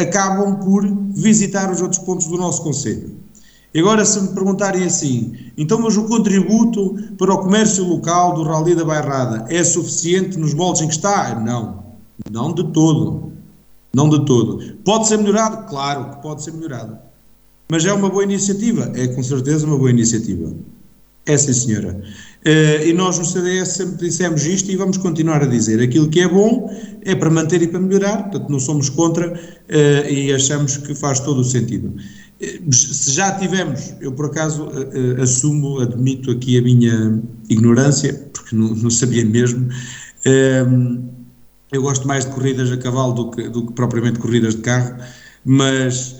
acabam 0.00 0.60
por 0.60 0.86
visitar 1.10 1.70
os 1.70 1.82
outros 1.82 2.00
pontos 2.00 2.26
do 2.26 2.38
nosso 2.38 2.62
Conselho. 2.62 3.27
E 3.74 3.80
agora, 3.80 4.04
se 4.04 4.20
me 4.20 4.28
perguntarem 4.28 4.84
assim, 4.84 5.36
então, 5.56 5.80
mas 5.80 5.96
o 5.96 6.04
contributo 6.04 6.96
para 7.18 7.34
o 7.34 7.38
comércio 7.38 7.84
local 7.84 8.34
do 8.34 8.42
Rally 8.42 8.74
da 8.74 8.84
Bairrada 8.84 9.44
é 9.48 9.62
suficiente 9.62 10.38
nos 10.38 10.54
moldes 10.54 10.82
em 10.82 10.88
que 10.88 10.94
está? 10.94 11.38
Não, 11.38 11.84
não 12.30 12.52
de 12.52 12.64
todo. 12.72 13.32
Não 13.94 14.08
de 14.08 14.24
todo. 14.24 14.76
Pode 14.84 15.08
ser 15.08 15.18
melhorado? 15.18 15.68
Claro 15.68 16.10
que 16.10 16.22
pode 16.22 16.42
ser 16.42 16.52
melhorado. 16.52 16.98
Mas 17.70 17.84
é 17.84 17.92
uma 17.92 18.08
boa 18.08 18.24
iniciativa? 18.24 18.90
É 18.94 19.08
com 19.08 19.22
certeza 19.22 19.66
uma 19.66 19.76
boa 19.76 19.90
iniciativa. 19.90 20.52
É 21.26 21.36
sim, 21.36 21.52
senhora. 21.52 22.00
Uh, 22.46 22.86
e 22.86 22.92
nós 22.94 23.18
no 23.18 23.24
CDS 23.24 23.68
sempre 23.68 24.08
dissemos 24.08 24.46
isto 24.46 24.70
e 24.70 24.76
vamos 24.76 24.96
continuar 24.96 25.42
a 25.42 25.46
dizer. 25.46 25.82
Aquilo 25.82 26.08
que 26.08 26.20
é 26.20 26.28
bom 26.28 26.74
é 27.02 27.14
para 27.14 27.28
manter 27.28 27.60
e 27.60 27.66
para 27.66 27.78
melhorar, 27.78 28.30
portanto 28.30 28.48
não 28.48 28.58
somos 28.58 28.88
contra 28.88 29.34
uh, 29.34 30.10
e 30.10 30.32
achamos 30.32 30.78
que 30.78 30.94
faz 30.94 31.20
todo 31.20 31.40
o 31.40 31.44
sentido. 31.44 31.92
Se 32.70 33.12
já 33.12 33.32
tivemos, 33.32 33.94
eu 34.00 34.12
por 34.12 34.26
acaso 34.26 34.68
assumo, 35.20 35.80
admito 35.80 36.30
aqui 36.30 36.56
a 36.56 36.62
minha 36.62 37.20
ignorância, 37.48 38.12
porque 38.32 38.54
não, 38.54 38.74
não 38.76 38.90
sabia 38.90 39.24
mesmo, 39.24 39.68
eu 41.72 41.82
gosto 41.82 42.06
mais 42.06 42.24
de 42.24 42.30
corridas 42.30 42.70
a 42.70 42.76
cavalo 42.76 43.12
do 43.12 43.30
que, 43.32 43.48
do 43.48 43.66
que 43.66 43.72
propriamente 43.72 44.20
corridas 44.20 44.54
de 44.54 44.60
carro, 44.60 44.96
mas 45.44 46.18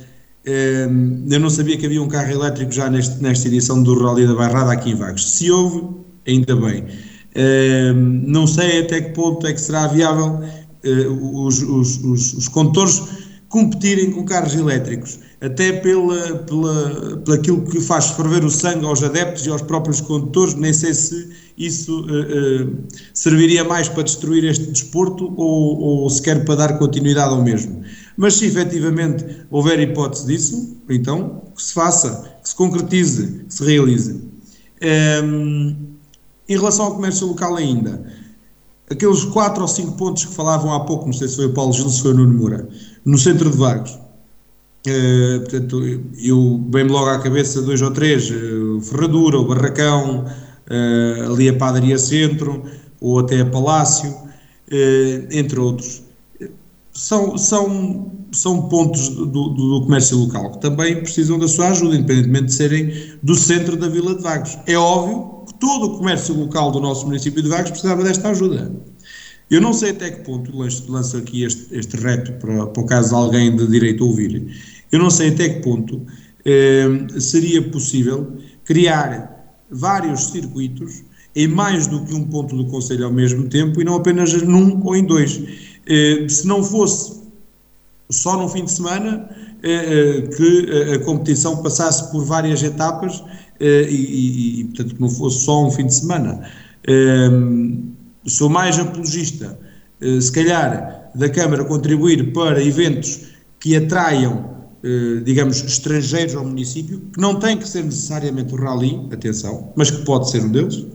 Ehm, 0.48 1.26
eu 1.30 1.38
não 1.40 1.50
sabia 1.50 1.76
que 1.76 1.84
havia 1.84 2.02
um 2.02 2.08
carro 2.08 2.30
elétrico 2.30 2.72
já 2.72 2.88
neste, 2.88 3.22
nesta 3.22 3.48
edição 3.48 3.82
do 3.82 3.98
Rally 4.02 4.26
da 4.26 4.34
Bairrada 4.34 4.72
aqui 4.72 4.90
em 4.90 4.94
Vagos. 4.94 5.30
Se 5.32 5.50
houve, 5.50 5.86
ainda 6.26 6.56
bem. 6.56 6.86
Ehm, 7.34 8.22
não 8.26 8.46
sei 8.46 8.80
até 8.80 9.02
que 9.02 9.10
ponto 9.10 9.46
é 9.46 9.52
que 9.52 9.60
será 9.60 9.86
viável 9.88 10.40
eh, 10.82 11.06
os, 11.08 11.62
os, 11.62 12.02
os, 12.02 12.32
os 12.34 12.48
condutores 12.48 13.02
competirem 13.48 14.10
com 14.10 14.24
carros 14.24 14.54
elétricos, 14.54 15.20
até 15.40 15.72
pela, 15.72 16.38
pela, 16.40 17.34
aquilo 17.34 17.62
que 17.62 17.80
faz 17.80 18.10
ferver 18.10 18.44
o 18.44 18.50
sangue 18.50 18.84
aos 18.84 19.02
adeptos 19.02 19.46
e 19.46 19.50
aos 19.50 19.62
próprios 19.62 20.00
condutores, 20.00 20.54
nem 20.54 20.72
sei 20.72 20.92
se 20.92 21.30
isso 21.56 22.02
uh, 22.02 22.66
uh, 22.66 22.78
serviria 23.14 23.64
mais 23.64 23.88
para 23.88 24.02
destruir 24.02 24.44
este 24.44 24.66
desporto 24.66 25.32
ou, 25.36 25.80
ou 25.80 26.10
sequer 26.10 26.44
para 26.44 26.56
dar 26.56 26.78
continuidade 26.78 27.32
ao 27.32 27.42
mesmo. 27.42 27.82
Mas 28.16 28.34
se 28.34 28.46
efetivamente 28.46 29.24
houver 29.50 29.80
hipótese 29.80 30.26
disso, 30.26 30.76
então 30.88 31.42
que 31.56 31.62
se 31.62 31.72
faça, 31.72 32.38
que 32.42 32.48
se 32.48 32.54
concretize, 32.54 33.44
que 33.48 33.54
se 33.54 33.64
realize. 33.64 34.12
Um, 34.12 34.26
ehm, 34.80 35.76
em 36.48 36.56
relação 36.56 36.86
ao 36.86 36.94
comércio 36.94 37.26
local 37.26 37.56
ainda, 37.56 38.02
aqueles 38.90 39.24
quatro 39.24 39.62
ou 39.62 39.68
cinco 39.68 39.92
pontos 39.92 40.24
que 40.24 40.34
falavam 40.34 40.72
há 40.72 40.80
pouco, 40.80 41.06
não 41.06 41.12
sei 41.12 41.28
se 41.28 41.36
foi 41.36 41.46
o 41.46 41.52
Paulo 41.52 41.72
Gil, 41.72 41.88
se 41.88 42.02
foi 42.02 42.12
o 42.12 42.14
Nuno 42.14 42.38
Moura, 42.38 42.68
no 43.08 43.16
centro 43.16 43.50
de 43.50 43.56
Vagos, 43.56 43.92
uh, 43.92 45.40
portanto, 45.40 45.82
eu 46.22 46.58
bem-me 46.58 46.90
logo 46.90 47.08
à 47.08 47.18
cabeça 47.18 47.62
dois 47.62 47.80
ou 47.80 47.90
três, 47.90 48.30
uh, 48.30 48.80
Ferradura, 48.82 49.38
o 49.38 49.48
Barracão, 49.48 50.26
uh, 50.26 51.32
ali 51.32 51.48
a 51.48 51.56
Padaria 51.56 51.96
Centro, 51.96 52.64
ou 53.00 53.20
até 53.20 53.40
a 53.40 53.46
Palácio, 53.46 54.14
entre 55.30 55.58
outros 55.58 56.02
são, 56.92 57.38
são, 57.38 58.12
são 58.32 58.68
pontos 58.68 59.08
do, 59.08 59.24
do, 59.24 59.48
do, 59.48 59.82
comércio 59.84 60.18
local 60.18 60.50
que 60.52 60.60
também 60.60 61.00
precisam 61.00 61.38
da 61.38 61.46
sua 61.46 61.68
ajuda, 61.68 61.94
independentemente 61.94 62.46
de 62.46 62.54
serem 62.54 62.92
do 63.22 63.34
centro 63.36 63.76
da 63.76 63.88
Vila 63.88 64.16
de 64.16 64.22
Vagos. 64.22 64.58
É 64.66 64.76
óbvio 64.76 65.44
que 65.46 65.54
todo 65.54 65.86
o 65.86 65.98
comércio 65.98 66.34
local 66.34 66.72
do 66.72 66.80
nosso 66.80 67.06
município 67.06 67.40
de 67.40 67.48
Vagos 67.48 67.70
precisava 67.70 68.02
desta 68.02 68.28
ajuda. 68.28 68.70
Eu 69.50 69.60
não 69.60 69.72
sei 69.72 69.90
até 69.90 70.10
que 70.10 70.24
ponto, 70.24 70.52
lanço 70.54 71.16
aqui 71.16 71.44
este, 71.44 71.74
este 71.74 71.96
reto 71.96 72.32
para, 72.32 72.66
para 72.66 72.82
o 72.82 72.86
caso 72.86 73.10
de 73.10 73.14
alguém 73.14 73.56
de 73.56 73.66
direito 73.66 74.04
ouvir, 74.04 74.46
eu 74.92 74.98
não 74.98 75.10
sei 75.10 75.28
até 75.28 75.48
que 75.48 75.60
ponto 75.60 76.06
eh, 76.44 76.86
seria 77.18 77.62
possível 77.62 78.36
criar 78.64 79.56
vários 79.70 80.24
circuitos 80.26 81.02
em 81.34 81.46
mais 81.46 81.86
do 81.86 82.04
que 82.04 82.14
um 82.14 82.24
ponto 82.24 82.56
do 82.56 82.66
Conselho 82.66 83.04
ao 83.04 83.12
mesmo 83.12 83.48
tempo 83.48 83.80
e 83.80 83.84
não 83.84 83.94
apenas 83.94 84.32
num 84.42 84.84
ou 84.84 84.96
em 84.96 85.04
dois. 85.04 85.40
Eh, 85.86 86.26
se 86.28 86.46
não 86.46 86.62
fosse 86.62 87.22
só 88.10 88.36
no 88.36 88.48
fim 88.48 88.64
de 88.64 88.72
semana 88.72 89.30
eh, 89.62 89.70
eh, 89.70 90.22
que 90.36 90.94
a 90.94 90.98
competição 91.04 91.62
passasse 91.62 92.10
por 92.10 92.24
várias 92.24 92.62
etapas 92.62 93.22
e, 93.60 94.60
e, 94.60 94.64
portanto, 94.64 94.94
que 94.94 95.00
não 95.00 95.10
fosse 95.10 95.44
só 95.44 95.66
um 95.66 95.70
fim 95.70 95.86
de 95.86 95.94
semana. 95.94 96.48
Sou 98.28 98.48
mais 98.48 98.78
apologista, 98.78 99.58
se 100.20 100.30
calhar, 100.32 101.10
da 101.14 101.28
Câmara 101.28 101.64
contribuir 101.64 102.32
para 102.32 102.62
eventos 102.62 103.20
que 103.58 103.76
atraiam, 103.76 104.56
digamos, 105.24 105.62
estrangeiros 105.64 106.34
ao 106.34 106.44
município, 106.44 107.00
que 107.12 107.20
não 107.20 107.38
tem 107.38 107.56
que 107.56 107.68
ser 107.68 107.84
necessariamente 107.84 108.54
o 108.54 108.56
rally, 108.56 109.08
atenção, 109.12 109.72
mas 109.76 109.90
que 109.90 110.04
pode 110.04 110.30
ser 110.30 110.42
um 110.42 110.50
deles. 110.50 110.86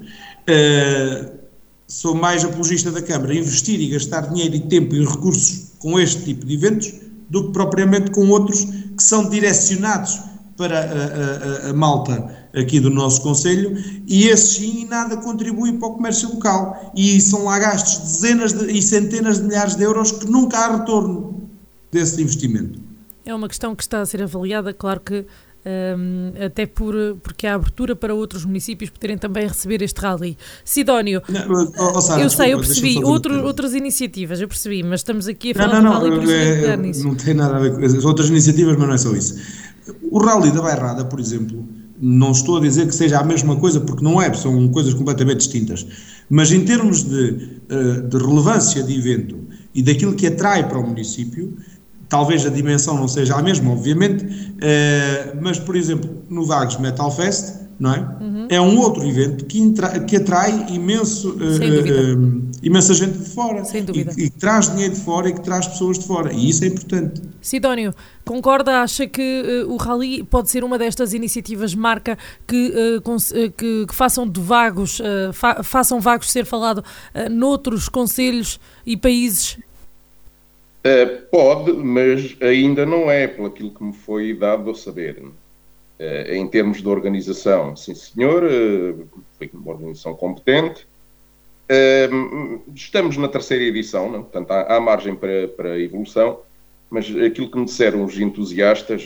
Sou 1.87 2.15
mais 2.15 2.43
apologista 2.45 2.91
da 2.91 3.01
Câmara 3.01 3.35
investir 3.35 3.79
e 3.79 3.89
gastar 3.89 4.21
dinheiro 4.21 4.55
e 4.55 4.61
tempo 4.61 4.95
e 4.95 5.05
recursos 5.05 5.73
com 5.79 5.99
este 5.99 6.23
tipo 6.23 6.45
de 6.45 6.53
eventos 6.53 6.93
do 7.29 7.47
que 7.47 7.51
propriamente 7.51 8.11
com 8.11 8.29
outros 8.29 8.63
que 8.63 9.03
são 9.03 9.29
direcionados 9.29 10.19
para 10.55 10.79
a, 10.79 11.67
a, 11.67 11.69
a 11.71 11.73
malta 11.73 12.42
aqui 12.55 12.79
do 12.79 12.89
nosso 12.89 13.21
Conselho 13.21 13.75
e 14.07 14.27
esses 14.27 14.57
sim 14.57 14.85
nada 14.85 15.17
contribuem 15.17 15.77
para 15.77 15.87
o 15.87 15.93
comércio 15.93 16.29
local 16.29 16.91
e 16.95 17.19
são 17.19 17.45
lá 17.45 17.57
gastos 17.57 17.97
dezenas 17.97 18.53
de, 18.53 18.71
e 18.71 18.81
centenas 18.81 19.39
de 19.39 19.45
milhares 19.45 19.75
de 19.75 19.83
euros 19.83 20.11
que 20.11 20.27
nunca 20.27 20.57
há 20.57 20.77
retorno 20.77 21.49
desse 21.91 22.21
investimento. 22.21 22.79
É 23.25 23.33
uma 23.33 23.47
questão 23.47 23.75
que 23.75 23.81
está 23.81 24.01
a 24.01 24.05
ser 24.05 24.21
avaliada, 24.21 24.73
claro 24.73 24.99
que 24.99 25.25
um, 25.65 26.33
até 26.45 26.65
por, 26.65 26.93
porque 27.23 27.47
há 27.47 27.55
abertura 27.55 27.95
para 27.95 28.13
outros 28.13 28.43
municípios 28.43 28.89
poderem 28.89 29.17
também 29.17 29.47
receber 29.47 29.81
este 29.81 29.99
rally. 29.99 30.37
Sidónio, 30.65 31.21
não, 31.29 31.71
oh, 31.95 32.01
Sara, 32.01 32.21
eu 32.21 32.29
sei, 32.29 32.53
eu 32.53 32.57
percebi 32.59 33.03
outro, 33.03 33.43
outras 33.45 33.73
iniciativas, 33.73 34.41
eu 34.41 34.47
percebi, 34.47 34.83
mas 34.83 34.99
estamos 34.99 35.27
aqui 35.27 35.51
a 35.51 35.55
falar 35.55 35.81
não, 35.81 35.93
não, 35.93 35.99
do 35.99 36.19
rally 36.19 36.31
é, 36.33 36.65
é. 36.65 36.77
Não 36.77 37.15
tem 37.15 37.33
nada 37.33 37.55
a 37.55 37.59
ver 37.59 37.73
com 37.75 37.83
as 37.83 38.05
outras 38.05 38.27
iniciativas, 38.29 38.75
mas 38.77 38.87
não 38.87 38.93
é 38.93 38.97
só 38.97 39.11
isso. 39.13 39.39
O 40.11 40.19
rally 40.19 40.51
da 40.51 40.61
Bairrada, 40.61 41.05
por 41.05 41.19
exemplo, 41.19 41.65
não 42.05 42.31
estou 42.31 42.57
a 42.57 42.59
dizer 42.59 42.85
que 42.87 42.93
seja 42.93 43.19
a 43.19 43.23
mesma 43.23 43.55
coisa, 43.55 43.79
porque 43.79 44.03
não 44.03 44.21
é, 44.21 44.33
são 44.33 44.67
coisas 44.67 44.93
completamente 44.93 45.37
distintas. 45.37 45.85
Mas 46.29 46.51
em 46.51 46.65
termos 46.65 47.03
de, 47.03 47.59
eh, 47.69 48.01
de 48.01 48.17
relevância 48.17 48.83
de 48.83 48.93
evento 48.93 49.37
e 49.73 49.81
daquilo 49.81 50.13
que 50.13 50.27
atrai 50.27 50.67
para 50.67 50.79
o 50.79 50.85
município, 50.85 51.57
Talvez 52.13 52.45
a 52.45 52.49
dimensão 52.49 52.95
não 52.95 53.07
seja 53.07 53.33
a 53.35 53.41
mesma, 53.41 53.71
obviamente, 53.71 54.23
uh, 54.23 55.39
mas, 55.41 55.57
por 55.57 55.75
exemplo, 55.75 56.07
no 56.29 56.45
Vagos 56.45 56.77
Metal 56.77 57.09
Fest, 57.09 57.55
não 57.79 57.91
é? 57.91 57.99
Uhum. 58.21 58.47
É 58.51 58.61
um 58.61 58.77
outro 58.77 59.03
evento 59.03 59.45
que, 59.45 59.59
que 60.07 60.17
atrai 60.17 60.67
imenso, 60.69 61.29
uh, 61.29 61.33
uh, 61.33 62.41
imensa 62.63 62.93
gente 62.93 63.17
de 63.17 63.29
fora. 63.29 63.63
Sem 63.65 63.83
dúvida. 63.83 64.13
E, 64.17 64.25
e 64.25 64.29
que 64.29 64.39
traz 64.39 64.71
dinheiro 64.71 64.93
de 64.93 65.01
fora 65.01 65.29
e 65.29 65.33
que 65.33 65.41
traz 65.41 65.67
pessoas 65.67 65.99
de 65.99 66.07
fora. 66.07 66.33
E 66.33 66.49
isso 66.49 66.63
é 66.63 66.67
importante. 66.67 67.21
Sidónio, 67.41 67.93
concorda? 68.25 68.81
Acha 68.81 69.05
que 69.05 69.65
uh, 69.65 69.71
o 69.71 69.77
Rally 69.77 70.23
pode 70.23 70.49
ser 70.49 70.63
uma 70.63 70.77
destas 70.77 71.13
iniciativas 71.13 71.75
marca 71.75 72.17
que, 72.47 72.73
que, 73.57 73.85
que, 73.87 73.95
façam 73.95 74.27
de 74.27 74.39
vagos, 74.39 75.01
fa 75.33 75.61
façam 75.63 75.99
vagos 75.99 76.31
ser 76.31 76.45
falado 76.45 76.83
noutros 77.29 77.89
conselhos 77.89 78.59
e 78.85 78.97
países 78.97 79.57
Uh, 80.85 81.21
pode, 81.31 81.71
mas 81.71 82.35
ainda 82.41 82.85
não 82.85 83.09
é, 83.09 83.25
pelo 83.25 83.47
aquilo 83.47 83.71
que 83.71 83.81
me 83.81 83.93
foi 83.93 84.33
dado 84.33 84.69
a 84.69 84.75
saber. 84.75 85.17
Uh, 85.23 85.33
em 86.33 86.45
termos 86.45 86.81
de 86.81 86.87
organização, 86.89 87.73
sim 87.73 87.95
senhor, 87.95 88.43
uh, 88.43 89.07
foi 89.37 89.49
uma 89.53 89.71
organização 89.71 90.13
competente. 90.13 90.85
Estamos 92.75 93.17
na 93.17 93.27
terceira 93.27 93.63
edição, 93.63 94.11
não? 94.11 94.23
portanto 94.23 94.51
há, 94.51 94.75
há 94.75 94.79
margem 94.79 95.15
para, 95.15 95.47
para 95.47 95.79
evolução, 95.79 96.39
mas 96.89 97.05
aquilo 97.15 97.49
que 97.49 97.57
me 97.57 97.65
disseram 97.65 98.03
os 98.03 98.19
entusiastas, 98.19 99.03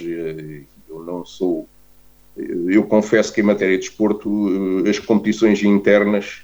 eu 0.90 1.04
não 1.04 1.26
sou. 1.26 1.68
Eu 2.36 2.84
confesso 2.84 3.34
que 3.34 3.42
em 3.42 3.44
matéria 3.44 3.78
de 3.78 3.88
desporto, 3.88 4.30
as 4.88 5.00
competições 5.00 5.64
internas 5.64 6.44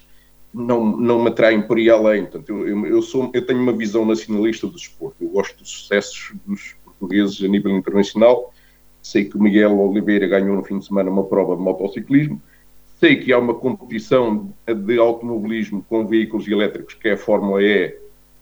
não, 0.53 0.95
não 0.95 1.21
me 1.23 1.29
atraem 1.29 1.61
por 1.61 1.77
aí 1.77 1.89
além. 1.89 2.23
Portanto, 2.23 2.49
eu, 2.49 2.85
eu, 2.85 3.01
sou, 3.01 3.29
eu 3.33 3.45
tenho 3.45 3.59
uma 3.59 3.73
visão 3.73 4.05
nacionalista 4.05 4.67
do 4.67 4.73
desporto. 4.73 5.17
Eu 5.19 5.29
gosto 5.29 5.57
dos 5.57 5.69
sucessos 5.69 6.33
dos 6.45 6.75
portugueses 6.85 7.43
a 7.43 7.47
nível 7.47 7.75
internacional. 7.75 8.53
Sei 9.01 9.25
que 9.25 9.35
o 9.35 9.41
Miguel 9.41 9.77
Oliveira 9.79 10.27
ganhou 10.27 10.55
no 10.55 10.63
fim 10.63 10.79
de 10.79 10.85
semana 10.85 11.09
uma 11.09 11.25
prova 11.25 11.55
de 11.55 11.61
motociclismo. 11.61 12.41
Sei 13.03 13.17
que 13.17 13.33
há 13.33 13.37
uma 13.37 13.53
competição 13.53 14.53
de 14.65 14.97
automobilismo 14.97 15.85
com 15.89 16.07
veículos 16.07 16.47
elétricos, 16.47 16.93
que 16.93 17.09
é 17.09 17.11
a 17.11 17.17
Fórmula 17.17 17.61
E, 17.61 17.97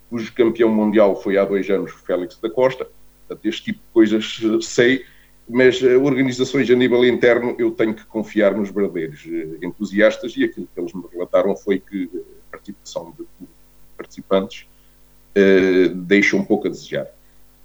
cujo 0.07 0.31
campeão 0.35 0.69
mundial 0.69 1.19
foi 1.19 1.35
há 1.35 1.43
dois 1.43 1.67
anos 1.71 1.91
Félix 2.05 2.37
da 2.37 2.47
Costa. 2.47 2.87
Portanto, 3.27 3.43
este 3.47 3.63
tipo 3.63 3.79
de 3.79 3.91
coisas 3.91 4.39
sei 4.61 5.03
mas 5.49 5.81
uh, 5.81 5.99
organizações 6.03 6.69
a 6.69 6.75
nível 6.75 7.03
interno 7.03 7.55
eu 7.57 7.71
tenho 7.71 7.95
que 7.95 8.05
confiar 8.05 8.55
nos 8.55 8.69
verdadeiros 8.69 9.25
uh, 9.25 9.65
entusiastas 9.65 10.37
e 10.37 10.43
aquilo 10.43 10.69
que 10.71 10.79
eles 10.79 10.93
me 10.93 11.05
relataram 11.11 11.55
foi 11.57 11.79
que 11.79 12.07
a 12.47 12.51
participação 12.51 13.15
de 13.17 13.25
participantes 13.97 14.67
uh, 15.35 15.95
deixa 15.95 16.37
um 16.37 16.45
pouco 16.45 16.67
a 16.67 16.69
desejar. 16.69 17.07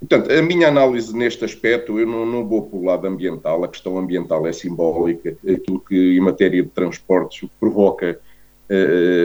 Portanto, 0.09 0.33
a 0.33 0.43
minha 0.43 0.69
análise 0.69 1.17
neste 1.17 1.45
aspecto, 1.45 1.99
eu 1.99 2.07
não, 2.07 2.25
não 2.27 2.47
vou 2.47 2.63
para 2.63 2.79
o 2.79 2.85
lado 2.85 3.07
ambiental, 3.07 3.65
a 3.65 3.69
questão 3.69 3.99
ambiental 3.99 4.47
é 4.47 4.53
simbólica, 4.53 5.37
aquilo 5.43 5.81
que 5.81 6.17
em 6.17 6.21
matéria 6.21 6.63
de 6.63 6.69
transportes 6.69 7.43
o 7.43 7.49
que 7.49 7.55
provoca, 7.59 8.21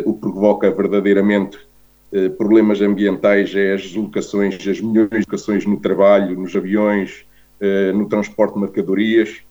o 0.06 0.14
que 0.14 0.20
provoca 0.20 0.72
verdadeiramente 0.72 1.60
problemas 2.38 2.82
ambientais 2.82 3.56
é 3.56 3.74
as 3.74 3.84
deslocações, 3.84 4.56
as 4.68 4.82
milhões 4.82 5.10
de 5.10 5.18
deslocações 5.18 5.66
no 5.66 5.80
trabalho, 5.80 6.40
nos 6.40 6.56
aviões, 6.56 7.26
eh, 7.62 7.92
no 7.92 8.10
transporte 8.10 8.56
de 8.56 8.60
mercadorias 8.60 9.44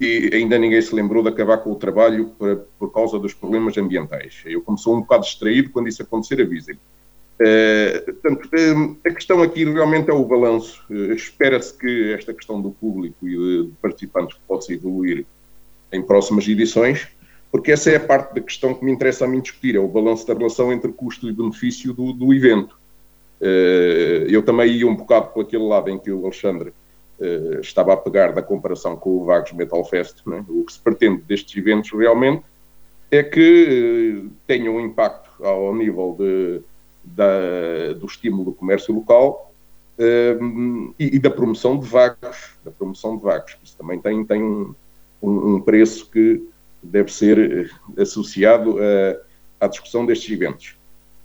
e 0.00 0.30
ainda 0.32 0.56
ninguém 0.56 0.80
se 0.80 0.94
lembrou 0.94 1.20
de 1.20 1.30
acabar 1.30 1.58
com 1.58 1.72
o 1.72 1.74
trabalho 1.74 2.28
por, 2.38 2.64
por 2.78 2.92
causa 2.92 3.18
dos 3.18 3.34
problemas 3.34 3.76
ambientais. 3.76 4.40
Eu, 4.46 4.62
sou 4.76 4.94
um 4.94 5.00
bocado 5.00 5.24
distraído, 5.24 5.70
quando 5.70 5.88
isso 5.88 6.00
acontecer, 6.00 6.40
avisem. 6.40 6.78
Uh, 7.38 8.14
portanto, 8.14 8.48
a 9.06 9.10
questão 9.10 9.42
aqui 9.42 9.64
realmente 9.64 10.08
é 10.08 10.12
o 10.12 10.24
balanço. 10.24 10.82
Uh, 10.88 11.12
Espera-se 11.12 11.76
que 11.76 12.12
esta 12.12 12.32
questão 12.32 12.60
do 12.62 12.70
público 12.70 13.28
e 13.28 13.64
de 13.64 13.72
participantes 13.82 14.38
possa 14.48 14.72
evoluir 14.72 15.26
em 15.92 16.02
próximas 16.02 16.48
edições, 16.48 17.06
porque 17.52 17.72
essa 17.72 17.90
é 17.90 17.96
a 17.96 18.00
parte 18.00 18.34
da 18.34 18.40
questão 18.40 18.74
que 18.74 18.84
me 18.84 18.90
interessa 18.90 19.24
a 19.24 19.28
mim 19.28 19.40
discutir, 19.40 19.76
é 19.76 19.78
o 19.78 19.86
balanço 19.86 20.26
da 20.26 20.34
relação 20.34 20.72
entre 20.72 20.90
custo 20.92 21.28
e 21.28 21.32
benefício 21.32 21.92
do, 21.92 22.12
do 22.12 22.34
evento. 22.34 22.76
Eu 24.28 24.42
também 24.42 24.72
ia 24.72 24.86
um 24.86 24.96
bocado 24.96 25.28
por 25.28 25.42
aquele 25.42 25.62
lado 25.62 25.88
em 25.90 25.98
que 25.98 26.10
o 26.10 26.24
Alexandre 26.24 26.72
estava 27.60 27.92
a 27.92 27.96
pegar 27.96 28.32
da 28.32 28.42
comparação 28.42 28.96
com 28.96 29.10
o 29.10 29.24
Vagos 29.24 29.52
Metal 29.52 29.84
Fest. 29.84 30.26
Né? 30.26 30.44
O 30.48 30.64
que 30.64 30.72
se 30.72 30.80
pretende 30.80 31.22
destes 31.22 31.56
eventos 31.56 31.92
realmente 31.92 32.42
é 33.10 33.22
que 33.22 34.28
tenham 34.46 34.76
um 34.76 34.80
impacto 34.80 35.30
ao 35.44 35.74
nível 35.74 36.16
de, 36.18 36.60
da, 37.14 37.92
do 37.94 38.06
estímulo 38.06 38.44
do 38.44 38.52
comércio 38.52 38.94
local 38.94 39.52
uh, 39.98 40.94
e, 40.98 41.16
e, 41.16 41.18
da 41.18 41.30
promoção 41.30 41.78
de 41.78 41.86
vagos, 41.86 42.56
da 42.64 42.70
promoção 42.70 43.16
de 43.16 43.22
vagos. 43.22 43.56
Isso 43.62 43.76
também 43.76 44.00
tem, 44.00 44.24
tem 44.24 44.42
um, 44.42 44.74
um, 45.22 45.60
preço 45.60 46.10
que 46.10 46.42
deve 46.82 47.12
ser 47.12 47.70
associado 47.96 48.76
a, 48.78 49.64
à 49.64 49.68
discussão 49.68 50.04
destes 50.04 50.30
eventos. 50.30 50.76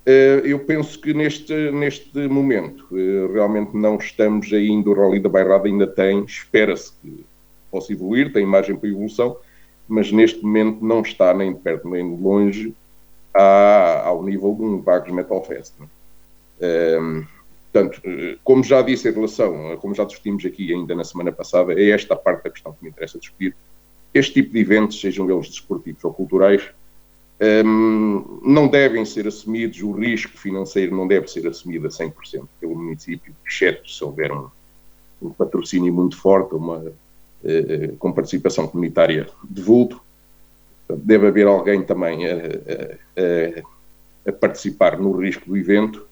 Eh, 0.06 0.42
eu 0.46 0.60
penso 0.60 1.00
que 1.00 1.14
neste, 1.14 1.54
neste 1.72 2.28
momento 2.28 2.88
eh, 2.92 3.32
realmente 3.32 3.76
não 3.78 3.98
estamos 3.98 4.52
ainda, 4.52 4.90
o 4.90 4.94
Rally 4.94 5.20
da 5.20 5.30
Bairrada 5.30 5.68
ainda 5.68 5.86
tem, 5.86 6.24
espera-se 6.24 6.92
que 6.94 7.24
possa 7.70 7.94
evoluir, 7.94 8.34
tem 8.34 8.46
margem 8.46 8.76
para 8.76 8.90
evolução, 8.90 9.38
mas 9.88 10.12
neste 10.12 10.42
momento 10.44 10.84
não 10.84 11.02
está 11.02 11.34
nem 11.34 11.54
de 11.54 11.60
perto 11.60 11.88
nem 11.88 12.16
de 12.16 12.22
longe 12.22 12.74
ao 13.34 14.24
nível 14.24 14.54
de 14.56 14.62
um 14.64 14.82
Vagos 14.82 15.12
Metal 15.12 15.44
Fest. 15.44 15.74
Um, 16.62 17.26
portanto, 17.72 18.02
eh, 18.04 18.38
como 18.44 18.64
já 18.64 18.82
disse 18.82 19.10
em 19.10 19.14
relação, 19.14 19.78
como 19.78 19.96
já 19.96 20.04
discutimos 20.04 20.46
aqui 20.46 20.74
ainda 20.74 20.94
na 20.94 21.04
semana 21.04 21.32
passada, 21.32 21.74
é 21.74 21.90
esta 21.90 22.16
parte 22.16 22.44
da 22.44 22.50
questão 22.50 22.74
que 22.74 22.84
me 22.84 22.90
interessa 22.90 23.18
discutir. 23.18 23.56
Este 24.14 24.34
tipo 24.34 24.54
de 24.54 24.60
eventos, 24.60 25.00
sejam 25.00 25.30
eles 25.30 25.48
desportivos 25.48 26.04
ou 26.04 26.14
culturais, 26.14 26.62
um, 27.66 28.40
não 28.44 28.68
devem 28.68 29.04
ser 29.04 29.28
assumidos, 29.28 29.82
o 29.82 29.92
risco 29.92 30.38
financeiro 30.38 30.96
não 30.96 31.08
deve 31.08 31.28
ser 31.28 31.48
assumido 31.48 31.88
a 31.88 31.90
100% 31.90 32.46
pelo 32.60 32.76
município, 32.76 33.34
exceto 33.48 33.90
se 33.90 34.04
houver 34.04 34.32
um, 34.32 34.48
um 35.20 35.32
patrocínio 35.32 35.92
muito 35.92 36.16
forte, 36.18 36.54
uma, 36.54 36.78
uh, 36.78 37.98
com 37.98 38.12
participação 38.12 38.68
comunitária 38.68 39.28
de 39.50 39.62
vulto. 39.62 40.00
Deve 40.98 41.28
haver 41.28 41.48
alguém 41.48 41.84
também 41.84 42.28
a, 42.28 42.36
a, 42.36 44.30
a 44.30 44.32
participar 44.32 45.00
no 45.00 45.12
risco 45.12 45.46
do 45.48 45.58
evento. 45.58 46.08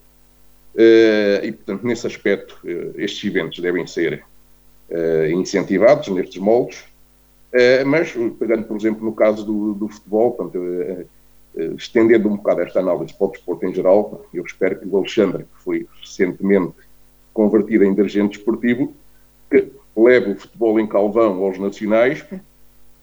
Uh, 0.76 1.44
e, 1.44 1.52
portanto, 1.52 1.86
nesse 1.86 2.08
aspecto, 2.08 2.58
uh, 2.64 3.00
estes 3.00 3.24
eventos 3.24 3.60
devem 3.60 3.86
ser 3.86 4.24
incentivados 5.32 6.08
nestes 6.08 6.42
moldes. 6.42 6.84
mas, 7.86 8.12
pegando, 8.40 8.64
por 8.64 8.76
exemplo, 8.76 9.06
no 9.06 9.14
caso 9.14 9.46
do, 9.46 9.76
do 9.76 9.88
futebol, 9.88 10.32
portanto, 10.32 10.58
eh, 11.56 11.74
estendendo 11.78 12.30
um 12.30 12.38
bocado 12.38 12.62
esta 12.62 12.80
análise 12.80 13.14
para 13.14 13.28
o 13.28 13.32
desporto 13.32 13.66
em 13.66 13.74
geral, 13.74 14.26
eu 14.34 14.44
espero 14.44 14.80
que 14.80 14.88
o 14.88 14.98
Alexandre, 14.98 15.44
que 15.44 15.64
foi 15.64 15.88
recentemente 16.00 16.74
convertido 17.34 17.84
em 17.84 17.94
dirigente 17.94 18.38
desportivo, 18.38 18.94
que 19.50 19.68
leve 19.96 20.32
o 20.32 20.36
futebol 20.36 20.80
em 20.80 20.88
Calvão 20.88 21.44
aos 21.44 21.58
nacionais. 21.58 22.24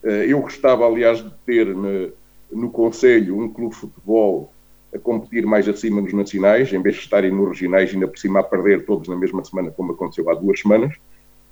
Eh, 0.03 0.25
eu 0.29 0.41
gostava, 0.41 0.85
aliás, 0.85 1.23
de 1.23 1.31
ter 1.45 1.67
no, 1.67 2.11
no 2.51 2.69
Conselho 2.69 3.39
um 3.39 3.49
clube 3.49 3.73
de 3.73 3.81
futebol 3.81 4.53
a 4.93 4.97
competir 4.97 5.45
mais 5.45 5.67
acima 5.67 6.01
nos 6.01 6.13
nacionais, 6.13 6.71
em 6.71 6.81
vez 6.81 6.95
de 6.95 7.01
estarem 7.01 7.31
nos 7.31 7.49
regionais, 7.49 7.93
ainda 7.93 8.07
por 8.07 8.17
cima 8.17 8.39
a 8.39 8.43
perder 8.43 8.85
todos 8.85 9.07
na 9.07 9.15
mesma 9.15 9.43
semana, 9.43 9.71
como 9.71 9.91
aconteceu 9.91 10.29
há 10.29 10.33
duas 10.33 10.59
semanas. 10.59 10.95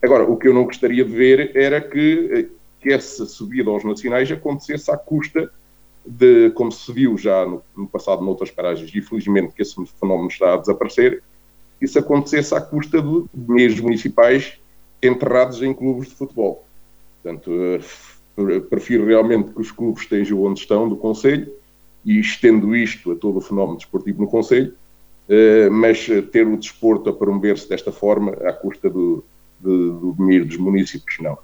Agora, 0.01 0.23
o 0.23 0.37
que 0.37 0.47
eu 0.47 0.53
não 0.53 0.63
gostaria 0.65 1.03
de 1.03 1.11
ver 1.11 1.51
era 1.55 1.81
que, 1.81 2.29
eh, 2.33 2.45
que 2.79 2.93
essa 2.93 3.25
subida 3.25 3.69
aos 3.69 3.83
nacionais 3.83 4.31
acontecesse 4.31 4.89
à 4.91 4.97
custa 4.97 5.51
de, 6.05 6.51
como 6.51 6.71
se 6.71 6.91
viu 6.93 7.17
já 7.17 7.45
no, 7.45 7.61
no 7.75 7.87
passado 7.87 8.23
noutras 8.23 8.51
paragens, 8.51 8.93
e 8.93 9.01
felizmente 9.01 9.53
que 9.53 9.61
esse 9.63 9.75
fenómeno 9.99 10.27
está 10.27 10.53
a 10.53 10.57
desaparecer, 10.57 11.23
isso 11.81 11.97
acontecesse 11.99 12.53
à 12.55 12.61
custa 12.61 13.01
de 13.01 13.25
dinheiros 13.33 13.79
municipais 13.79 14.59
enterrados 15.01 15.61
em 15.61 15.73
clubes 15.73 16.09
de 16.09 16.15
futebol. 16.15 16.65
Portanto, 17.21 17.51
eh, 17.51 17.79
prefiro 18.69 19.05
realmente 19.05 19.51
que 19.51 19.61
os 19.61 19.71
clubes 19.71 20.03
estejam 20.03 20.43
onde 20.43 20.59
estão 20.59 20.89
do 20.89 20.97
Conselho 20.97 21.51
e 22.03 22.19
estendo 22.19 22.75
isto 22.75 23.11
a 23.11 23.15
todo 23.15 23.37
o 23.37 23.41
fenómeno 23.41 23.77
desportivo 23.77 24.21
no 24.21 24.27
Conselho, 24.27 24.73
eh, 25.29 25.69
mas 25.69 26.05
ter 26.31 26.45
o 26.45 26.57
desporto 26.57 27.09
a 27.09 27.13
promover-se 27.13 27.67
desta 27.67 27.91
forma 27.91 28.31
à 28.31 28.53
custa 28.53 28.89
do, 28.89 29.23
do, 29.59 30.13
dinheiro 30.17 30.45
dos 30.45 30.57
municípios, 30.57 31.17
não. 31.19 31.37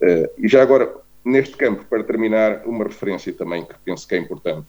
Eh, 0.00 0.30
e 0.38 0.48
já 0.48 0.62
agora, 0.62 0.92
Neste 1.24 1.56
campo, 1.56 1.86
para 1.88 2.04
terminar, 2.04 2.66
uma 2.66 2.84
referência 2.84 3.32
também 3.32 3.64
que 3.64 3.74
penso 3.82 4.06
que 4.06 4.14
é 4.14 4.18
importante. 4.18 4.66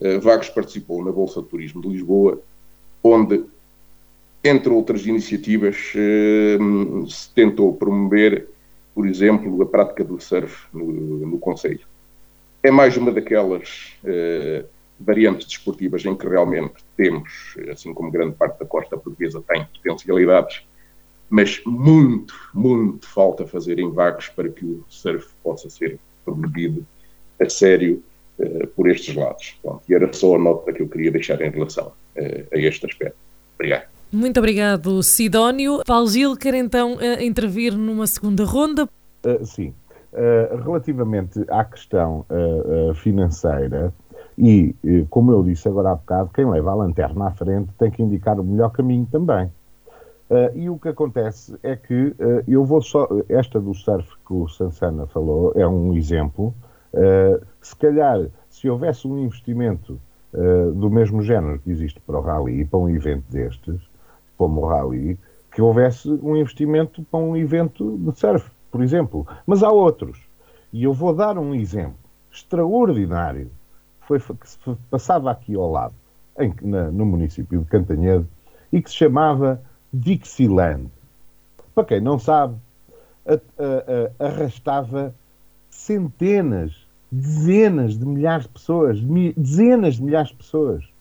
Uh, 0.00 0.18
Vagos 0.20 0.48
participou 0.48 1.04
na 1.04 1.12
Bolsa 1.12 1.42
de 1.42 1.48
Turismo 1.48 1.82
de 1.82 1.88
Lisboa, 1.88 2.40
onde, 3.04 3.44
entre 4.42 4.72
outras 4.72 5.06
iniciativas, 5.06 5.76
se 5.76 7.30
tentou 7.34 7.76
promover, 7.76 8.48
por 8.94 9.06
exemplo, 9.06 9.62
a 9.62 9.66
prática 9.66 10.04
do 10.04 10.20
surf 10.20 10.66
no, 10.72 10.86
no 10.86 11.38
Conselho. 11.38 11.86
É 12.62 12.70
mais 12.70 12.96
uma 12.96 13.10
daquelas 13.10 13.94
uh, 14.04 14.66
variantes 15.00 15.46
desportivas 15.46 16.04
em 16.04 16.14
que 16.14 16.28
realmente 16.28 16.74
temos, 16.96 17.56
assim 17.70 17.92
como 17.92 18.10
grande 18.10 18.36
parte 18.36 18.58
da 18.58 18.66
costa 18.66 18.96
portuguesa 18.96 19.42
tem 19.48 19.64
potencialidades, 19.64 20.62
mas 21.28 21.62
muito, 21.64 22.34
muito 22.54 23.06
falta 23.08 23.46
fazer 23.46 23.78
em 23.78 23.90
vagos 23.90 24.28
para 24.28 24.48
que 24.48 24.64
o 24.64 24.84
surf 24.88 25.28
possa 25.42 25.70
ser 25.70 25.98
promovido 26.24 26.86
a 27.40 27.48
sério 27.48 28.02
uh, 28.38 28.66
por 28.68 28.88
estes 28.88 29.14
lados. 29.14 29.56
Pronto, 29.62 29.82
e 29.88 29.94
era 29.94 30.12
só 30.12 30.36
a 30.36 30.38
nota 30.38 30.72
que 30.72 30.82
eu 30.82 30.88
queria 30.88 31.10
deixar 31.10 31.40
em 31.40 31.50
relação 31.50 31.88
uh, 32.16 32.46
a 32.52 32.58
este 32.58 32.86
aspecto. 32.86 33.16
Obrigado. 33.54 33.86
Muito 34.12 34.38
obrigado, 34.38 35.02
Sidónio. 35.02 35.82
Paulo 35.86 36.08
Gil 36.08 36.36
quer 36.36 36.54
então 36.54 36.96
uh, 36.96 37.22
intervir 37.22 37.76
numa 37.76 38.06
segunda 38.06 38.44
ronda. 38.44 38.88
sim. 39.44 39.74
relativamente 40.64 41.42
à 41.48 41.64
questão 41.64 42.26
financeira, 42.96 43.92
e, 44.36 44.74
como 45.08 45.32
eu 45.32 45.42
disse 45.42 45.68
agora 45.68 45.92
há 45.92 45.94
bocado, 45.94 46.30
quem 46.34 46.44
leva 46.44 46.70
a 46.70 46.74
lanterna 46.74 47.28
à 47.28 47.30
frente 47.30 47.70
tem 47.78 47.90
que 47.90 48.02
indicar 48.02 48.38
o 48.38 48.44
melhor 48.44 48.70
caminho 48.70 49.06
também. 49.10 49.50
Uh, 50.32 50.48
e 50.56 50.70
o 50.70 50.78
que 50.78 50.88
acontece 50.88 51.54
é 51.62 51.76
que 51.76 52.06
uh, 52.06 52.42
eu 52.48 52.64
vou 52.64 52.80
só. 52.80 53.06
Esta 53.28 53.60
do 53.60 53.74
surf 53.74 54.08
que 54.26 54.32
o 54.32 54.48
Sansana 54.48 55.06
falou 55.06 55.52
é 55.54 55.68
um 55.68 55.92
exemplo. 55.92 56.54
Uh, 56.94 57.44
se 57.60 57.76
calhar, 57.76 58.18
se 58.48 58.66
houvesse 58.66 59.06
um 59.06 59.18
investimento 59.18 60.00
do 60.74 60.88
mesmo 60.88 61.20
género 61.20 61.58
que 61.58 61.70
existe 61.70 62.00
para 62.00 62.18
o 62.18 62.22
Rally, 62.22 62.64
para 62.64 62.78
um 62.78 62.88
evento 62.88 63.24
destes, 63.30 63.78
como 64.42 64.62
o 64.62 64.66
Rally, 64.66 65.16
que 65.52 65.62
houvesse 65.62 66.08
um 66.10 66.36
investimento 66.36 67.04
para 67.04 67.20
um 67.20 67.36
evento 67.36 67.96
de 67.96 68.18
surf, 68.18 68.50
por 68.72 68.82
exemplo. 68.82 69.24
Mas 69.46 69.62
há 69.62 69.70
outros. 69.70 70.18
E 70.72 70.82
eu 70.82 70.92
vou 70.92 71.14
dar 71.14 71.38
um 71.38 71.54
exemplo 71.54 71.94
extraordinário 72.32 73.48
foi, 74.00 74.18
que 74.18 74.48
se 74.48 74.58
passava 74.90 75.30
aqui 75.30 75.54
ao 75.54 75.70
lado, 75.70 75.94
em, 76.36 76.52
na, 76.60 76.90
no 76.90 77.06
município 77.06 77.60
de 77.60 77.66
Cantanhede, 77.66 78.26
e 78.72 78.82
que 78.82 78.90
se 78.90 78.96
chamava 78.96 79.62
Dixieland. 79.92 80.90
Para 81.72 81.84
quem 81.84 82.00
não 82.00 82.18
sabe, 82.18 82.56
a, 83.24 83.34
a, 83.34 84.24
a, 84.24 84.26
arrastava 84.26 85.14
centenas, 85.70 86.84
dezenas 87.12 87.96
de 87.96 88.04
milhares 88.04 88.46
de 88.46 88.52
pessoas, 88.52 88.98
dezenas 89.36 89.94
de 89.94 90.02
milhares 90.02 90.30
de 90.30 90.36
pessoas. 90.36 90.91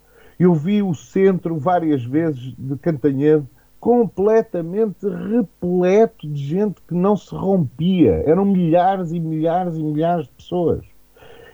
Eu 0.42 0.56
vi 0.56 0.82
o 0.82 0.96
centro 0.96 1.56
várias 1.60 2.04
vezes 2.04 2.56
de 2.58 2.76
Cantanhede 2.78 3.46
completamente 3.80 5.08
repleto 5.08 6.28
de 6.28 6.44
gente 6.44 6.82
que 6.88 6.96
não 6.96 7.16
se 7.16 7.36
rompia. 7.36 8.24
Eram 8.26 8.44
milhares 8.44 9.12
e 9.12 9.20
milhares 9.20 9.76
e 9.76 9.84
milhares 9.84 10.26
de 10.26 10.32
pessoas. 10.32 10.84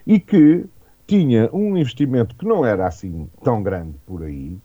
E 0.05 0.21
que 0.21 0.65
tinha 1.05 1.49
um 1.51 1.75
investimento 1.75 2.33
que 2.37 2.45
não 2.45 2.65
era 2.65 2.87
assim 2.87 3.29
tão 3.43 3.61
grande 3.61 3.97
por 4.05 4.23
aí 4.23 4.57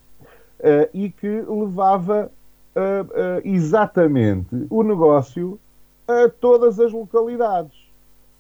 uh, 0.60 0.88
e 0.94 1.10
que 1.10 1.26
levava 1.26 2.30
uh, 2.76 3.02
uh, 3.02 3.40
exatamente 3.44 4.68
o 4.70 4.84
negócio 4.84 5.58
a 6.06 6.28
todas 6.28 6.78
as 6.78 6.92
localidades. 6.92 7.76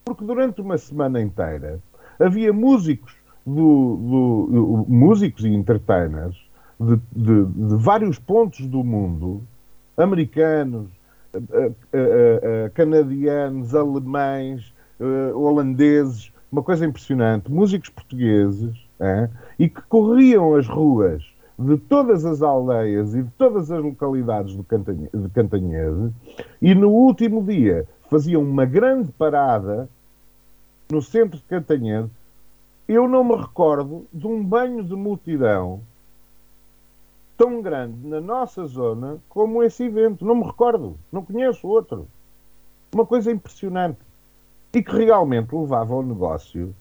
Porque 0.04 0.24
durante 0.24 0.60
uma 0.60 0.78
semana 0.78 1.20
inteira 1.20 1.80
havia 2.20 2.52
músicos, 2.52 3.20
do, 3.44 4.46
do, 4.48 4.86
músicos 4.88 5.44
e 5.44 5.48
entertainers 5.48 6.36
de, 6.78 6.96
de, 7.12 7.44
de, 7.44 7.76
vários 7.76 8.18
pontos 8.18 8.66
do 8.66 8.82
mundo, 8.82 9.42
americanos, 9.96 10.88
canadianos, 12.74 13.74
alemães, 13.74 14.72
holandeses, 15.34 16.32
uma 16.50 16.62
coisa 16.62 16.84
impressionante, 16.84 17.50
músicos 17.50 17.88
portugueses, 17.88 18.76
é, 19.02 19.28
e 19.58 19.68
que 19.68 19.82
corriam 19.82 20.54
as 20.54 20.68
ruas 20.68 21.24
de 21.58 21.76
todas 21.76 22.24
as 22.24 22.40
aldeias 22.40 23.14
e 23.14 23.22
de 23.22 23.30
todas 23.32 23.70
as 23.70 23.82
localidades 23.82 24.56
de 24.56 25.28
Cantanhede 25.30 26.12
e 26.60 26.74
no 26.74 26.88
último 26.88 27.42
dia 27.42 27.86
faziam 28.08 28.42
uma 28.42 28.64
grande 28.64 29.10
parada 29.12 29.88
no 30.90 31.02
centro 31.02 31.38
de 31.38 31.44
Cantanhede. 31.44 32.10
Eu 32.88 33.08
não 33.08 33.22
me 33.24 33.36
recordo 33.36 34.06
de 34.12 34.26
um 34.26 34.44
banho 34.44 34.82
de 34.82 34.94
multidão 34.94 35.80
tão 37.36 37.62
grande 37.62 38.06
na 38.06 38.20
nossa 38.20 38.66
zona 38.66 39.18
como 39.28 39.62
esse 39.62 39.84
evento. 39.84 40.24
Não 40.24 40.34
me 40.34 40.44
recordo, 40.44 40.98
não 41.10 41.24
conheço 41.24 41.66
outro. 41.66 42.06
Uma 42.92 43.06
coisa 43.06 43.30
impressionante 43.32 43.98
e 44.74 44.82
que 44.82 45.04
realmente 45.04 45.54
levava 45.54 45.94
o 45.94 46.02
negócio 46.02 46.74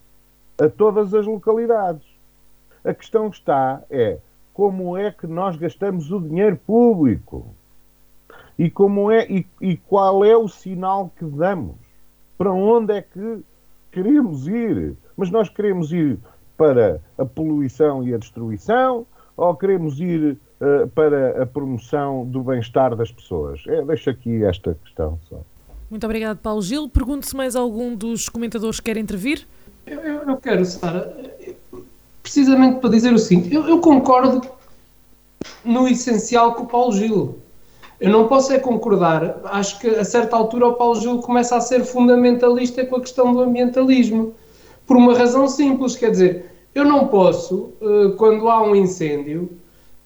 a 0.60 0.70
todas 0.70 1.14
as 1.14 1.26
localidades. 1.26 2.06
A 2.84 2.94
questão 2.94 3.30
que 3.30 3.38
está 3.38 3.82
é 3.90 4.18
como 4.54 4.98
é 4.98 5.12
que 5.12 5.28
nós 5.28 5.56
gastamos 5.56 6.12
o 6.12 6.20
dinheiro 6.20 6.58
público 6.58 7.46
e 8.58 8.70
como 8.70 9.12
é 9.12 9.26
e, 9.30 9.48
e 9.62 9.78
qual 9.78 10.26
é 10.26 10.36
o 10.36 10.48
sinal 10.48 11.12
que 11.16 11.26
damos 11.26 11.76
para 12.38 12.52
onde 12.52 12.94
é 12.94 13.02
que 13.02 13.44
queremos 13.92 14.48
ir 14.48 14.96
mas 15.16 15.30
nós 15.30 15.50
queremos 15.50 15.92
ir 15.92 16.18
para 16.58 17.02
a 17.18 17.26
poluição 17.26 18.04
e 18.04 18.14
a 18.14 18.18
destruição 18.18 19.06
ou 19.36 19.56
queremos 19.56 20.00
ir 20.00 20.38
uh, 20.60 20.88
para 20.90 21.42
a 21.42 21.46
promoção 21.46 22.26
do 22.26 22.44
bem-estar 22.44 22.96
das 22.96 23.12
pessoas? 23.12 23.64
É, 23.68 23.84
deixo 23.84 24.10
aqui 24.10 24.44
esta 24.44 24.78
questão 24.84 25.18
só. 25.28 25.40
Muito 25.90 26.06
obrigado, 26.06 26.38
Paulo 26.38 26.62
Gil. 26.62 26.88
Pergunto 26.88 27.26
se 27.26 27.36
mais 27.36 27.56
algum 27.56 27.96
dos 27.96 28.30
comentadores 28.30 28.80
quer 28.80 28.96
intervir. 28.98 29.46
Eu, 29.86 30.00
eu, 30.00 30.22
eu 30.22 30.38
quero, 30.38 30.64
Sara, 30.64 31.14
precisamente 32.22 32.80
para 32.80 32.90
dizer 32.90 33.14
o 33.14 33.20
seguinte: 33.20 33.54
eu, 33.54 33.68
eu, 33.68 33.80
concordo 33.80 34.48
no 35.66 35.88
essencial 35.88 36.54
com 36.54 36.64
o 36.64 36.68
Paulo 36.68 36.94
Gil. 36.94 37.40
Eu 38.00 38.10
não 38.10 38.28
posso 38.28 38.54
é 38.54 38.60
concordar. 38.60 39.42
Acho 39.46 39.80
que 39.80 39.88
a 39.88 40.06
certa 40.06 40.36
altura 40.36 40.68
o 40.68 40.74
Paulo 40.74 41.00
Gil 41.00 41.20
começa 41.20 41.56
a 41.56 41.62
ser 41.62 41.84
fundamentalista 41.84 42.86
com 42.86 42.96
a 42.96 43.02
questão 43.02 43.34
do 43.34 43.42
ambientalismo. 43.42 44.34
Por 44.92 44.98
uma 44.98 45.18
razão 45.18 45.48
simples, 45.48 45.96
quer 45.96 46.12
dizer, 46.12 46.52
eu 46.76 46.84
não 46.84 47.08
posso, 47.08 47.72
eh, 47.82 48.14
quando 48.18 48.50
há 48.50 48.62
um 48.62 48.76
incêndio, 48.76 49.50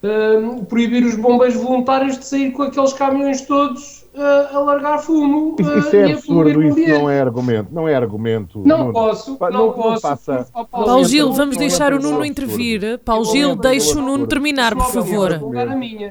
eh, 0.04 0.40
proibir 0.70 1.04
os 1.04 1.16
bombeiros 1.16 1.56
voluntários 1.56 2.20
de 2.20 2.24
sair 2.24 2.52
com 2.52 2.62
aqueles 2.62 2.94
caminhões 2.94 3.42
todos 3.42 4.04
uh, 4.14 4.56
a 4.56 4.60
largar 4.60 5.00
fumo. 5.00 5.56
Isso, 5.60 5.78
isso 5.80 5.96
é 5.96 6.12
absurdo, 6.12 6.62
isso 6.62 6.88
não 6.88 7.10
é 7.10 7.20
argumento. 7.20 7.70
Não 7.74 7.88
é 7.88 7.96
argumento. 7.96 8.62
Não, 8.64 8.94
posso, 8.94 9.36
não, 9.42 9.50
não 9.50 9.74
posso. 9.74 10.02
Passa. 10.04 10.48
Paulo 10.70 11.04
Gil, 11.06 11.34
vamos 11.34 11.58
deixar 11.58 11.92
o 11.92 12.00
Nuno 12.00 12.24
intervir. 12.24 13.00
Paulo 13.00 13.26
Gil, 13.26 13.56
deixa 13.56 13.98
o 13.98 14.04
Nuno 14.04 14.28
terminar, 14.28 14.76
por 14.76 14.92
favor. 14.92 15.32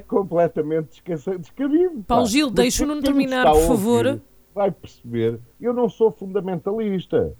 Completamente 0.05 1.01
descabido. 1.39 2.03
Paulo 2.05 2.25
Gil, 2.25 2.49
deixa 2.49 2.83
o 2.83 2.87
Nuno 2.87 3.01
terminar, 3.01 3.49
por 3.49 3.61
favor. 3.61 4.19
Vai 4.53 4.69
perceber, 4.69 5.39
eu 5.61 5.73
não 5.73 5.87
sou 5.87 6.11
fundamentalista. 6.11 7.33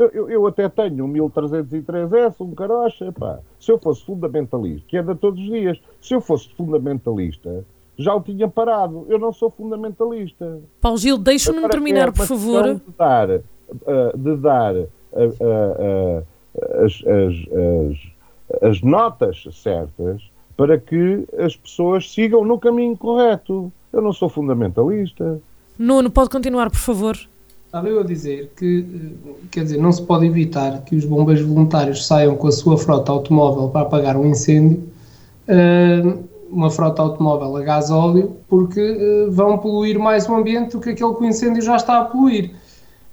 Eu, 0.00 0.08
eu, 0.14 0.30
eu, 0.30 0.46
até 0.46 0.66
tenho 0.66 1.04
um 1.04 1.12
1303S, 1.12 2.36
um 2.40 2.54
carocha, 2.54 3.12
pá. 3.12 3.38
Se 3.60 3.70
eu 3.70 3.78
fosse 3.78 4.02
fundamentalista, 4.02 4.88
que 4.88 4.96
é 4.96 5.02
de 5.02 5.14
todos 5.14 5.38
os 5.38 5.46
dias, 5.46 5.78
se 6.00 6.14
eu 6.14 6.22
fosse 6.22 6.48
fundamentalista, 6.54 7.66
já 7.98 8.14
o 8.14 8.22
tinha 8.22 8.48
parado. 8.48 9.04
Eu 9.10 9.18
não 9.18 9.30
sou 9.30 9.50
fundamentalista. 9.50 10.58
Paulo 10.80 10.96
Gil, 10.96 11.18
deixa-me 11.18 11.68
terminar, 11.68 12.08
é 12.08 12.12
por 12.12 12.26
favor. 12.26 12.76
De 12.76 12.80
dar, 12.96 13.28
uh, 13.28 14.16
de 14.16 14.36
dar 14.36 14.74
uh, 14.74 14.86
uh, 15.12 16.26
as, 16.82 17.02
as, 17.04 18.62
as, 18.62 18.70
as 18.70 18.80
notas 18.80 19.44
certas 19.52 20.22
para 20.56 20.78
que 20.78 21.26
as 21.38 21.54
pessoas 21.54 22.10
sigam 22.10 22.42
no 22.42 22.58
caminho 22.58 22.96
correto. 22.96 23.70
Eu 23.92 24.00
não 24.00 24.14
sou 24.14 24.30
fundamentalista. 24.30 25.38
Nuno, 25.78 26.10
pode 26.10 26.30
continuar, 26.30 26.70
por 26.70 26.78
favor. 26.78 27.18
Estava 27.70 27.88
eu 27.88 28.00
a 28.00 28.02
dizer 28.02 28.50
que, 28.56 28.84
quer 29.48 29.62
dizer, 29.62 29.78
não 29.78 29.92
se 29.92 30.02
pode 30.02 30.26
evitar 30.26 30.82
que 30.82 30.96
os 30.96 31.04
bombeiros 31.04 31.46
voluntários 31.46 32.04
saiam 32.04 32.34
com 32.34 32.48
a 32.48 32.50
sua 32.50 32.76
frota 32.76 33.12
automóvel 33.12 33.68
para 33.68 33.82
apagar 33.82 34.16
um 34.16 34.26
incêndio, 34.26 34.82
uh, 35.48 36.18
uma 36.50 36.68
frota 36.68 37.00
automóvel 37.00 37.56
a 37.56 37.62
gás 37.62 37.88
óleo 37.92 38.36
porque 38.48 38.80
uh, 38.80 39.30
vão 39.30 39.56
poluir 39.56 40.00
mais 40.00 40.28
o 40.28 40.34
ambiente 40.34 40.72
do 40.72 40.80
que 40.80 40.90
aquele 40.90 41.14
que 41.14 41.22
o 41.22 41.24
incêndio 41.24 41.62
já 41.62 41.76
está 41.76 42.00
a 42.00 42.04
poluir. 42.06 42.50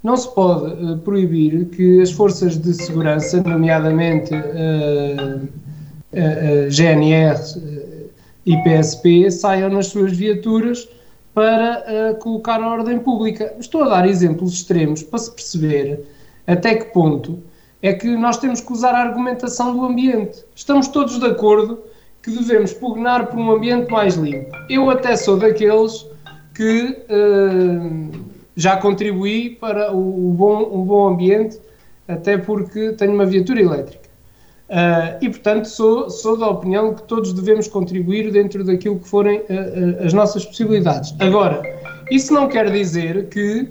Não 0.01 0.17
se 0.17 0.27
pode 0.33 1.01
proibir 1.01 1.65
que 1.65 2.01
as 2.01 2.09
forças 2.09 2.57
de 2.57 2.73
segurança, 2.73 3.43
nomeadamente 3.43 4.31
GNR 6.71 7.39
e 8.43 8.57
PSP, 8.63 9.29
saiam 9.29 9.69
nas 9.69 9.85
suas 9.85 10.13
viaturas 10.13 10.89
para 11.37 12.15
colocar 12.15 12.59
a 12.63 12.67
ordem 12.67 12.97
pública. 12.97 13.53
Estou 13.59 13.83
a 13.83 13.89
dar 13.89 14.09
exemplos 14.09 14.53
extremos 14.53 15.03
para 15.03 15.19
se 15.19 15.29
perceber 15.29 16.03
até 16.47 16.73
que 16.73 16.85
ponto 16.85 17.37
é 17.79 17.93
que 17.93 18.07
nós 18.07 18.37
temos 18.37 18.59
que 18.59 18.73
usar 18.73 18.95
a 18.95 19.03
argumentação 19.03 19.77
do 19.77 19.85
ambiente. 19.85 20.43
Estamos 20.55 20.87
todos 20.87 21.19
de 21.19 21.25
acordo 21.27 21.79
que 22.23 22.31
devemos 22.31 22.73
pugnar 22.73 23.27
por 23.27 23.37
um 23.37 23.51
ambiente 23.51 23.91
mais 23.91 24.15
limpo. 24.15 24.49
Eu 24.67 24.89
até 24.89 25.15
sou 25.15 25.37
daqueles 25.37 26.07
que 26.55 27.05
uh, 27.07 28.11
já 28.55 28.77
contribuí 28.77 29.51
para 29.51 29.93
o, 29.93 30.29
o, 30.29 30.33
bom, 30.33 30.63
o 30.63 30.83
bom 30.83 31.09
ambiente, 31.09 31.59
até 32.07 32.35
porque 32.35 32.93
tenho 32.93 33.13
uma 33.13 33.27
viatura 33.27 33.61
elétrica. 33.61 34.06
Uh, 34.69 35.17
e, 35.21 35.29
portanto, 35.29 35.65
sou, 35.65 36.09
sou 36.09 36.37
da 36.37 36.47
opinião 36.47 36.93
que 36.93 37.03
todos 37.03 37.31
devemos 37.31 37.67
contribuir 37.67 38.31
dentro 38.31 38.63
daquilo 38.63 38.99
que 38.99 39.07
forem 39.07 39.39
uh, 39.39 40.05
as 40.05 40.11
nossas 40.11 40.45
possibilidades. 40.45 41.15
Agora, 41.19 41.61
isso 42.11 42.33
não 42.33 42.47
quer 42.47 42.69
dizer 42.69 43.29
que 43.29 43.69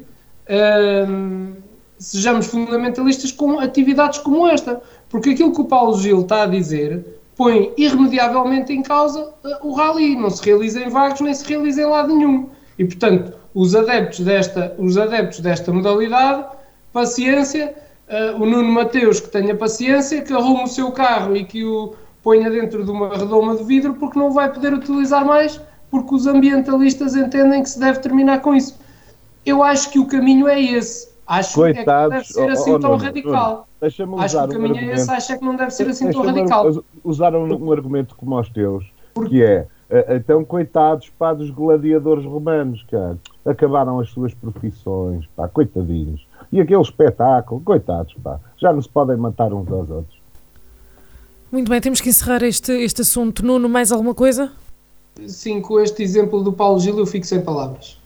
sejamos 1.99 2.47
fundamentalistas 2.47 3.33
com 3.33 3.59
atividades 3.59 4.21
como 4.21 4.47
esta. 4.47 4.81
Porque 5.09 5.31
aquilo 5.31 5.53
que 5.53 5.61
o 5.61 5.65
Paulo 5.65 5.99
Gil 5.99 6.23
está 6.23 6.43
a 6.43 6.47
dizer 6.47 7.05
põe 7.37 7.73
irremediavelmente 7.77 8.73
em 8.73 8.83
causa 8.83 9.29
uh, 9.45 9.67
o 9.67 9.75
rally. 9.75 10.17
Não 10.17 10.31
se 10.31 10.43
realiza 10.45 10.81
em 10.81 10.89
vagos, 10.89 11.21
nem 11.21 11.35
se 11.35 11.47
realiza 11.47 11.83
em 11.83 11.87
lado 11.87 12.15
nenhum. 12.15 12.49
E, 12.79 12.85
portanto, 12.85 13.33
os 13.55 13.75
adeptos 13.75 14.21
desta, 14.21 14.75
os 14.79 14.97
adeptos 14.97 15.41
desta 15.41 15.73
modalidade, 15.73 16.45
paciência, 16.93 17.75
uh, 18.09 18.43
o 18.43 18.47
Nuno 18.47 18.71
Mateus 18.71 19.21
que 19.21 19.29
tenha 19.29 19.55
paciência, 19.55 20.23
que 20.23 20.33
arrume 20.33 20.65
o 20.65 20.67
seu 20.67 20.91
carro 20.93 21.37
e 21.37 21.45
que 21.45 21.65
o 21.65 21.95
ponha 22.23 22.51
dentro 22.51 22.85
de 22.85 22.91
uma 22.91 23.17
redoma 23.17 23.57
de 23.57 23.65
vidro, 23.65 23.95
porque 23.95 24.19
não 24.19 24.33
vai 24.33 24.53
poder 24.53 24.75
utilizar 24.75 25.25
mais, 25.25 25.61
porque 25.91 26.15
os 26.15 26.27
ambientalistas 26.27 27.15
entendem 27.15 27.63
que 27.63 27.71
se 27.71 27.79
deve 27.79 28.01
terminar 28.01 28.41
com 28.41 28.55
isso. 28.55 28.79
Eu 29.45 29.63
acho 29.63 29.91
que 29.91 29.99
o 29.99 30.07
caminho 30.07 30.49
é 30.49 30.61
esse. 30.61 31.15
Acho 31.27 31.55
Coitados, 31.55 32.33
que, 32.33 32.41
é 32.41 32.43
que 32.43 32.49
não 32.49 32.49
deve 32.49 32.57
ser 32.57 32.61
assim 32.61 32.71
oh, 32.73 32.79
tão 32.81 32.91
Nuno, 32.91 33.05
radical. 33.05 33.69
Nuno, 33.81 34.21
acho 34.21 34.39
que 34.39 34.45
o 34.45 34.49
caminho 34.49 34.75
um 34.75 34.79
é 34.79 34.95
esse, 34.95 35.11
acho 35.11 35.39
que 35.39 35.45
não 35.45 35.57
deve 35.57 35.71
ser 35.71 35.89
assim 35.89 36.11
tão 36.11 36.23
radical. 36.23 36.85
Usar 37.05 37.35
um, 37.35 37.65
um 37.65 37.73
argumento 37.73 38.17
como 38.17 38.39
os 38.39 38.49
teus, 38.49 38.85
que 39.29 39.43
é 39.43 39.67
então, 40.09 40.45
coitados, 40.45 41.11
pá, 41.11 41.33
dos 41.33 41.51
gladiadores 41.51 42.25
romanos, 42.25 42.85
cara. 42.91 43.17
Acabaram 43.45 44.01
as 44.01 44.11
suas 44.11 44.35
profissões, 44.35 45.27
pá, 45.37 45.49
coitadinhos. 45.49 46.27
E 46.51 46.61
aquele 46.61 46.81
espetáculo, 46.81 47.61
coitados, 47.61 48.15
pá. 48.23 48.41
Já 48.57 48.73
não 48.73 48.83
se 48.83 48.89
podem 48.89 49.17
matar 49.17 49.53
uns 49.53 49.71
aos 49.71 49.89
outros. 49.89 50.17
Muito 51.51 51.71
bem, 51.71 51.81
temos 51.81 52.01
que 52.01 52.09
encerrar 52.09 52.43
este, 52.43 52.73
este 52.73 53.03
assunto. 53.03 53.45
Nuno, 53.45 53.69
mais 53.69 53.93
alguma 53.93 54.15
coisa? 54.15 54.51
Sim, 55.27 55.61
com 55.61 55.81
este 55.81 56.03
exemplo 56.03 56.43
do 56.43 56.53
Paulo 56.53 56.81
Gil 56.81 56.99
eu 56.99 57.07
fico 57.07 57.25
sem 57.25 57.41
palavras. 57.41 57.99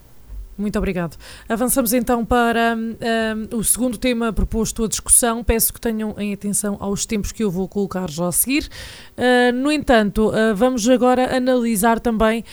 Muito 0.60 0.76
obrigado. 0.76 1.16
Avançamos 1.48 1.94
então 1.94 2.24
para 2.24 2.76
um, 2.76 3.56
o 3.56 3.64
segundo 3.64 3.96
tema 3.96 4.30
proposto 4.32 4.84
à 4.84 4.88
discussão. 4.88 5.42
Peço 5.42 5.72
que 5.72 5.80
tenham 5.80 6.14
em 6.18 6.34
atenção 6.34 6.76
aos 6.78 7.06
tempos 7.06 7.32
que 7.32 7.42
eu 7.42 7.50
vou 7.50 7.66
colocar 7.66 8.10
já 8.10 8.28
a 8.28 8.32
seguir. 8.32 8.68
Uh, 9.16 9.52
no 9.54 9.72
entanto, 9.72 10.28
uh, 10.28 10.54
vamos 10.54 10.86
agora 10.88 11.34
analisar 11.34 11.98
também 11.98 12.44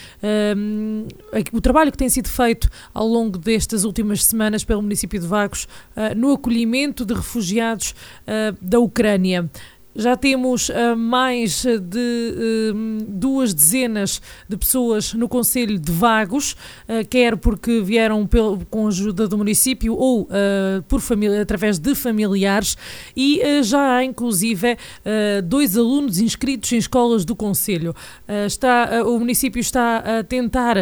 um, 0.56 1.06
o 1.52 1.60
trabalho 1.60 1.92
que 1.92 1.98
tem 1.98 2.10
sido 2.10 2.30
feito 2.30 2.70
ao 2.94 3.06
longo 3.06 3.38
destas 3.38 3.84
últimas 3.84 4.24
semanas 4.24 4.64
pelo 4.64 4.82
município 4.82 5.20
de 5.20 5.28
Vagos 5.28 5.68
uh, 5.96 6.16
no 6.16 6.32
acolhimento 6.32 7.06
de 7.06 7.14
refugiados 7.14 7.94
da 8.62 8.80
Ucrânia. 8.80 9.50
Já 10.00 10.16
temos 10.16 10.70
uh, 10.70 10.96
mais 10.96 11.66
de 11.66 12.72
uh, 12.72 13.04
duas 13.08 13.52
dezenas 13.52 14.22
de 14.48 14.56
pessoas 14.56 15.12
no 15.16 15.28
Conselho 15.28 15.80
de 15.80 15.92
Vagos, 15.92 16.52
uh, 16.88 17.04
quer 17.10 17.36
porque 17.36 17.82
vieram 17.82 18.28
pelo, 18.28 18.64
com 18.70 18.88
ajuda 18.88 19.28
do 19.28 19.36
município 19.40 19.96
ou 19.96 20.28
por 20.88 21.02
através 21.42 21.80
de 21.80 21.96
familiares, 21.96 22.78
e 23.16 23.42
já 23.64 23.96
há 23.96 24.04
inclusive 24.04 24.78
dois 25.46 25.78
alunos 25.78 26.20
inscritos 26.20 26.72
em 26.74 26.78
escolas 26.78 27.24
do 27.24 27.36
Conselho. 27.36 27.96
está, 28.46 29.04
o 29.06 29.18
município 29.18 29.60
está 29.60 30.20
a 30.20 30.24
tentar 30.24 30.78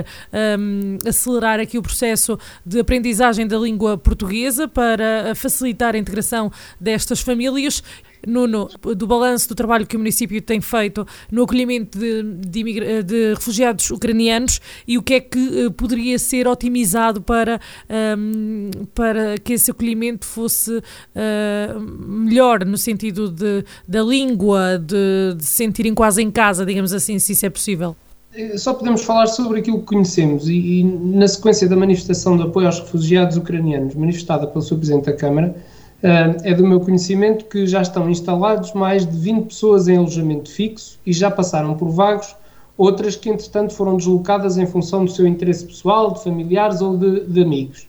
um, 0.60 0.98
acelerar 1.08 1.60
aqui 1.60 1.78
o 1.78 1.82
processo 1.82 2.38
de 2.66 2.80
aprendizagem 2.80 3.48
da 3.48 3.58
língua 3.58 3.98
portuguesa 3.98 4.68
para 4.68 5.34
facilitar 5.36 5.96
a 5.96 5.98
integração 5.98 6.52
destas 6.80 7.22
famílias 7.22 7.84
Nuno, 8.28 8.70
do 8.96 9.08
balanço 9.08 9.50
do 9.50 9.56
trabalho 9.56 9.86
que 9.86 9.96
o 9.96 10.00
município 10.00 10.42
tem 10.42 10.62
feito 10.62 11.06
no 11.32 11.44
acolhimento 11.44 11.98
de, 11.98 12.24
de, 12.24 13.04
de 13.04 13.34
refugiados 13.34 13.90
ucranianos 13.92 14.62
e 14.88 14.98
o 14.98 15.04
que 15.04 15.16
é 15.16 15.20
que 15.20 15.66
uh, 15.66 15.72
poderia 15.72 16.18
ser 16.18 16.48
otimizado 16.48 17.22
para, 17.22 17.60
um, 17.90 18.70
ehm, 18.74 18.86
para 18.94 19.38
que 19.38 19.54
esse 19.54 19.72
acolhimento 19.72 20.26
fosse 20.26 20.78
uh, 20.78 21.80
melhor 21.80 22.66
no 22.66 22.78
sentido 22.78 23.30
de, 23.30 23.64
da 23.88 24.02
língua, 24.02 24.78
de, 24.78 25.36
de 25.38 25.46
se 25.46 25.66
sentirem 25.66 25.94
quase 25.94 26.22
em 26.22 26.32
casa, 26.32 26.66
digamos 26.66 26.94
assim, 26.94 27.18
se 27.20 27.34
isso 27.34 27.46
é 27.46 27.50
possível? 27.50 27.96
Eh, 28.34 28.58
só 28.58 28.74
podemos 28.74 29.04
falar 29.04 29.28
sobre 29.28 29.60
aquilo 29.60 29.80
que 29.80 29.86
conhecemos 29.86 30.48
e, 30.48 30.54
e 30.54 30.84
na 30.84 31.28
sequência 31.28 31.68
da 31.68 31.76
manifestação 31.76 32.38
de 32.38 32.44
apoio 32.44 32.68
aos 32.68 32.80
refugiados 32.80 33.38
ucranianos 33.38 33.96
manifestada 33.96 34.46
pelo 34.46 34.62
Sr. 34.62 34.78
Presidente 34.78 35.06
da 35.06 35.14
Câmara, 35.14 35.56
é 36.02 36.54
do 36.54 36.66
meu 36.66 36.80
conhecimento 36.80 37.46
que 37.46 37.66
já 37.66 37.82
estão 37.82 38.10
instalados 38.10 38.74
mais 38.74 39.06
de 39.06 39.18
20 39.18 39.46
pessoas 39.48 39.88
em 39.88 39.98
alojamento 39.98 40.52
fixo 40.52 41.00
e 41.06 41.14
já 41.14 41.32
passaram 41.32 41.76
por 41.76 41.90
vagos, 41.90 42.36
outras 42.78 43.16
que 43.16 43.30
entretanto 43.30 43.74
foram 43.74 43.98
deslocadas 43.98 44.58
em 44.58 44.66
função 44.66 45.06
do 45.06 45.12
seu 45.12 45.26
interesse 45.26 45.66
pessoal, 45.66 46.12
de 46.12 46.24
familiares 46.24 46.82
ou 46.82 46.98
de, 46.98 47.22
de 47.22 47.42
amigos. 47.42 47.88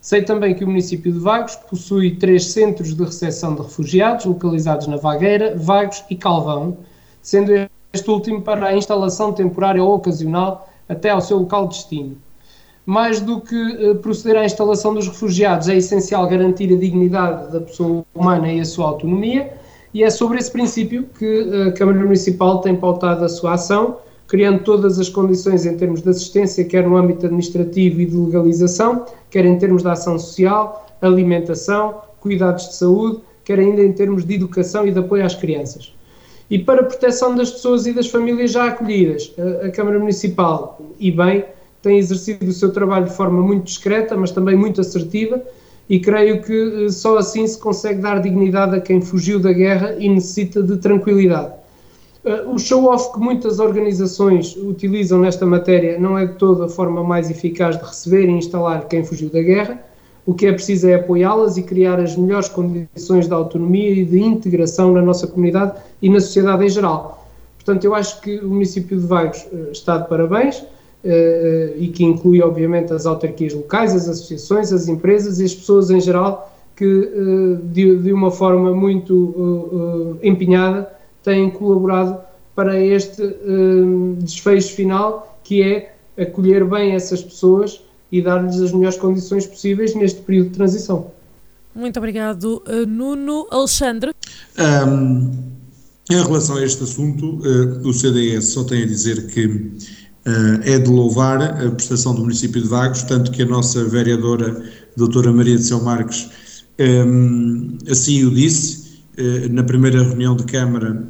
Sei 0.00 0.22
também 0.22 0.54
que 0.54 0.62
o 0.62 0.68
município 0.68 1.12
de 1.12 1.18
Vagos 1.18 1.56
possui 1.56 2.14
três 2.14 2.52
centros 2.52 2.94
de 2.94 3.02
recepção 3.02 3.56
de 3.56 3.62
refugiados, 3.62 4.24
localizados 4.24 4.86
na 4.86 4.96
Vagueira, 4.96 5.56
Vagos 5.56 6.04
e 6.08 6.14
Calvão, 6.14 6.76
sendo 7.20 7.50
este 7.92 8.08
último 8.08 8.40
para 8.42 8.68
a 8.68 8.76
instalação 8.76 9.32
temporária 9.32 9.82
ou 9.82 9.94
ocasional 9.94 10.68
até 10.88 11.10
ao 11.10 11.20
seu 11.20 11.38
local 11.38 11.66
de 11.66 11.76
destino 11.76 12.16
mais 12.86 13.20
do 13.20 13.40
que 13.40 13.56
uh, 13.56 13.96
proceder 13.96 14.40
à 14.40 14.44
instalação 14.44 14.94
dos 14.94 15.08
refugiados, 15.08 15.68
é 15.68 15.76
essencial 15.76 16.28
garantir 16.28 16.72
a 16.72 16.78
dignidade 16.78 17.52
da 17.52 17.60
pessoa 17.60 18.06
humana 18.14 18.50
e 18.50 18.60
a 18.60 18.64
sua 18.64 18.86
autonomia, 18.86 19.52
e 19.92 20.04
é 20.04 20.10
sobre 20.10 20.38
esse 20.38 20.50
princípio 20.52 21.06
que 21.18 21.24
eh, 21.24 21.68
a 21.68 21.72
Câmara 21.72 21.98
Municipal 21.98 22.60
tem 22.60 22.76
pautado 22.76 23.24
a 23.24 23.28
sua 23.30 23.54
ação, 23.54 23.96
criando 24.28 24.62
todas 24.62 24.98
as 24.98 25.08
condições 25.08 25.64
em 25.64 25.74
termos 25.74 26.02
de 26.02 26.10
assistência, 26.10 26.64
quer 26.64 26.86
no 26.86 26.98
âmbito 26.98 27.24
administrativo 27.24 28.02
e 28.02 28.04
de 28.04 28.14
legalização, 28.14 29.06
quer 29.30 29.46
em 29.46 29.56
termos 29.56 29.82
de 29.82 29.88
ação 29.88 30.18
social, 30.18 30.86
alimentação, 31.00 32.02
cuidados 32.20 32.68
de 32.68 32.74
saúde, 32.74 33.20
quer 33.42 33.58
ainda 33.58 33.82
em 33.82 33.92
termos 33.92 34.26
de 34.26 34.34
educação 34.34 34.86
e 34.86 34.92
de 34.92 34.98
apoio 34.98 35.24
às 35.24 35.34
crianças. 35.34 35.94
E 36.50 36.58
para 36.58 36.82
a 36.82 36.84
proteção 36.84 37.34
das 37.34 37.50
pessoas 37.50 37.86
e 37.86 37.92
das 37.94 38.08
famílias 38.08 38.52
já 38.52 38.66
acolhidas, 38.66 39.32
a, 39.38 39.66
a 39.66 39.70
Câmara 39.70 39.98
Municipal, 39.98 40.78
e 41.00 41.10
bem, 41.10 41.42
tem 41.86 41.98
exercido 41.98 42.50
o 42.50 42.52
seu 42.52 42.72
trabalho 42.72 43.06
de 43.06 43.14
forma 43.14 43.40
muito 43.40 43.66
discreta, 43.66 44.16
mas 44.16 44.32
também 44.32 44.56
muito 44.56 44.80
assertiva, 44.80 45.40
e 45.88 46.00
creio 46.00 46.42
que 46.42 46.86
eh, 46.86 46.88
só 46.88 47.16
assim 47.16 47.46
se 47.46 47.56
consegue 47.60 48.00
dar 48.00 48.20
dignidade 48.20 48.74
a 48.74 48.80
quem 48.80 49.00
fugiu 49.00 49.38
da 49.38 49.52
guerra 49.52 49.94
e 49.96 50.08
necessita 50.08 50.60
de 50.60 50.78
tranquilidade. 50.78 51.52
Eh, 52.24 52.42
o 52.48 52.58
show-off 52.58 53.12
que 53.12 53.20
muitas 53.20 53.60
organizações 53.60 54.56
utilizam 54.56 55.20
nesta 55.20 55.46
matéria 55.46 55.96
não 55.96 56.18
é 56.18 56.26
de 56.26 56.34
toda 56.34 56.64
a 56.64 56.68
forma 56.68 57.04
mais 57.04 57.30
eficaz 57.30 57.78
de 57.78 57.84
receber 57.84 58.24
e 58.28 58.32
instalar 58.32 58.88
quem 58.88 59.04
fugiu 59.04 59.30
da 59.30 59.40
guerra. 59.40 59.80
O 60.26 60.34
que 60.34 60.46
é 60.46 60.52
preciso 60.52 60.88
é 60.88 60.94
apoiá-las 60.94 61.56
e 61.56 61.62
criar 61.62 62.00
as 62.00 62.16
melhores 62.16 62.48
condições 62.48 63.28
de 63.28 63.32
autonomia 63.32 63.92
e 63.92 64.04
de 64.04 64.20
integração 64.20 64.92
na 64.92 65.02
nossa 65.02 65.28
comunidade 65.28 65.78
e 66.02 66.10
na 66.10 66.18
sociedade 66.18 66.64
em 66.64 66.68
geral. 66.68 67.28
Portanto, 67.54 67.84
eu 67.84 67.94
acho 67.94 68.20
que 68.20 68.38
o 68.38 68.48
município 68.48 68.98
de 68.98 69.06
Vagos 69.06 69.46
eh, 69.52 69.70
está 69.70 69.98
de 69.98 70.08
parabéns 70.08 70.64
e 71.78 71.88
que 71.88 72.04
inclui, 72.04 72.42
obviamente, 72.42 72.92
as 72.92 73.06
autarquias 73.06 73.54
locais, 73.54 73.94
as 73.94 74.08
associações, 74.08 74.72
as 74.72 74.88
empresas 74.88 75.38
e 75.38 75.44
as 75.44 75.54
pessoas 75.54 75.90
em 75.90 76.00
geral 76.00 76.52
que, 76.76 76.84
uh, 76.84 77.56
de, 77.72 77.96
de, 77.96 78.12
uma 78.12 78.30
forma 78.30 78.74
muito 78.74 79.14
uh, 79.14 80.18
empenhada, 80.22 80.90
têm 81.22 81.50
colaborado 81.50 82.20
para 82.54 82.80
este 82.80 83.22
desfecho 84.18 84.74
final, 84.74 85.38
que 85.44 85.62
é 85.62 85.94
acolher 86.18 86.64
bem 86.64 86.92
essas 86.92 87.22
pessoas 87.22 87.82
e 88.10 88.22
dar-lhes 88.22 88.58
as 88.60 88.72
melhores 88.72 88.96
condições 88.96 89.46
possíveis 89.46 89.94
neste 89.94 90.22
período 90.22 90.50
de 90.50 90.54
transição. 90.54 91.10
Muito 91.74 91.98
obrigado, 91.98 92.62
Nuno. 92.88 93.46
Alexandre? 93.50 94.14
Um, 94.58 95.30
em 96.08 96.22
relação 96.22 96.56
a 96.56 96.64
este 96.64 96.84
assunto, 96.84 97.40
uh, 97.40 97.86
o 97.86 97.92
CDS 97.92 98.50
só 98.50 98.64
tem 98.64 98.84
a 98.84 98.86
dizer 98.86 99.26
que 99.26 99.44
eh, 99.44 100.05
é 100.64 100.78
de 100.78 100.90
louvar 100.90 101.40
a 101.40 101.70
prestação 101.70 102.14
do 102.14 102.22
município 102.22 102.60
de 102.60 102.68
Vagos, 102.68 103.04
tanto 103.04 103.30
que 103.30 103.42
a 103.42 103.46
nossa 103.46 103.84
vereadora, 103.84 104.60
doutora 104.96 105.32
Maria 105.32 105.56
de 105.56 105.62
São 105.62 105.80
um, 105.86 107.78
eh, 107.86 107.92
assim 107.92 108.24
o 108.24 108.30
disse, 108.34 109.02
uh, 109.18 109.52
na 109.52 109.62
primeira 109.62 110.02
reunião 110.02 110.36
de 110.36 110.44
Câmara, 110.44 111.08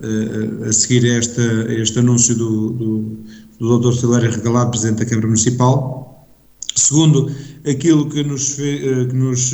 a 0.69 0.73
seguir 0.73 1.11
a 1.11 1.15
esta, 1.17 1.43
este 1.73 1.99
anúncio 1.99 2.37
do, 2.37 2.71
do, 2.71 3.17
do 3.59 3.79
Dr. 3.79 3.99
Silário 3.99 4.31
Regalado, 4.31 4.71
Presidente 4.71 4.99
da 4.99 5.07
Câmara 5.07 5.27
Municipal. 5.29 6.29
Segundo, 6.75 7.31
aquilo 7.67 8.09
que 8.11 8.23
nos, 8.23 8.55
que 8.55 9.15
nos 9.15 9.51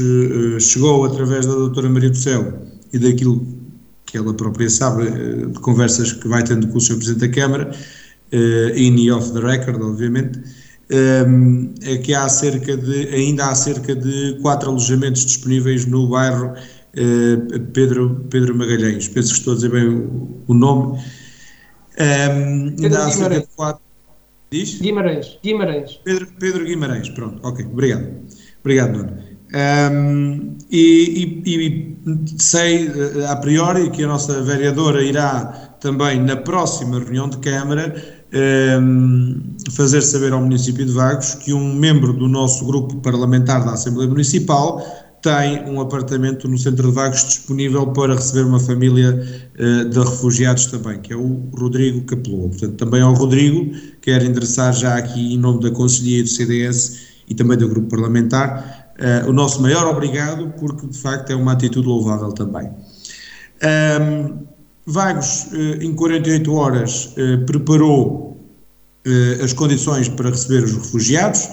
chegou 0.60 1.04
através 1.04 1.46
da 1.46 1.54
doutora 1.54 1.88
Maria 1.88 2.10
do 2.10 2.16
Céu 2.16 2.66
e 2.92 2.98
daquilo 2.98 3.46
que 4.06 4.18
ela 4.18 4.34
própria 4.34 4.68
sabe, 4.68 5.04
de 5.46 5.58
conversas 5.60 6.12
que 6.12 6.26
vai 6.26 6.42
tendo 6.42 6.66
com 6.66 6.78
o 6.78 6.80
Sr. 6.80 6.96
Presidente 6.96 7.28
da 7.28 7.34
Câmara, 7.34 7.72
uh, 8.32 8.76
in 8.76 8.98
e 8.98 9.10
off 9.10 9.32
the 9.32 9.40
record, 9.40 9.80
obviamente, 9.82 10.40
um, 10.90 11.72
é 11.82 11.96
que 11.98 12.14
há 12.14 12.28
cerca 12.28 12.76
de, 12.76 13.08
ainda 13.08 13.46
há 13.46 13.54
cerca 13.54 13.94
de 13.94 14.38
quatro 14.42 14.70
alojamentos 14.70 15.24
disponíveis 15.24 15.86
no 15.86 16.08
bairro 16.08 16.52
uh, 16.52 17.60
Pedro, 17.72 18.26
Pedro 18.30 18.54
Magalhães, 18.54 19.08
penso 19.08 19.32
que 19.32 19.38
estou 19.38 19.52
a 19.52 19.56
dizer 19.56 19.70
bem 19.70 19.88
o, 19.88 20.44
o 20.46 20.54
nome. 20.54 20.98
Um, 21.98 22.74
ainda 22.82 23.06
há 23.06 23.10
cerca 23.10 23.40
de 23.40 23.46
quatro. 23.56 23.82
Diz? 24.50 24.80
Guimarães. 24.80 25.38
Guimarães. 25.42 26.00
Pedro, 26.04 26.28
Pedro 26.38 26.64
Guimarães, 26.64 27.08
pronto, 27.08 27.40
ok, 27.46 27.64
obrigado. 27.64 28.06
Obrigado, 28.60 28.98
Nuno. 28.98 29.31
Um, 29.54 30.56
e, 30.70 31.42
e, 31.44 31.54
e, 31.54 31.96
sei 32.38 32.88
eh, 32.88 33.26
a 33.26 33.36
priori 33.36 33.90
que 33.90 34.02
a 34.02 34.06
nossa 34.06 34.40
vereadora 34.40 35.04
irá 35.04 35.44
também 35.78 36.22
na 36.22 36.36
próxima 36.36 36.98
reunião 36.98 37.28
de 37.28 37.36
Câmara 37.36 37.94
um, 38.80 39.42
fazer 39.72 40.00
saber 40.00 40.32
ao 40.32 40.40
município 40.40 40.86
de 40.86 40.92
Vagos 40.92 41.34
que 41.34 41.52
um 41.52 41.74
membro 41.74 42.14
do 42.14 42.28
nosso 42.28 42.64
grupo 42.64 42.96
parlamentar 43.02 43.62
da 43.62 43.72
Assembleia 43.72 44.08
Municipal 44.08 44.82
tem 45.20 45.62
um 45.68 45.80
apartamento 45.80 46.48
no 46.48 46.56
centro 46.56 46.88
de 46.88 46.94
Vagos 46.94 47.24
disponível 47.24 47.86
para 47.88 48.14
receber 48.14 48.46
uma 48.46 48.58
família 48.58 49.22
uh, 49.58 49.88
de 49.88 49.98
refugiados 49.98 50.66
também, 50.66 50.98
que 50.98 51.12
é 51.12 51.16
o 51.16 51.48
Rodrigo 51.54 52.02
Capeloa. 52.04 52.48
Portanto, 52.48 52.74
também 52.74 53.02
ao 53.02 53.14
Rodrigo, 53.14 53.70
quero 54.00 54.24
endereçar 54.24 54.72
já 54.72 54.96
aqui 54.96 55.34
em 55.34 55.38
nome 55.38 55.60
da 55.60 55.70
Conselhia 55.70 56.22
do 56.22 56.28
CDS 56.28 57.02
e 57.28 57.34
também 57.34 57.56
do 57.56 57.68
grupo 57.68 57.88
parlamentar 57.88 58.81
uh, 58.98 59.28
o 59.28 59.32
nosso 59.32 59.60
maior 59.62 59.86
obrigado, 59.86 60.52
porque 60.58 60.86
de 60.86 60.98
facto 60.98 61.30
é 61.30 61.34
uma 61.34 61.52
atitude 61.52 61.86
louvável 61.86 62.32
também. 62.32 62.70
Um, 64.00 64.46
Vagos, 64.86 65.46
uh, 65.52 65.82
em 65.82 65.94
48 65.94 66.54
horas, 66.54 67.14
uh, 67.16 67.44
preparou 67.46 68.32
as 69.42 69.52
condições 69.52 70.08
para 70.08 70.30
receber 70.30 70.62
os 70.62 70.74
refugiados. 70.74 71.48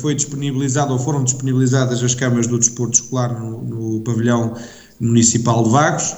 foi 0.00 0.14
disponibilizado 0.14 0.92
ou 0.92 1.00
foram 1.00 1.24
disponibilizadas 1.24 2.00
as 2.00 2.14
câmaras 2.14 2.46
do 2.46 2.60
desporto 2.60 2.94
escolar 2.94 3.36
no, 3.40 3.60
no 3.60 4.00
pavilhão 4.02 4.54
municipal 5.00 5.64
de 5.64 5.70
Vagos. 5.70 6.14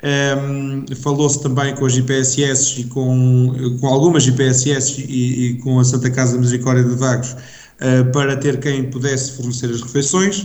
Um, 0.00 0.84
Falou-se 1.02 1.42
também 1.42 1.74
com 1.74 1.84
as 1.84 1.96
IPSS 1.96 2.82
e 2.82 2.84
com, 2.84 3.52
com 3.80 3.86
algumas 3.88 4.24
IPSS 4.28 5.00
e, 5.00 5.46
e, 5.46 5.54
com 5.54 5.80
a 5.80 5.84
Santa 5.84 6.08
Casa 6.08 6.38
Misericórdia 6.38 6.84
de 6.84 6.94
Vagos 6.94 7.34
eh, 7.80 8.02
para 8.04 8.36
ter 8.36 8.58
quem 8.58 8.90
pudesse 8.90 9.36
fornecer 9.36 9.70
as 9.70 9.80
refeições. 9.80 10.44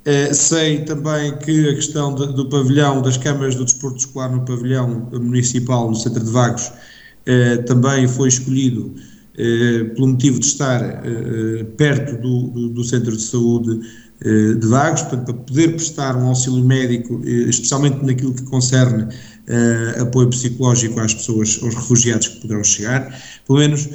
Uh, 0.00 0.32
sei 0.32 0.78
também 0.84 1.36
que 1.38 1.68
a 1.68 1.74
questão 1.74 2.14
do 2.14 2.48
pavilhão, 2.48 3.02
das 3.02 3.18
câmaras 3.18 3.54
do 3.54 3.66
desporto 3.66 3.98
escolar 3.98 4.30
no 4.30 4.42
pavilhão 4.46 5.10
municipal, 5.12 5.90
no 5.90 5.94
centro 5.94 6.24
de 6.24 6.30
Vagos, 6.30 6.68
uh, 6.68 7.62
também 7.66 8.08
foi 8.08 8.28
escolhido 8.28 8.94
pelo 9.94 10.08
motivo 10.08 10.38
de 10.38 10.44
estar 10.44 11.02
perto 11.78 12.20
do, 12.20 12.48
do, 12.48 12.68
do, 12.70 12.84
centro 12.84 13.16
de 13.16 13.22
saúde 13.22 13.80
de 14.22 14.66
Vagos, 14.66 15.00
para 15.02 15.18
poder 15.18 15.68
prestar 15.76 16.14
um 16.14 16.26
auxílio 16.26 16.62
médico, 16.62 17.22
especialmente 17.24 18.04
naquilo 18.04 18.34
que 18.34 18.42
concerne 18.42 19.06
apoio 19.98 20.28
psicológico 20.28 21.00
às 21.00 21.14
pessoas, 21.14 21.58
aos 21.62 21.74
refugiados 21.74 22.28
que 22.28 22.40
poderão 22.42 22.62
chegar, 22.62 23.18
pelo 23.46 23.60
menos 23.60 23.88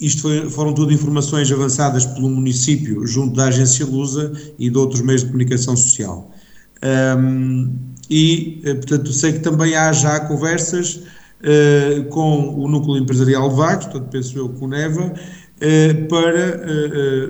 isto 0.00 0.22
foi, 0.22 0.48
foram 0.48 0.72
tudo 0.72 0.92
informações 0.92 1.50
avançadas 1.50 2.06
pelo 2.06 2.28
município, 2.28 3.06
junto 3.06 3.34
da 3.36 3.46
agência 3.46 3.84
Lusa 3.84 4.32
e 4.58 4.70
de 4.70 4.78
outros 4.78 5.00
meios 5.00 5.22
de 5.22 5.28
comunicação 5.28 5.76
social. 5.76 6.30
Um, 7.18 7.74
e, 8.08 8.60
eh, 8.64 8.74
portanto, 8.74 9.12
sei 9.12 9.32
que 9.34 9.40
também 9.40 9.74
há 9.74 9.92
já 9.92 10.20
conversas 10.20 11.02
uh, 11.42 12.04
com 12.10 12.54
o 12.58 12.68
núcleo 12.68 12.96
empresarial 12.96 13.50
Vagos, 13.50 13.86
portanto, 13.86 14.10
penso 14.10 14.38
eu 14.38 14.48
com 14.50 14.64
o 14.64 14.68
Neva, 14.68 15.12
uh, 15.12 16.08
para 16.08 16.62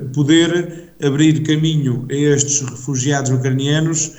uh, 0.05 0.09
poder 0.11 0.93
abrir 1.03 1.43
caminho 1.43 2.07
a 2.11 2.15
estes 2.15 2.61
refugiados 2.61 3.31
ucranianos 3.31 4.13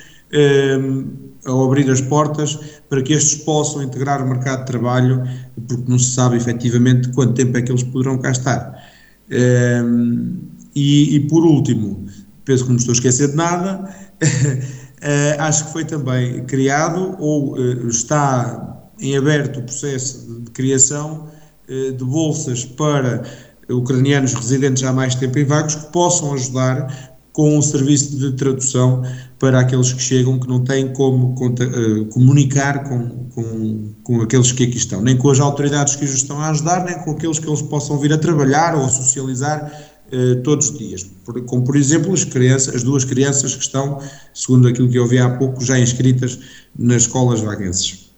ao 1.45 1.63
abrir 1.63 1.89
as 1.89 2.01
portas 2.01 2.59
para 2.89 3.01
que 3.01 3.13
estes 3.13 3.43
possam 3.43 3.81
integrar 3.81 4.23
o 4.23 4.27
mercado 4.27 4.59
de 4.59 4.65
trabalho, 4.65 5.23
porque 5.67 5.89
não 5.89 5.97
se 5.97 6.11
sabe 6.11 6.37
efetivamente 6.37 7.09
quanto 7.09 7.33
tempo 7.33 7.57
é 7.57 7.61
que 7.61 7.71
eles 7.71 7.83
poderão 7.83 8.17
cá 8.17 8.31
estar. 8.31 8.83
Um, 9.31 10.37
e, 10.75 11.15
e, 11.15 11.19
por 11.27 11.45
último, 11.45 12.05
penso 12.45 12.63
que 12.63 12.69
não 12.69 12.77
estou 12.77 12.91
a 12.91 12.95
esquecer 12.95 13.29
de 13.29 13.35
nada, 13.35 13.89
uh, 14.23 15.41
acho 15.41 15.65
que 15.65 15.73
foi 15.73 15.85
também 15.85 16.43
criado 16.45 17.15
ou 17.19 17.53
uh, 17.53 17.87
está 17.87 18.91
em 18.99 19.15
aberto 19.15 19.59
o 19.59 19.63
processo 19.63 20.41
de 20.41 20.51
criação 20.51 21.29
uh, 21.69 21.93
de 21.93 22.03
bolsas 22.03 22.65
para 22.65 23.23
ucranianos 23.69 24.33
residentes 24.33 24.83
há 24.83 24.91
mais 24.91 25.15
tempo 25.15 25.37
em 25.37 25.45
vagos 25.45 25.75
que 25.75 25.91
possam 25.91 26.33
ajudar 26.33 27.08
com 27.31 27.57
um 27.57 27.61
serviço 27.61 28.17
de 28.17 28.31
tradução 28.33 29.03
para 29.37 29.59
aqueles 29.59 29.93
que 29.93 30.01
chegam 30.01 30.39
que 30.39 30.47
não 30.47 30.63
têm 30.63 30.91
como 30.93 31.33
uh, 31.33 32.05
comunicar 32.05 32.83
com, 32.83 33.27
com, 33.33 33.93
com 34.03 34.21
aqueles 34.21 34.51
que 34.51 34.63
aqui 34.63 34.77
estão, 34.77 35.01
nem 35.01 35.15
com 35.15 35.29
as 35.29 35.39
autoridades 35.39 35.95
que 35.95 36.03
os 36.03 36.11
estão 36.11 36.39
a 36.41 36.49
ajudar, 36.49 36.83
nem 36.83 36.99
com 36.99 37.11
aqueles 37.11 37.39
que 37.39 37.47
eles 37.47 37.61
possam 37.61 37.97
vir 37.97 38.11
a 38.11 38.17
trabalhar 38.17 38.75
ou 38.75 38.83
a 38.83 38.89
socializar 38.89 39.71
uh, 40.11 40.41
todos 40.43 40.69
os 40.69 40.77
dias. 40.77 41.09
Como, 41.45 41.63
por 41.63 41.75
exemplo, 41.75 42.13
as, 42.13 42.25
crianças, 42.25 42.75
as 42.75 42.83
duas 42.83 43.05
crianças 43.05 43.55
que 43.55 43.63
estão, 43.63 44.01
segundo 44.33 44.67
aquilo 44.67 44.89
que 44.89 44.97
eu 44.97 45.03
ouvi 45.03 45.19
há 45.19 45.29
pouco, 45.29 45.63
já 45.63 45.79
inscritas 45.79 46.39
nas 46.77 47.03
escolas 47.03 47.39
vaguenses. 47.39 48.09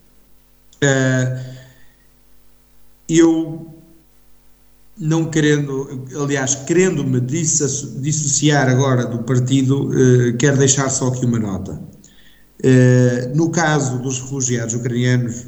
Uh, 0.83 1.51
eu 3.07 3.70
não 5.01 5.25
querendo, 5.25 6.05
aliás, 6.15 6.53
querendo-me 6.53 7.19
dissociar 7.19 8.69
agora 8.69 9.03
do 9.03 9.23
partido, 9.23 9.89
eh, 9.91 10.33
quero 10.33 10.57
deixar 10.57 10.89
só 10.91 11.07
aqui 11.07 11.25
uma 11.25 11.39
nota. 11.39 11.81
Eh, 12.61 13.31
no 13.33 13.49
caso 13.49 13.97
dos 13.97 14.19
refugiados 14.21 14.75
ucranianos, 14.75 15.47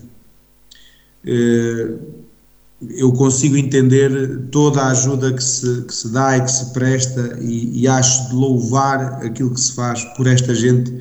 eh, 1.23 1.93
eu 2.97 3.13
consigo 3.13 3.55
entender 3.55 4.47
toda 4.49 4.81
a 4.81 4.89
ajuda 4.89 5.31
que 5.31 5.43
se, 5.43 5.83
que 5.83 5.93
se 5.93 6.09
dá 6.09 6.35
e 6.35 6.41
que 6.41 6.51
se 6.51 6.73
presta 6.73 7.37
e, 7.39 7.81
e 7.81 7.87
acho 7.87 8.29
de 8.29 8.35
louvar 8.35 9.23
aquilo 9.23 9.53
que 9.53 9.61
se 9.61 9.73
faz 9.73 10.03
por 10.17 10.25
esta 10.25 10.55
gente 10.55 10.91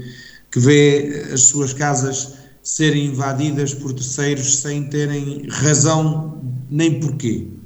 que 0.51 0.61
vê 0.61 1.31
as 1.33 1.41
suas 1.45 1.73
casas 1.73 2.35
serem 2.63 3.07
invadidas 3.07 3.73
por 3.73 3.95
terceiros 3.95 4.57
sem 4.57 4.85
terem 4.85 5.47
razão 5.49 6.39
nem 6.71 7.01
porquê. 7.01 7.62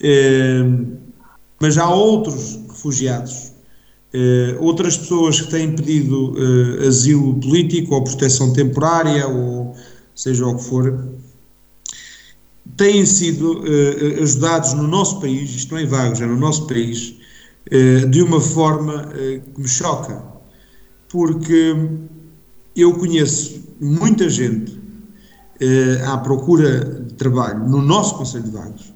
Ehm, 0.00 0.96
mas 1.60 1.76
há 1.76 1.90
outros 1.90 2.58
refugiados, 2.68 3.52
eh, 4.14 4.56
outras 4.58 4.96
pessoas 4.96 5.40
que 5.40 5.50
têm 5.50 5.76
pedido 5.76 6.34
eh, 6.82 6.88
asilo 6.88 7.38
político 7.38 7.94
ou 7.94 8.02
proteção 8.02 8.52
temporária, 8.52 9.28
ou 9.28 9.76
seja 10.14 10.46
o 10.46 10.56
que 10.56 10.64
for, 10.64 11.06
têm 12.76 13.04
sido 13.04 13.62
eh, 13.66 14.22
ajudados 14.22 14.72
no 14.72 14.88
nosso 14.88 15.20
país, 15.20 15.50
isto 15.50 15.74
não 15.74 15.80
é 15.80 15.86
vagos, 15.86 16.20
é 16.20 16.26
no 16.26 16.36
nosso 16.36 16.66
país, 16.66 17.16
de 18.10 18.22
uma 18.22 18.40
forma 18.40 19.12
que 19.54 19.60
me 19.60 19.68
choca, 19.68 20.24
porque 21.08 21.76
eu 22.74 22.94
conheço 22.94 23.62
muita 23.80 24.28
gente 24.28 24.76
à 26.04 26.16
procura 26.18 27.04
de 27.06 27.14
trabalho 27.14 27.68
no 27.68 27.80
nosso 27.80 28.16
Conselho 28.16 28.44
de 28.44 28.50
Vagos 28.50 28.89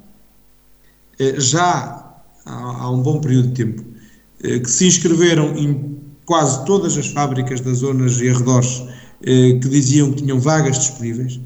já 1.38 2.14
há 2.44 2.90
um 2.90 3.02
bom 3.02 3.20
período 3.20 3.48
de 3.48 3.54
tempo, 3.54 3.84
eh, 4.42 4.58
que 4.58 4.70
se 4.70 4.86
inscreveram 4.86 5.56
em 5.56 5.98
quase 6.24 6.64
todas 6.64 6.96
as 6.96 7.08
fábricas 7.08 7.60
das 7.60 7.78
zonas 7.78 8.20
e 8.20 8.28
arredores 8.28 8.84
eh, 9.22 9.58
que 9.60 9.68
diziam 9.68 10.12
que 10.12 10.22
tinham 10.22 10.38
vagas 10.38 10.78
disponíveis, 10.78 11.40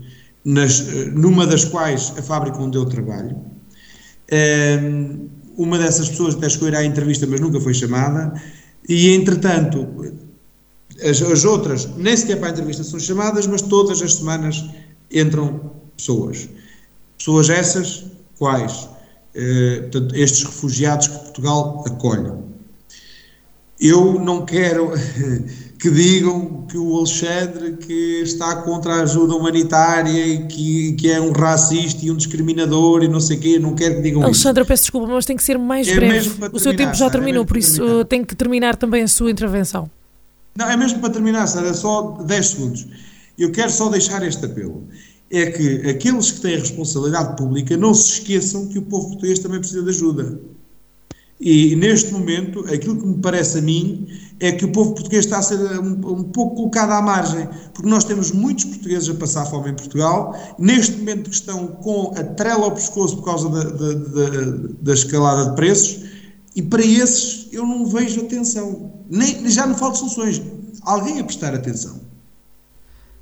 nas, 0.45 0.81
numa 1.13 1.47
das 1.47 1.65
quais 1.65 2.13
a 2.17 2.23
fábrica 2.23 2.59
onde 2.59 2.79
eu 2.79 2.87
trabalho. 2.87 3.37
Uma 5.57 5.77
dessas 5.77 6.09
pessoas 6.09 6.35
até 6.37 6.47
ir 6.47 6.77
à 6.77 6.85
entrevista, 6.85 7.27
mas 7.27 7.41
nunca 7.41 7.61
foi 7.61 7.75
chamada, 7.75 8.41
e 8.89 9.11
entretanto, 9.11 9.87
as, 11.03 11.21
as 11.21 11.45
outras 11.45 11.89
nem 11.97 12.17
sequer 12.17 12.39
para 12.39 12.49
a 12.49 12.51
entrevista 12.51 12.83
são 12.85 12.99
chamadas, 12.99 13.47
mas 13.47 13.63
todas 13.63 14.01
as 14.01 14.15
semanas 14.15 14.65
entram 15.13 15.73
pessoas. 15.97 16.49
Pessoas 17.17 17.51
essas, 17.51 18.05
quais? 18.39 18.89
Eh, 19.41 19.83
portanto, 19.83 20.17
estes 20.17 20.43
refugiados 20.43 21.07
que 21.07 21.17
Portugal 21.17 21.85
acolhe. 21.87 22.33
Eu 23.81 24.19
não 24.19 24.45
quero 24.45 24.91
que 25.79 25.89
digam 25.89 26.67
que 26.69 26.77
o 26.77 26.97
Alexandre 26.97 27.77
que 27.77 28.23
está 28.23 28.57
contra 28.63 28.95
a 28.95 29.03
ajuda 29.03 29.37
humanitária 29.37 30.27
e 30.27 30.49
que, 30.49 30.95
que 30.95 31.09
é 31.09 31.21
um 31.21 31.31
racista 31.31 32.05
e 32.05 32.11
um 32.11 32.17
discriminador 32.17 33.05
e 33.05 33.09
não 33.09 33.21
sei 33.21 33.37
o 33.37 33.41
quê, 33.41 33.59
não 33.61 33.77
quero 33.77 33.97
que 33.97 34.03
digam 34.03 34.25
Alexandre, 34.25 34.63
isso. 34.63 34.67
eu 34.67 34.67
peço 34.67 34.83
desculpa, 34.83 35.07
mas 35.07 35.25
tem 35.25 35.37
que 35.37 35.45
ser 35.45 35.57
mais 35.57 35.87
é 35.87 35.95
breve. 35.95 36.31
O 36.53 36.59
seu 36.59 36.75
tempo 36.75 36.95
já 36.95 37.09
terminou, 37.09 37.45
é 37.45 37.47
por 37.47 37.57
isso 37.57 37.77
terminar. 37.77 38.05
tem 38.07 38.25
que 38.25 38.35
terminar 38.35 38.75
também 38.75 39.05
a 39.05 39.09
sua 39.09 39.31
intervenção. 39.31 39.89
Não, 40.57 40.69
é 40.69 40.77
mesmo 40.77 40.99
para 40.99 41.11
terminar, 41.11 41.47
Sara, 41.47 41.73
só 41.73 42.19
10 42.27 42.47
segundos. 42.49 42.89
Eu 43.39 43.53
quero 43.53 43.71
só 43.71 43.89
deixar 43.89 44.27
este 44.27 44.45
apelo 44.45 44.89
é 45.31 45.47
que 45.51 45.89
aqueles 45.89 46.31
que 46.31 46.41
têm 46.41 46.57
a 46.57 46.61
responsabilidade 46.61 47.37
pública 47.37 47.77
não 47.77 47.93
se 47.93 48.13
esqueçam 48.13 48.67
que 48.69 48.79
o 48.79 48.83
povo 48.83 49.09
português 49.09 49.39
também 49.39 49.61
precisa 49.61 49.83
de 49.83 49.91
ajuda. 49.91 50.41
E 51.41 51.77
neste 51.77 52.13
momento, 52.13 52.61
aquilo 52.73 52.97
que 52.97 53.07
me 53.07 53.19
parece 53.19 53.59
a 53.59 53.63
mim 53.63 54.09
é 54.41 54.51
que 54.51 54.65
o 54.65 54.73
povo 54.73 54.95
português 54.95 55.25
está 55.25 55.39
a 55.39 55.43
ser 55.43 55.57
um, 55.81 55.93
um, 55.93 56.25
pouco 56.25 56.57
colocado 56.57 56.91
à 56.91 57.01
margem, 57.01 57.49
porque 57.73 57.89
nós 57.89 58.03
temos 58.03 58.33
muitos 58.33 58.65
portugueses 58.65 59.09
a 59.09 59.15
passar 59.15 59.47
fome 59.47 59.71
em 59.71 59.75
Portugal, 59.75 60.37
neste 60.59 60.97
momento 60.97 61.31
que 61.31 61.37
estão 61.37 61.69
com 61.69 62.13
a 62.17 62.25
trela 62.25 62.65
ao 62.65 62.73
pescoço 62.73 63.17
por 63.19 63.25
causa 63.25 63.49
da, 63.51 63.63
da, 63.63 63.95
da, 63.95 64.57
da 64.83 64.93
escalada 64.93 65.51
de 65.51 65.57
preços, 65.57 66.01
E 66.57 66.63
para 66.63 66.85
esses 66.85 67.47
eu 67.53 67.65
não 67.65 67.87
vejo 67.87 68.23
atenção. 68.23 68.93
Nem, 69.09 69.49
já 69.49 69.65
não 69.65 69.77
falo 69.77 69.93
de 69.93 69.99
soluções. 69.99 70.43
Alguém 70.83 71.21
a 71.21 71.25
prestar 71.25 71.55
atenção. 71.55 72.08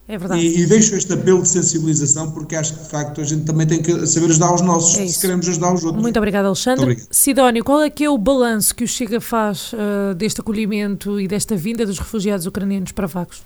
É 0.09 0.17
verdade. 0.17 0.41
E, 0.41 0.61
e, 0.61 0.67
deixo 0.67 0.95
este 0.95 1.13
apelo 1.13 1.43
de 1.43 1.49
sensibilização 1.49 2.31
porque 2.31 2.55
acho 2.55 2.75
que 2.75 2.85
de 2.85 2.89
facto 2.89 3.21
a 3.21 3.25
gente 3.25 3.45
também 3.45 3.67
tem 3.67 3.83
que 3.83 4.07
saber 4.07 4.27
ajudar 4.27 4.55
os 4.55 4.61
nossos 4.61 4.97
é 4.99 5.07
se 5.07 5.21
queremos 5.21 5.49
ajudar 5.49 5.75
os 5.75 5.83
outros. 5.83 6.01
Muito 6.01 6.17
obrigado, 6.17 6.47
Alexandre. 6.47 6.87
Muito 6.87 6.99
obrigado. 7.01 7.15
Sidónio, 7.15 7.65
qual 7.65 7.83
é 7.83 7.91
que 7.91 8.05
é 8.05 8.11
o 8.11 8.17
balanço 8.17 8.75
que 8.75 8.85
o 8.85 8.89
Chega 8.89 9.21
faz 9.21 9.73
uh, 9.73 10.15
deste 10.15 10.41
acolhimento 10.41 11.21
e 11.21 11.27
desta 11.27 11.57
vinda 11.57 11.85
dos 11.85 11.99
refugiados 11.99 12.47
ucranianos 12.47 12.93
para 12.93 13.09
Vagos? 13.09 13.43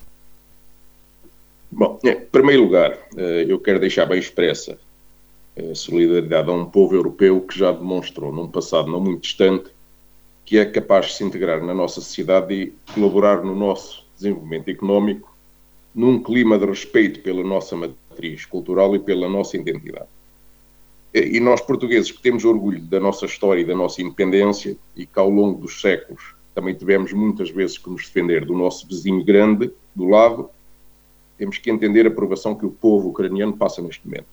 Bom, 1.70 1.98
em 2.04 2.16
primeiro 2.16 2.64
lugar, 2.64 2.92
uh, 3.14 3.20
eu 3.20 3.58
quero 3.58 3.80
deixar 3.80 4.04
bem 4.04 4.18
expressa 4.18 4.76
a 5.56 5.74
solidariedade 5.74 6.50
a 6.50 6.52
um 6.52 6.66
povo 6.66 6.94
europeu 6.94 7.40
que 7.40 7.58
já 7.58 7.72
demonstrou, 7.72 8.32
num 8.32 8.48
passado 8.48 8.90
não 8.90 9.00
muito 9.00 9.22
distante, 9.22 9.70
que 10.44 10.58
é 10.58 10.64
capaz 10.66 11.06
de 11.06 11.12
se 11.14 11.24
integrar 11.24 11.64
na 11.64 11.72
nossa 11.72 12.02
sociedade 12.02 12.54
e 12.54 12.72
colaborar 12.92 13.42
no 13.42 13.54
nosso 13.54 14.04
desenvolvimento 14.16 14.68
económico 14.68 15.29
num 15.94 16.22
clima 16.22 16.58
de 16.58 16.66
respeito 16.66 17.20
pela 17.20 17.42
nossa 17.42 17.76
matriz 17.76 18.44
cultural 18.44 18.94
e 18.94 18.98
pela 18.98 19.28
nossa 19.28 19.56
identidade. 19.56 20.08
E 21.12 21.40
nós, 21.40 21.60
portugueses, 21.60 22.12
que 22.12 22.22
temos 22.22 22.44
orgulho 22.44 22.80
da 22.80 23.00
nossa 23.00 23.26
história 23.26 23.60
e 23.60 23.64
da 23.64 23.74
nossa 23.74 24.00
independência, 24.00 24.76
e 24.96 25.04
que 25.04 25.18
ao 25.18 25.28
longo 25.28 25.60
dos 25.60 25.80
séculos 25.80 26.34
também 26.54 26.74
tivemos 26.74 27.12
muitas 27.12 27.50
vezes 27.50 27.78
que 27.78 27.90
nos 27.90 28.06
defender 28.06 28.44
do 28.44 28.54
nosso 28.54 28.86
vizinho 28.86 29.24
grande, 29.24 29.72
do 29.94 30.06
lado, 30.06 30.48
temos 31.36 31.58
que 31.58 31.70
entender 31.70 32.06
a 32.06 32.10
provação 32.10 32.54
que 32.54 32.66
o 32.66 32.70
povo 32.70 33.08
ucraniano 33.08 33.56
passa 33.56 33.82
neste 33.82 34.06
momento. 34.06 34.26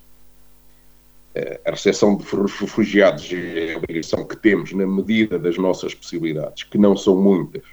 A 1.66 1.72
recepção 1.72 2.16
de 2.18 2.24
refugiados 2.24 3.32
é 3.32 3.74
a 3.74 3.78
obrigação 3.78 4.26
que 4.26 4.36
temos 4.36 4.74
na 4.74 4.86
medida 4.86 5.38
das 5.38 5.58
nossas 5.58 5.94
possibilidades, 5.94 6.64
que 6.64 6.78
não 6.78 6.98
são 6.98 7.16
muitas 7.16 7.64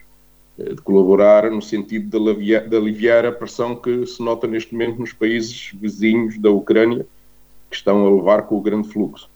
de 0.56 0.80
colaborar 0.82 1.50
no 1.50 1.60
sentido 1.60 2.08
de 2.08 2.16
aliviar, 2.16 2.68
de 2.68 2.76
aliviar, 2.76 3.26
a 3.26 3.32
pressão 3.32 3.74
que 3.74 4.06
se 4.06 4.22
nota 4.22 4.46
neste 4.46 4.72
momento 4.72 5.00
nos 5.00 5.12
países 5.12 5.72
vizinhos 5.74 6.38
da 6.38 6.50
Ucrânia, 6.50 7.04
que 7.68 7.76
estão 7.76 8.06
a 8.06 8.10
levar 8.14 8.42
com 8.42 8.56
o 8.56 8.60
grande 8.60 8.88
fluxo. 8.88 9.28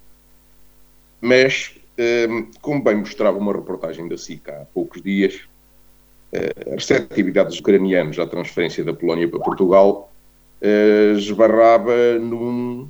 Mas, 1.20 1.74
ehm, 1.96 2.46
como 2.60 2.82
bem 2.82 2.96
mostrava 2.96 3.36
uma 3.36 3.52
reportagem 3.52 4.06
da 4.06 4.16
SICA 4.16 4.62
há 4.62 4.64
poucos 4.66 5.02
dias, 5.02 5.40
eh, 6.32 6.54
a 6.70 6.74
receptividade 6.74 7.48
dos 7.48 7.58
ucranianos 7.58 8.18
à 8.20 8.26
transferência 8.26 8.84
da 8.84 8.94
Polónia 8.94 9.28
para 9.28 9.40
Portugal 9.40 10.12
eh, 10.60 11.14
esbarrava 11.16 12.18
num. 12.20 12.88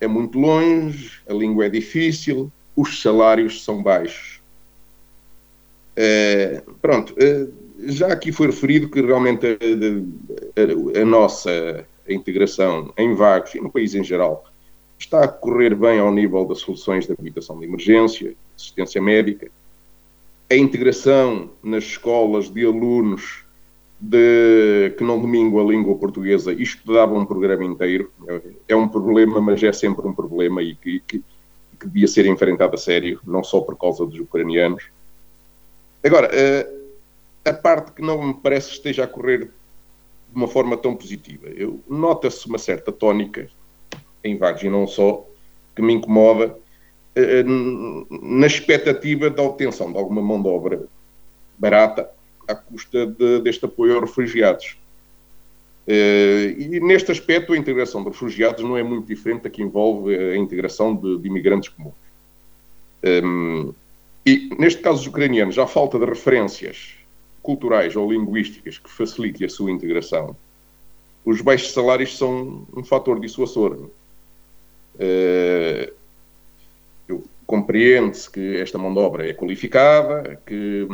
é 0.00 0.06
muito 0.06 0.38
longe, 0.38 1.20
a 1.28 1.32
língua 1.32 1.66
é 1.66 1.68
difícil, 1.70 2.52
os 2.76 3.00
salários 3.00 3.64
são 3.64 3.82
baixos. 3.82 4.38
Pronto, 6.80 7.14
já 7.86 8.08
aqui 8.08 8.32
foi 8.32 8.46
referido 8.46 8.88
que 8.88 9.00
realmente 9.00 9.46
a, 9.46 10.98
a, 10.98 11.02
a 11.02 11.04
nossa 11.04 11.86
integração 12.08 12.92
em 12.96 13.14
vagos 13.14 13.54
e 13.54 13.60
no 13.60 13.70
país 13.70 13.94
em 13.94 14.04
geral 14.04 14.44
está 14.98 15.24
a 15.24 15.28
correr 15.28 15.74
bem 15.74 15.98
ao 15.98 16.12
nível 16.12 16.44
das 16.44 16.58
soluções 16.58 17.06
de 17.06 17.12
habitação 17.12 17.58
de 17.58 17.64
emergência, 17.64 18.34
assistência 18.56 19.00
médica, 19.00 19.50
a 20.50 20.54
integração 20.54 21.50
nas 21.62 21.84
escolas 21.84 22.50
de 22.50 22.66
alunos 22.66 23.44
de, 23.98 24.94
que 24.96 25.04
não 25.04 25.20
domingam 25.20 25.60
a 25.60 25.70
língua 25.70 25.96
portuguesa 25.96 26.52
e 26.52 26.62
estudavam 26.62 27.18
um 27.18 27.26
programa 27.26 27.64
inteiro. 27.64 28.10
É 28.66 28.74
um 28.74 28.88
problema, 28.88 29.40
mas 29.40 29.62
é 29.62 29.72
sempre 29.72 30.06
um 30.06 30.12
problema 30.12 30.62
e 30.62 30.74
que, 30.74 31.00
que, 31.06 31.22
que 31.78 31.86
devia 31.86 32.08
ser 32.08 32.26
enfrentado 32.26 32.74
a 32.74 32.78
sério, 32.78 33.20
não 33.24 33.44
só 33.44 33.60
por 33.60 33.76
causa 33.76 34.04
dos 34.04 34.18
ucranianos. 34.18 34.84
Agora, 36.02 36.28
uh, 36.28 36.79
a 37.44 37.52
parte 37.52 37.92
que 37.92 38.02
não 38.02 38.22
me 38.22 38.34
parece 38.34 38.72
esteja 38.72 39.04
a 39.04 39.06
correr 39.06 39.44
de 39.46 40.36
uma 40.36 40.48
forma 40.48 40.76
tão 40.76 40.94
positiva. 40.94 41.48
Nota-se 41.88 42.46
uma 42.46 42.58
certa 42.58 42.92
tónica, 42.92 43.48
em 44.22 44.36
vagos 44.36 44.62
e 44.62 44.68
não 44.68 44.86
só, 44.86 45.26
que 45.74 45.82
me 45.82 45.94
incomoda, 45.94 46.56
eh, 47.14 47.42
na 47.42 48.46
expectativa 48.46 49.30
da 49.30 49.42
obtenção 49.42 49.90
de 49.90 49.98
alguma 49.98 50.22
mão 50.22 50.40
de 50.40 50.48
obra 50.48 50.86
barata 51.58 52.10
à 52.46 52.54
custa 52.54 53.06
de, 53.06 53.40
deste 53.40 53.64
apoio 53.64 53.94
aos 53.94 54.02
refugiados. 54.02 54.76
Eh, 55.86 56.54
e 56.58 56.80
neste 56.80 57.10
aspecto, 57.10 57.52
a 57.52 57.56
integração 57.56 58.02
de 58.02 58.10
refugiados 58.10 58.62
não 58.62 58.76
é 58.76 58.82
muito 58.82 59.06
diferente 59.06 59.42
da 59.42 59.50
que 59.50 59.62
envolve 59.62 60.14
a 60.14 60.36
integração 60.36 60.94
de, 60.94 61.18
de 61.18 61.26
imigrantes 61.26 61.70
comuns. 61.70 61.94
Um, 63.02 63.72
e 64.26 64.50
neste 64.58 64.82
caso 64.82 64.98
dos 64.98 65.06
ucranianos, 65.06 65.58
a 65.58 65.66
falta 65.66 65.98
de 65.98 66.04
referências 66.04 66.99
culturais 67.42 67.96
ou 67.96 68.10
linguísticas 68.10 68.78
que 68.78 68.90
facilitem 68.90 69.46
a 69.46 69.50
sua 69.50 69.70
integração, 69.70 70.36
os 71.24 71.40
baixos 71.40 71.72
salários 71.72 72.16
são 72.16 72.66
um 72.76 72.84
fator 72.84 73.20
dissuasor. 73.20 73.90
Uh, 74.96 76.00
Compreende-se 77.50 78.30
que 78.30 78.58
esta 78.58 78.78
mão 78.78 78.94
de 78.94 79.00
obra 79.00 79.28
é 79.28 79.34
qualificada, 79.34 80.40
que 80.46 80.86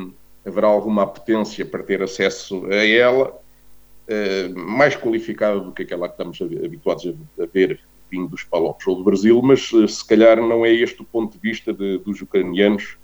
haverá 0.43 0.67
alguma 0.67 1.03
apetência 1.03 1.67
para 1.67 1.83
ter 1.83 2.03
acesso 2.03 2.65
a 2.71 2.77
ela, 2.77 3.29
uh, 3.29 4.59
mais 4.59 4.97
qualificada 4.97 5.61
do 5.61 5.71
que 5.71 5.83
aquela 5.83 6.09
que 6.09 6.15
estamos 6.15 6.41
habituados 6.41 7.15
a, 7.39 7.45
ver 7.45 7.79
vindo 8.11 8.29
dos 8.29 8.43
Palopes 8.43 8.87
ou 8.87 8.97
do 8.97 9.05
Brasil, 9.05 9.39
mas 9.43 9.71
uh, 9.75 9.87
se 9.87 10.03
calhar 10.07 10.39
não 10.39 10.65
é 10.65 10.73
este 10.73 11.03
o 11.03 11.05
ponto 11.05 11.35
de 11.35 11.39
vista 11.39 11.75
de, 11.75 11.99
dos 11.99 12.23
ucranianos 12.23 12.97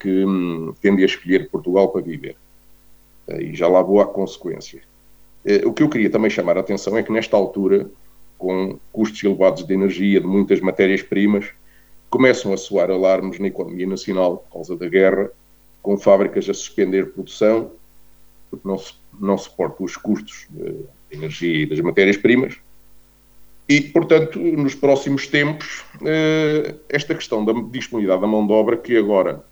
que 0.00 0.24
um, 0.24 0.72
tendem 0.80 1.02
a 1.02 1.06
escolher 1.06 1.50
Portugal 1.50 1.90
para 1.90 2.00
viver. 2.00 2.34
Eh, 3.28 3.42
e 3.42 3.54
já 3.54 3.68
lá 3.68 3.82
vou 3.82 4.00
à 4.00 4.06
consequência. 4.06 4.80
Eh, 5.44 5.62
o 5.64 5.72
que 5.72 5.82
eu 5.82 5.88
queria 5.88 6.10
também 6.10 6.30
chamar 6.30 6.56
a 6.56 6.60
atenção 6.60 6.96
é 6.96 7.02
que 7.02 7.12
nesta 7.12 7.36
altura, 7.36 7.88
com 8.38 8.78
custos 8.92 9.22
elevados 9.22 9.64
de 9.64 9.74
energia, 9.74 10.20
de 10.20 10.26
muitas 10.26 10.60
matérias-primas, 10.60 11.46
começam 12.10 12.52
a 12.52 12.56
soar 12.56 12.90
alarmes 12.90 13.38
na 13.38 13.48
economia 13.48 13.86
nacional 13.86 14.38
por 14.38 14.52
causa 14.54 14.76
da 14.76 14.88
guerra, 14.88 15.30
com 15.82 15.96
fábricas 15.96 16.48
a 16.48 16.54
suspender 16.54 17.12
produção, 17.12 17.70
porque 18.50 18.66
não, 18.66 18.80
não 19.20 19.38
suportam 19.38 19.84
os 19.84 19.96
custos 19.96 20.46
de 20.50 20.84
energia 21.10 21.62
e 21.62 21.66
das 21.66 21.80
matérias-primas. 21.80 22.56
E, 23.68 23.80
portanto, 23.80 24.38
nos 24.38 24.76
próximos 24.76 25.26
tempos, 25.26 25.84
eh, 26.04 26.74
esta 26.88 27.14
questão 27.14 27.44
da 27.44 27.52
disponibilidade 27.52 28.20
da 28.20 28.26
mão 28.26 28.46
de 28.46 28.52
obra, 28.52 28.76
que 28.76 28.96
agora, 28.96 29.44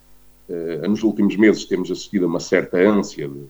nos 0.86 1.02
últimos 1.02 1.36
meses, 1.36 1.64
temos 1.64 1.90
assistido 1.90 2.26
a 2.26 2.28
uma 2.28 2.38
certa 2.38 2.76
ânsia 2.76 3.26
de 3.26 3.46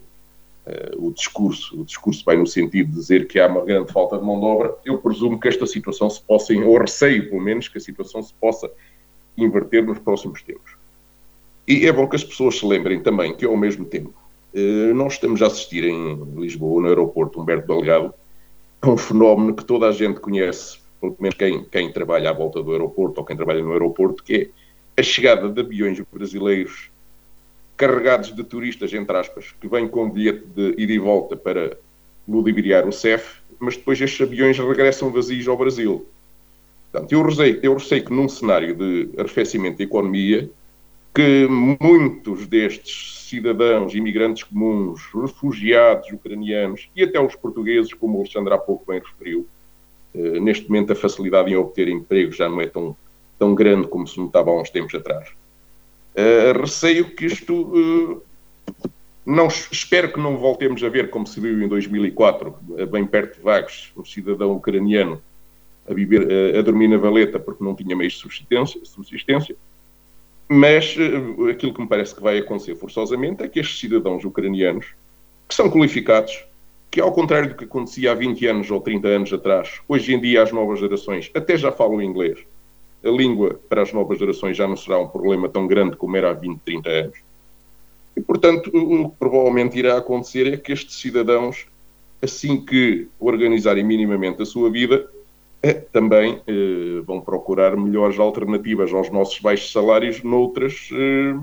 o 0.97 1.11
discurso, 1.11 1.81
o 1.81 1.85
discurso 1.85 2.25
vai 2.25 2.37
no 2.37 2.47
sentido 2.47 2.89
de 2.89 2.95
dizer 2.95 3.27
que 3.27 3.39
há 3.39 3.47
uma 3.47 3.65
grande 3.65 3.93
falta 3.93 4.17
de 4.17 4.25
mão 4.25 4.41
de 4.41 4.47
obra, 4.47 4.75
eu 4.85 4.99
presumo 4.99 5.39
que 5.39 5.49
esta 5.49 5.67
situação 5.67 6.09
se 6.09 6.23
possa, 6.23 6.55
ou 6.55 6.79
receio 6.79 7.29
pelo 7.29 7.43
menos, 7.43 7.69
que 7.69 7.77
a 7.77 7.81
situação 7.81 8.23
se 8.23 8.33
possa 8.35 8.71
inverter 9.37 9.85
nos 9.85 9.99
próximos 9.99 10.43
tempos. 10.43 10.73
E 11.67 11.87
é 11.87 11.93
bom 11.93 12.07
que 12.09 12.17
as 12.17 12.25
pessoas 12.25 12.59
se 12.59 12.67
lembrem 12.67 13.03
também 13.03 13.37
que, 13.37 13.45
ao 13.45 13.57
mesmo 13.57 13.85
tempo, 13.85 14.15
uh, 14.55 14.95
nós 14.95 15.15
estamos 15.15 15.43
a 15.43 15.47
assistir 15.47 15.85
em 15.85 16.15
Lisboa, 16.37 16.83
no 16.83 16.89
aeroporto 16.89 17.41
Humberto 17.41 17.67
Delgado, 17.67 18.15
a 18.81 18.91
um 18.91 18.97
fenómeno 18.97 19.55
que 19.55 19.65
toda 19.65 19.89
a 19.89 19.93
gente 19.93 20.21
conhece, 20.21 20.79
pelo 21.01 21.17
menos 21.19 21.37
quem, 21.37 21.65
quem 21.65 21.93
trabalha 21.93 22.31
à 22.31 22.33
volta 22.33 22.63
do 22.63 22.73
aeroporto 22.73 23.21
ou 23.21 23.27
quem 23.27 23.37
trabalha 23.37 23.63
no 23.63 23.73
aeroporto, 23.73 24.23
que 24.23 24.35
é 24.97 25.01
a 25.01 25.03
chegada 25.03 25.49
de 25.49 25.61
aviões 25.61 26.01
brasileiros 26.13 26.91
carregados 27.77 28.35
de 28.35 28.45
turistas, 28.45 28.93
entre 28.93 29.17
aspas, 29.17 29.55
que 29.61 29.69
vêm 29.69 29.89
com 29.89 30.11
bilhete 30.11 30.45
de 30.55 30.75
ida 30.79 30.93
e 30.93 30.99
volta 30.99 31.37
para 31.37 31.77
ludibriar 32.27 32.87
o 32.87 32.93
CEF, 32.93 33.41
mas 33.59 33.77
depois 33.77 34.01
estes 34.01 34.21
aviões 34.21 34.59
regressam 34.59 35.11
vazios 35.11 35.47
ao 35.49 35.57
Brasil. 35.57 36.07
Portanto, 36.91 37.13
eu 37.13 37.23
receio, 37.23 37.61
eu 37.63 37.77
que 37.77 38.13
num 38.13 38.29
cenário 38.29 38.75
de 38.75 39.11
arrefecimento 39.19 39.79
da 39.79 39.85
economia, 39.85 40.49
que 41.15 41.47
muitos 41.49 42.47
destes 42.47 43.27
cidadãos, 43.29 43.95
imigrantes 43.95 44.43
comuns, 44.45 45.01
refugiados 45.13 46.11
ucranianos 46.13 46.89
e 46.95 47.03
até 47.03 47.21
os 47.21 47.35
portugueses, 47.35 47.93
como 47.93 48.19
o 48.19 48.21
Alexandre 48.21 48.55
há 48.55 48.59
pouco 48.59 48.85
bem 48.87 49.01
referiu, 49.01 49.47
eh, 50.15 50.41
neste 50.41 50.69
momento 50.69 50.93
a 50.93 50.97
facilidade 50.97 51.51
em 51.51 51.57
obter 51.57 51.89
emprego 51.89 52.33
já 52.33 52.49
não 52.49 52.61
é 52.61 52.67
tão, 52.67 52.97
tão 53.39 53.55
grande 53.55 53.89
como 53.89 54.07
se 54.07 54.19
notava 54.19 54.51
há 54.51 54.61
uns 54.61 54.71
tempos 54.71 54.95
atrás. 54.95 55.29
Uh, 56.15 56.61
receio 56.61 57.11
que 57.15 57.27
isto. 57.27 57.53
Uh, 57.55 58.23
não, 59.27 59.49
espero 59.49 60.13
que 60.13 60.21
não 60.21 60.37
voltemos 60.37 60.83
a 60.85 60.89
ver, 60.89 61.11
como 61.11 61.27
se 61.27 61.41
viu 61.41 61.63
em 61.63 61.67
2004, 61.67 62.55
bem 62.91 63.07
perto 63.07 63.37
de 63.37 63.43
Vagos, 63.43 63.91
um 63.97 64.05
cidadão 64.05 64.53
ucraniano 64.53 65.21
a, 65.89 65.95
viver, 65.95 66.57
a, 66.57 66.61
dormir 66.61 66.89
na 66.89 66.99
valeta 66.99 67.39
porque 67.39 67.65
não 67.65 67.75
tinha 67.75 67.97
meios 67.97 68.13
de 68.13 68.19
subsistência, 68.19 68.81
subsistência. 68.85 69.57
Mas 70.47 70.95
aquilo 71.51 71.73
que 71.73 71.81
me 71.81 71.89
parece 71.89 72.15
que 72.15 72.21
vai 72.23 72.37
acontecer 72.37 72.77
forçosamente 72.77 73.43
é 73.43 73.49
que 73.49 73.59
estes 73.59 73.81
cidadãos 73.81 74.25
ucranianos, 74.25 74.89
que 75.49 75.55
são 75.55 75.71
qualificados, 75.71 76.45
que 76.91 77.01
ao 77.01 77.11
contrário 77.11 77.49
do 77.49 77.55
que 77.57 77.65
acontecia 77.65 78.13
há 78.13 78.15
20 78.15 78.47
anos 78.47 78.71
ou 78.71 78.81
30 78.81 79.09
anos 79.09 79.33
atrás, 79.33 79.81
hoje 79.89 80.15
em 80.15 80.21
dia 80.21 80.43
as 80.43 80.53
novas 80.53 80.79
gerações 80.79 81.29
até 81.35 81.57
já 81.57 81.73
falam 81.73 82.01
inglês, 82.01 82.39
a 83.05 83.11
língua 83.11 83.61
para 83.69 83.83
as 83.83 83.93
novas 83.93 84.19
gerações 84.19 84.57
já 84.57 84.67
não 84.67 84.77
será 84.77 84.99
um 84.99 85.09
problema 85.09 85.49
tão 85.49 85.67
grande 85.67 85.97
como 85.97 86.17
era 86.17 86.31
há 86.31 86.33
20, 86.33 86.61
30 86.61 86.89
anos. 86.89 87.19
E, 88.17 88.21
portanto, 88.21 88.71
o 88.73 89.11
que 89.11 89.17
provavelmente 89.19 89.79
irá 89.79 89.99
acontecer 89.99 90.53
é 90.53 90.57
que 90.57 90.73
estes 90.73 90.97
cidadãos, 90.97 91.67
assim 92.23 92.65
que 92.65 93.09
organizarem 93.19 93.85
minimamente 93.85 94.43
a 94.43 94.47
sua 94.47 94.71
vida, 94.71 95.09
eh, 95.63 95.75
também 95.75 96.41
eh, 96.47 97.01
vão 97.05 97.21
procurar 97.21 97.77
melhores 97.77 98.19
alternativas 98.19 98.93
aos 98.93 99.11
nossos 99.11 99.39
baixos 99.41 99.73
salários 99.73 100.23
noutras, 100.23 100.89
eh, 100.93 101.35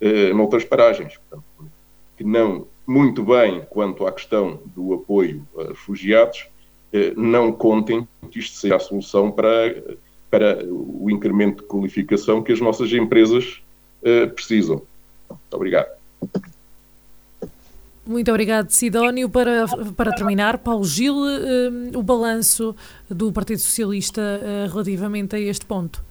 eh, 0.00 0.32
noutras 0.32 0.64
paragens. 0.64 1.16
Portanto, 1.18 1.44
que 2.16 2.24
não 2.24 2.66
muito 2.86 3.24
bem 3.24 3.62
quanto 3.68 4.06
à 4.06 4.12
questão 4.12 4.60
do 4.64 4.94
apoio 4.94 5.46
a 5.58 5.68
refugiados, 5.68 6.46
eh, 6.92 7.12
não 7.16 7.52
contem 7.52 8.06
que 8.30 8.38
isto 8.38 8.56
seja 8.56 8.76
a 8.76 8.80
solução 8.80 9.30
para, 9.30 9.74
para 10.36 10.62
o 10.68 11.10
incremento 11.10 11.62
de 11.62 11.68
qualificação 11.68 12.42
que 12.42 12.52
as 12.52 12.60
nossas 12.60 12.92
empresas 12.92 13.62
eh, 14.04 14.26
precisam. 14.26 14.82
Muito 15.30 15.54
obrigado. 15.54 15.88
Muito 18.06 18.30
obrigado, 18.30 18.68
Sidónio. 18.68 19.30
Para, 19.30 19.64
para 19.96 20.12
terminar, 20.12 20.58
Paulo 20.58 20.84
Gil, 20.84 21.16
o 21.94 22.02
balanço 22.02 22.76
do 23.08 23.32
Partido 23.32 23.58
Socialista 23.58 24.22
relativamente 24.70 25.34
a 25.34 25.40
este 25.40 25.64
ponto. 25.64 26.04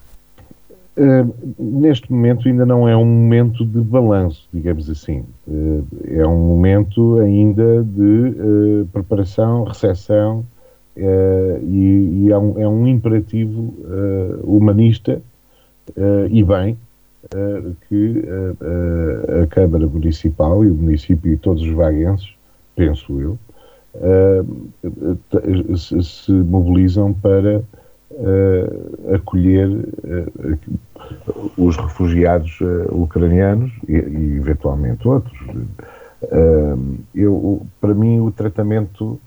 Uh, 0.97 1.33
neste 1.59 2.09
momento 2.11 2.47
ainda 2.47 2.65
não 2.65 2.87
é 2.87 2.95
um 2.95 3.05
momento 3.05 3.65
de 3.65 3.81
balanço, 3.81 4.47
digamos 4.51 4.89
assim. 4.89 5.23
Uh, 5.45 5.85
é 6.07 6.25
um 6.25 6.39
momento 6.39 7.19
ainda 7.19 7.83
de 7.83 8.01
uh, 8.01 8.87
preparação, 8.91 9.67
recepção 10.95 11.59
e, 11.63 12.25
e 12.25 12.31
é, 12.31 12.37
um, 12.37 12.59
é, 12.59 12.67
um, 12.67 12.87
imperativo 12.87 13.73
humanista 14.43 15.21
e 16.29 16.43
bem 16.43 16.77
que 17.87 18.23
a 19.43 19.47
Câmara 19.47 19.87
Municipal 19.87 20.63
e 20.63 20.69
o 20.69 20.75
município 20.75 21.33
e 21.33 21.37
todos 21.37 21.61
os 21.63 21.71
vaguenses, 21.71 22.29
penso 22.75 23.19
eu, 23.19 23.37
se, 25.77 26.03
se 26.03 26.31
mobilizam 26.31 27.13
para 27.13 27.63
uh, 28.11 29.15
acolher 29.15 29.69
uh, 29.69 30.59
os 31.57 31.75
refugiados 31.77 32.59
uh, 32.61 32.87
ucranianos 32.91 33.71
e, 33.87 33.93
e, 33.93 34.37
eventualmente 34.37 35.07
outros. 35.07 35.37
Eu, 37.13 37.65
para 37.79 37.93
mim, 37.93 38.19
o 38.19 38.31
tratamento 38.31 39.19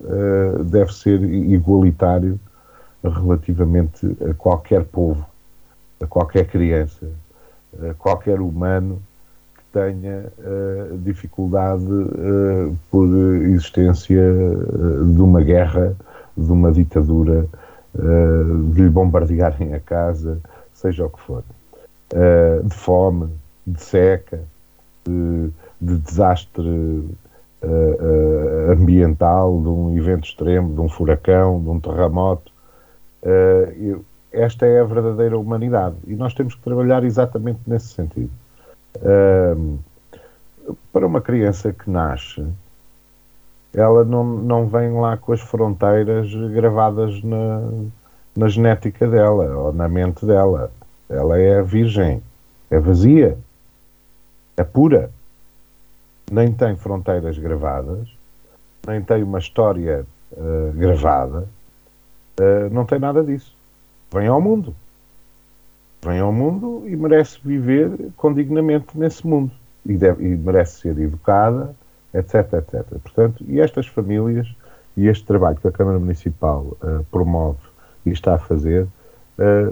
deve 0.67 0.93
ser 0.93 1.23
igualitário 1.23 2.39
relativamente 3.03 4.17
a 4.29 4.35
qualquer 4.35 4.85
povo, 4.85 5.25
a 6.01 6.07
qualquer 6.07 6.47
criança, 6.47 7.07
a 7.89 7.95
qualquer 7.95 8.41
humano 8.41 9.01
que 9.57 9.63
tenha 9.73 10.33
dificuldade 11.03 11.87
por 12.91 13.07
existência 13.45 14.23
de 15.15 15.21
uma 15.21 15.43
guerra, 15.43 15.95
de 16.37 16.53
uma 16.53 16.73
ditadura 16.73 17.47
de 18.73 18.83
lhe 18.83 18.91
bombardearem 18.91 19.75
a 19.75 19.81
casa, 19.81 20.39
seja 20.75 21.07
o 21.07 21.11
que 21.11 21.21
for. 21.21 21.43
De 22.65 22.75
fome, 22.75 23.29
de 23.67 23.83
seca, 23.83 24.41
de, 25.05 25.51
de 25.81 25.97
desastre 25.99 26.69
uh, 26.69 28.73
ambiental, 28.73 29.61
de 29.61 29.69
um 29.69 29.97
evento 29.97 30.25
extremo, 30.25 30.75
de 30.75 30.81
um 30.81 30.89
furacão, 30.89 31.63
de 31.63 31.69
um 31.69 31.81
terremoto. 31.81 32.53
Eu, 33.81 34.05
esta 34.33 34.67
é 34.67 34.81
a 34.81 34.85
verdadeira 34.85 35.39
humanidade 35.39 35.97
e 36.07 36.15
nós 36.15 36.35
temos 36.35 36.55
que 36.55 36.63
trabalhar 36.63 37.03
exatamente 37.03 37.59
nesse 37.67 37.89
sentido. 37.89 38.31
para 40.93 41.07
uma 41.07 41.21
criança 41.21 41.73
que 41.73 41.91
nasce, 41.91 42.47
ela 43.75 44.05
não, 44.05 44.25
não 44.25 44.67
vem 44.67 44.93
lá 44.93 45.17
com 45.17 45.33
as 45.33 45.41
fronteiras 45.41 46.33
gravadas 46.53 47.23
na, 47.23 47.61
na 48.37 48.49
genética 48.49 49.07
dela 49.07 49.45
ou 49.57 49.73
na 49.73 49.89
mente 49.89 50.25
dela. 50.25 50.71
Ela 51.09 51.39
é 51.39 51.63
virgem, 51.63 52.23
é 52.71 52.79
vazia, 52.79 53.39
é 54.57 54.65
pura. 54.65 55.11
Nem 56.31 56.53
tem 56.53 56.77
fronteiras 56.77 57.39
gravadas, 57.39 58.09
nem 58.87 59.03
tem 59.03 59.23
uma 59.23 59.39
história 59.39 60.05
uh, 60.33 60.73
gravada, 60.75 61.49
uh, 62.41 62.73
não 62.73 62.85
tem 62.85 62.99
nada 62.99 63.23
disso. 63.23 63.55
Vem 64.13 64.27
ao 64.27 64.41
mundo. 64.41 64.75
Vem 66.03 66.21
ao 66.21 66.33
mundo 66.33 66.85
e 66.87 66.97
merece 66.97 67.39
viver 67.43 67.91
condignamente 68.17 68.97
nesse 68.97 69.27
mundo. 69.27 69.51
E, 69.85 69.97
deve, 69.97 70.25
e 70.25 70.37
merece 70.37 70.81
ser 70.81 70.99
educada, 70.99 71.75
etc, 72.15 72.53
etc. 72.55 72.85
Portanto, 73.03 73.45
e 73.49 73.61
estas 73.61 73.87
famílias 73.87 74.47
e 74.97 75.07
este 75.07 75.25
trabalho 75.25 75.57
que 75.57 75.69
a 75.69 75.73
Câmara 75.73 75.99
Municipal 75.99 76.77
uh, 76.83 77.05
promove 77.11 77.59
e 78.05 78.11
está 78.11 78.35
a 78.35 78.39
fazer 78.39 78.87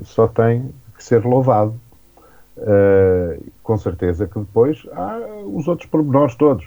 só 0.05 0.29
tem 0.29 0.73
que 0.97 1.03
ser 1.03 1.25
louvado. 1.25 1.75
Uh, 2.57 3.53
com 3.63 3.77
certeza 3.77 4.27
que 4.27 4.39
depois 4.39 4.83
há 4.93 5.19
os 5.45 5.69
outros 5.69 5.89
pormenores 5.89 6.35
todos. 6.35 6.67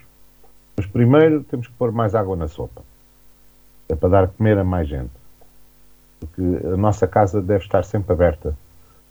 Mas 0.78 0.86
primeiro 0.86 1.44
temos 1.44 1.68
que 1.68 1.74
pôr 1.74 1.92
mais 1.92 2.14
água 2.14 2.36
na 2.36 2.48
sopa. 2.48 2.82
É 3.88 3.96
para 3.96 4.10
dar 4.10 4.28
comer 4.28 4.58
a 4.58 4.64
mais 4.64 4.88
gente. 4.88 5.12
Porque 6.20 6.68
a 6.68 6.78
nossa 6.78 7.08
casa 7.08 7.42
deve 7.42 7.64
estar 7.64 7.84
sempre 7.84 8.14
aberta 8.14 8.56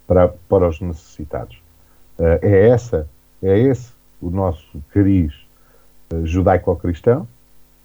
para, 0.07 0.29
para 0.29 0.69
os 0.69 0.81
necessitados. 0.81 1.61
é 2.19 2.69
essa, 2.69 3.09
é 3.43 3.59
esse 3.59 3.93
o 4.21 4.31
nosso 4.31 4.83
cariz 4.93 5.33
eh, 6.11 6.25
judaico-cristão, 6.25 7.27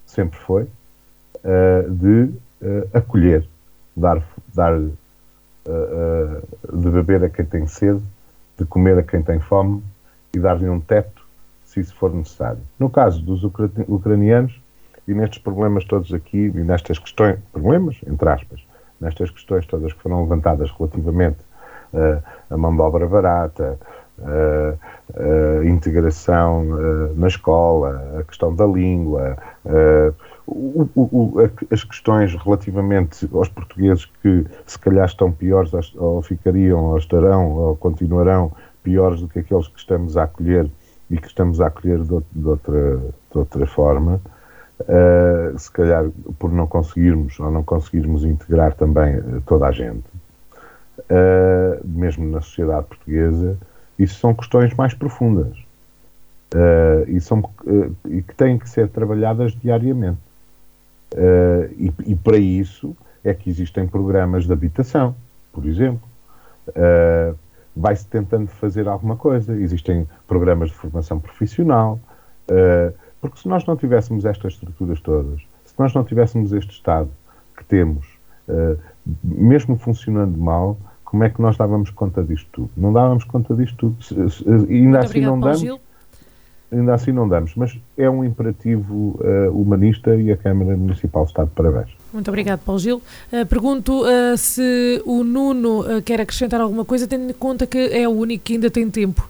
sempre 0.05 0.37
foi, 0.39 0.63
uh, 0.63 1.89
de 1.89 2.31
uh, 2.61 2.89
acolher, 2.93 3.47
dar, 3.95 4.23
dar 4.53 4.77
uh, 4.77 4.91
de 6.71 6.89
beber 6.89 7.23
a 7.23 7.29
quem 7.29 7.45
tem 7.45 7.67
sede, 7.67 8.01
de 8.57 8.65
comer 8.65 8.97
a 8.97 9.03
quem 9.03 9.21
tem 9.21 9.39
fome 9.39 9.83
e 10.33 10.39
dar-lhe 10.39 10.69
um 10.69 10.79
teto, 10.79 11.25
se 11.65 11.79
isso 11.79 11.95
for 11.95 12.13
necessário. 12.13 12.59
No 12.79 12.89
caso 12.89 13.21
dos 13.21 13.43
ucranianos, 13.43 14.61
e 15.07 15.13
nestes 15.13 15.39
problemas 15.39 15.83
todos 15.85 16.13
aqui, 16.13 16.45
e 16.45 16.63
nestas 16.63 16.97
questões, 16.97 17.37
problemas, 17.51 17.97
entre 18.07 18.29
aspas, 18.29 18.61
nestas 18.99 19.29
questões 19.29 19.65
todas 19.65 19.91
que 19.91 20.01
foram 20.01 20.21
levantadas 20.21 20.71
relativamente 20.71 21.39
uh, 21.93 22.23
a 22.49 22.57
mão 22.57 22.73
de 22.75 22.81
obra 22.81 23.07
barata, 23.07 23.77
uh, 24.19 24.77
uh, 25.15 25.63
integração 25.63 26.63
uh, 26.69 27.13
na 27.15 27.27
escola, 27.27 28.19
a 28.19 28.23
questão 28.23 28.55
da 28.55 28.65
língua, 28.65 29.37
o, 30.45 30.89
o, 30.95 31.33
as 31.71 31.83
questões 31.83 32.35
relativamente 32.35 33.29
aos 33.33 33.47
portugueses 33.47 34.05
que 34.21 34.45
se 34.65 34.77
calhar 34.77 35.05
estão 35.05 35.31
piores 35.31 35.71
ou 35.95 36.21
ficariam 36.21 36.83
ou 36.83 36.97
estarão 36.97 37.51
ou 37.51 37.75
continuarão 37.77 38.51
piores 38.83 39.21
do 39.21 39.27
que 39.29 39.39
aqueles 39.39 39.67
que 39.69 39.79
estamos 39.79 40.17
a 40.17 40.23
acolher 40.23 40.69
e 41.09 41.17
que 41.17 41.27
estamos 41.27 41.61
a 41.61 41.67
acolher 41.67 41.99
de, 41.99 42.21
de 42.33 42.47
outra, 42.47 42.97
de 42.97 43.37
outra 43.37 43.65
forma. 43.65 44.19
Uh, 44.81 45.57
se 45.57 45.71
calhar 45.71 46.09
por 46.39 46.51
não 46.51 46.67
conseguirmos 46.67 47.39
ou 47.39 47.49
não 47.49 47.63
conseguirmos 47.63 48.25
integrar 48.25 48.73
também 48.73 49.21
toda 49.45 49.67
a 49.67 49.71
gente, 49.71 50.03
uh, 50.99 51.79
mesmo 51.85 52.29
na 52.29 52.41
sociedade 52.41 52.87
portuguesa, 52.87 53.57
isso 53.97 54.19
são 54.19 54.33
questões 54.33 54.73
mais 54.73 54.93
profundas 54.93 55.57
uh, 56.53 57.09
e, 57.09 57.19
são, 57.19 57.39
uh, 57.39 57.95
e 58.07 58.21
que 58.21 58.35
têm 58.35 58.57
que 58.57 58.69
ser 58.69 58.89
trabalhadas 58.89 59.53
diariamente. 59.53 60.19
Uh, 61.13 61.71
e, 61.77 61.93
e, 62.07 62.15
para 62.15 62.37
isso 62.37 62.95
é 63.23 63.33
que 63.33 63.49
existem 63.49 63.87
programas 63.87 64.45
de 64.45 64.53
habitação, 64.53 65.15
por 65.51 65.65
exemplo. 65.65 66.01
Vai-se 67.75 68.05
tentando 68.07 68.47
fazer 68.47 68.87
alguma 68.87 69.15
coisa. 69.15 69.55
Existem 69.59 70.07
programas 70.27 70.69
de 70.69 70.75
formação 70.75 71.19
profissional. 71.19 71.99
porque 73.21 73.39
se 73.39 73.47
nós 73.47 73.65
não 73.65 73.75
tivéssemos 73.75 74.25
estas 74.25 74.53
estruturas 74.53 74.99
todas, 75.01 75.41
se 75.65 75.73
nós 75.77 75.93
não 75.93 76.03
tivéssemos 76.03 76.51
este 76.51 76.71
Estado 76.71 77.09
que 77.55 77.63
temos, 77.63 78.05
mesmo 79.23 79.77
funcionando 79.77 80.37
mal, 80.37 80.77
como 81.13 81.23
é 81.23 81.29
que 81.29 81.39
nós 81.39 81.55
dávamos 81.55 81.91
conta 81.91 82.23
disto 82.23 82.47
tudo? 82.51 82.71
Não 82.75 82.91
dávamos 82.91 83.23
conta 83.25 83.53
disto 83.53 83.77
tudo. 83.77 83.97
Ainda 84.67 85.01
assim 85.01 85.21
não 85.21 85.39
damos. 85.39 85.59
Gil. 85.59 85.79
Ainda 86.71 86.95
assim 86.95 87.11
não 87.11 87.29
damos, 87.29 87.53
mas 87.55 87.79
é 87.95 88.09
um 88.09 88.25
imperativo 88.25 89.19
uh, 89.19 89.51
humanista 89.51 90.15
e 90.15 90.31
a 90.31 90.37
Câmara 90.37 90.75
Municipal 90.75 91.25
está 91.25 91.43
de 91.43 91.51
parabéns. 91.51 91.91
Muito 92.11 92.27
obrigado, 92.29 92.61
Paulo 92.61 92.79
Gil. 92.79 92.99
Uh, 93.31 93.45
pergunto 93.45 94.01
uh, 94.01 94.35
se 94.35 95.03
o 95.05 95.23
Nuno 95.23 96.01
quer 96.03 96.19
acrescentar 96.19 96.59
alguma 96.59 96.83
coisa, 96.83 97.05
tendo 97.05 97.29
em 97.29 97.33
conta 97.33 97.67
que 97.67 97.77
é 97.77 98.07
o 98.07 98.11
único 98.11 98.45
que 98.45 98.53
ainda 98.53 98.71
tem 98.71 98.89
tempo. 98.89 99.29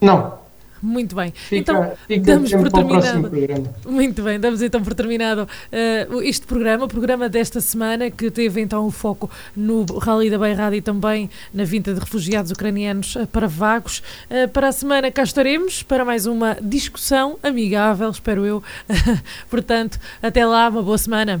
Não. 0.00 0.41
Muito 0.82 1.14
bem. 1.14 1.30
Fica, 1.30 1.56
então, 1.56 1.92
fica 2.08 2.20
damos 2.26 2.50
por 2.50 2.70
terminado. 2.70 3.70
Muito 3.86 4.22
bem, 4.22 4.40
damos 4.40 4.62
então 4.62 4.82
por 4.82 4.94
terminado 4.94 5.42
uh, 5.42 6.22
este 6.22 6.44
programa, 6.44 6.84
o 6.86 6.88
programa 6.88 7.28
desta 7.28 7.60
semana, 7.60 8.10
que 8.10 8.30
teve 8.30 8.60
então 8.60 8.84
o 8.84 8.90
foco 8.90 9.30
no 9.54 9.84
Rally 9.84 10.28
da 10.28 10.38
Beirrada 10.38 10.76
e 10.76 10.82
também 10.82 11.30
na 11.54 11.62
vinda 11.62 11.94
de 11.94 12.00
refugiados 12.00 12.50
ucranianos 12.50 13.14
uh, 13.14 13.26
para 13.28 13.46
Vagos. 13.46 14.02
Uh, 14.28 14.48
para 14.48 14.68
a 14.68 14.72
semana 14.72 15.10
cá 15.12 15.22
estaremos 15.22 15.84
para 15.84 16.04
mais 16.04 16.26
uma 16.26 16.56
discussão 16.60 17.38
amigável, 17.42 18.10
espero 18.10 18.44
eu. 18.44 18.62
Portanto, 19.48 20.00
até 20.20 20.44
lá, 20.44 20.68
uma 20.68 20.82
boa 20.82 20.98
semana. 20.98 21.40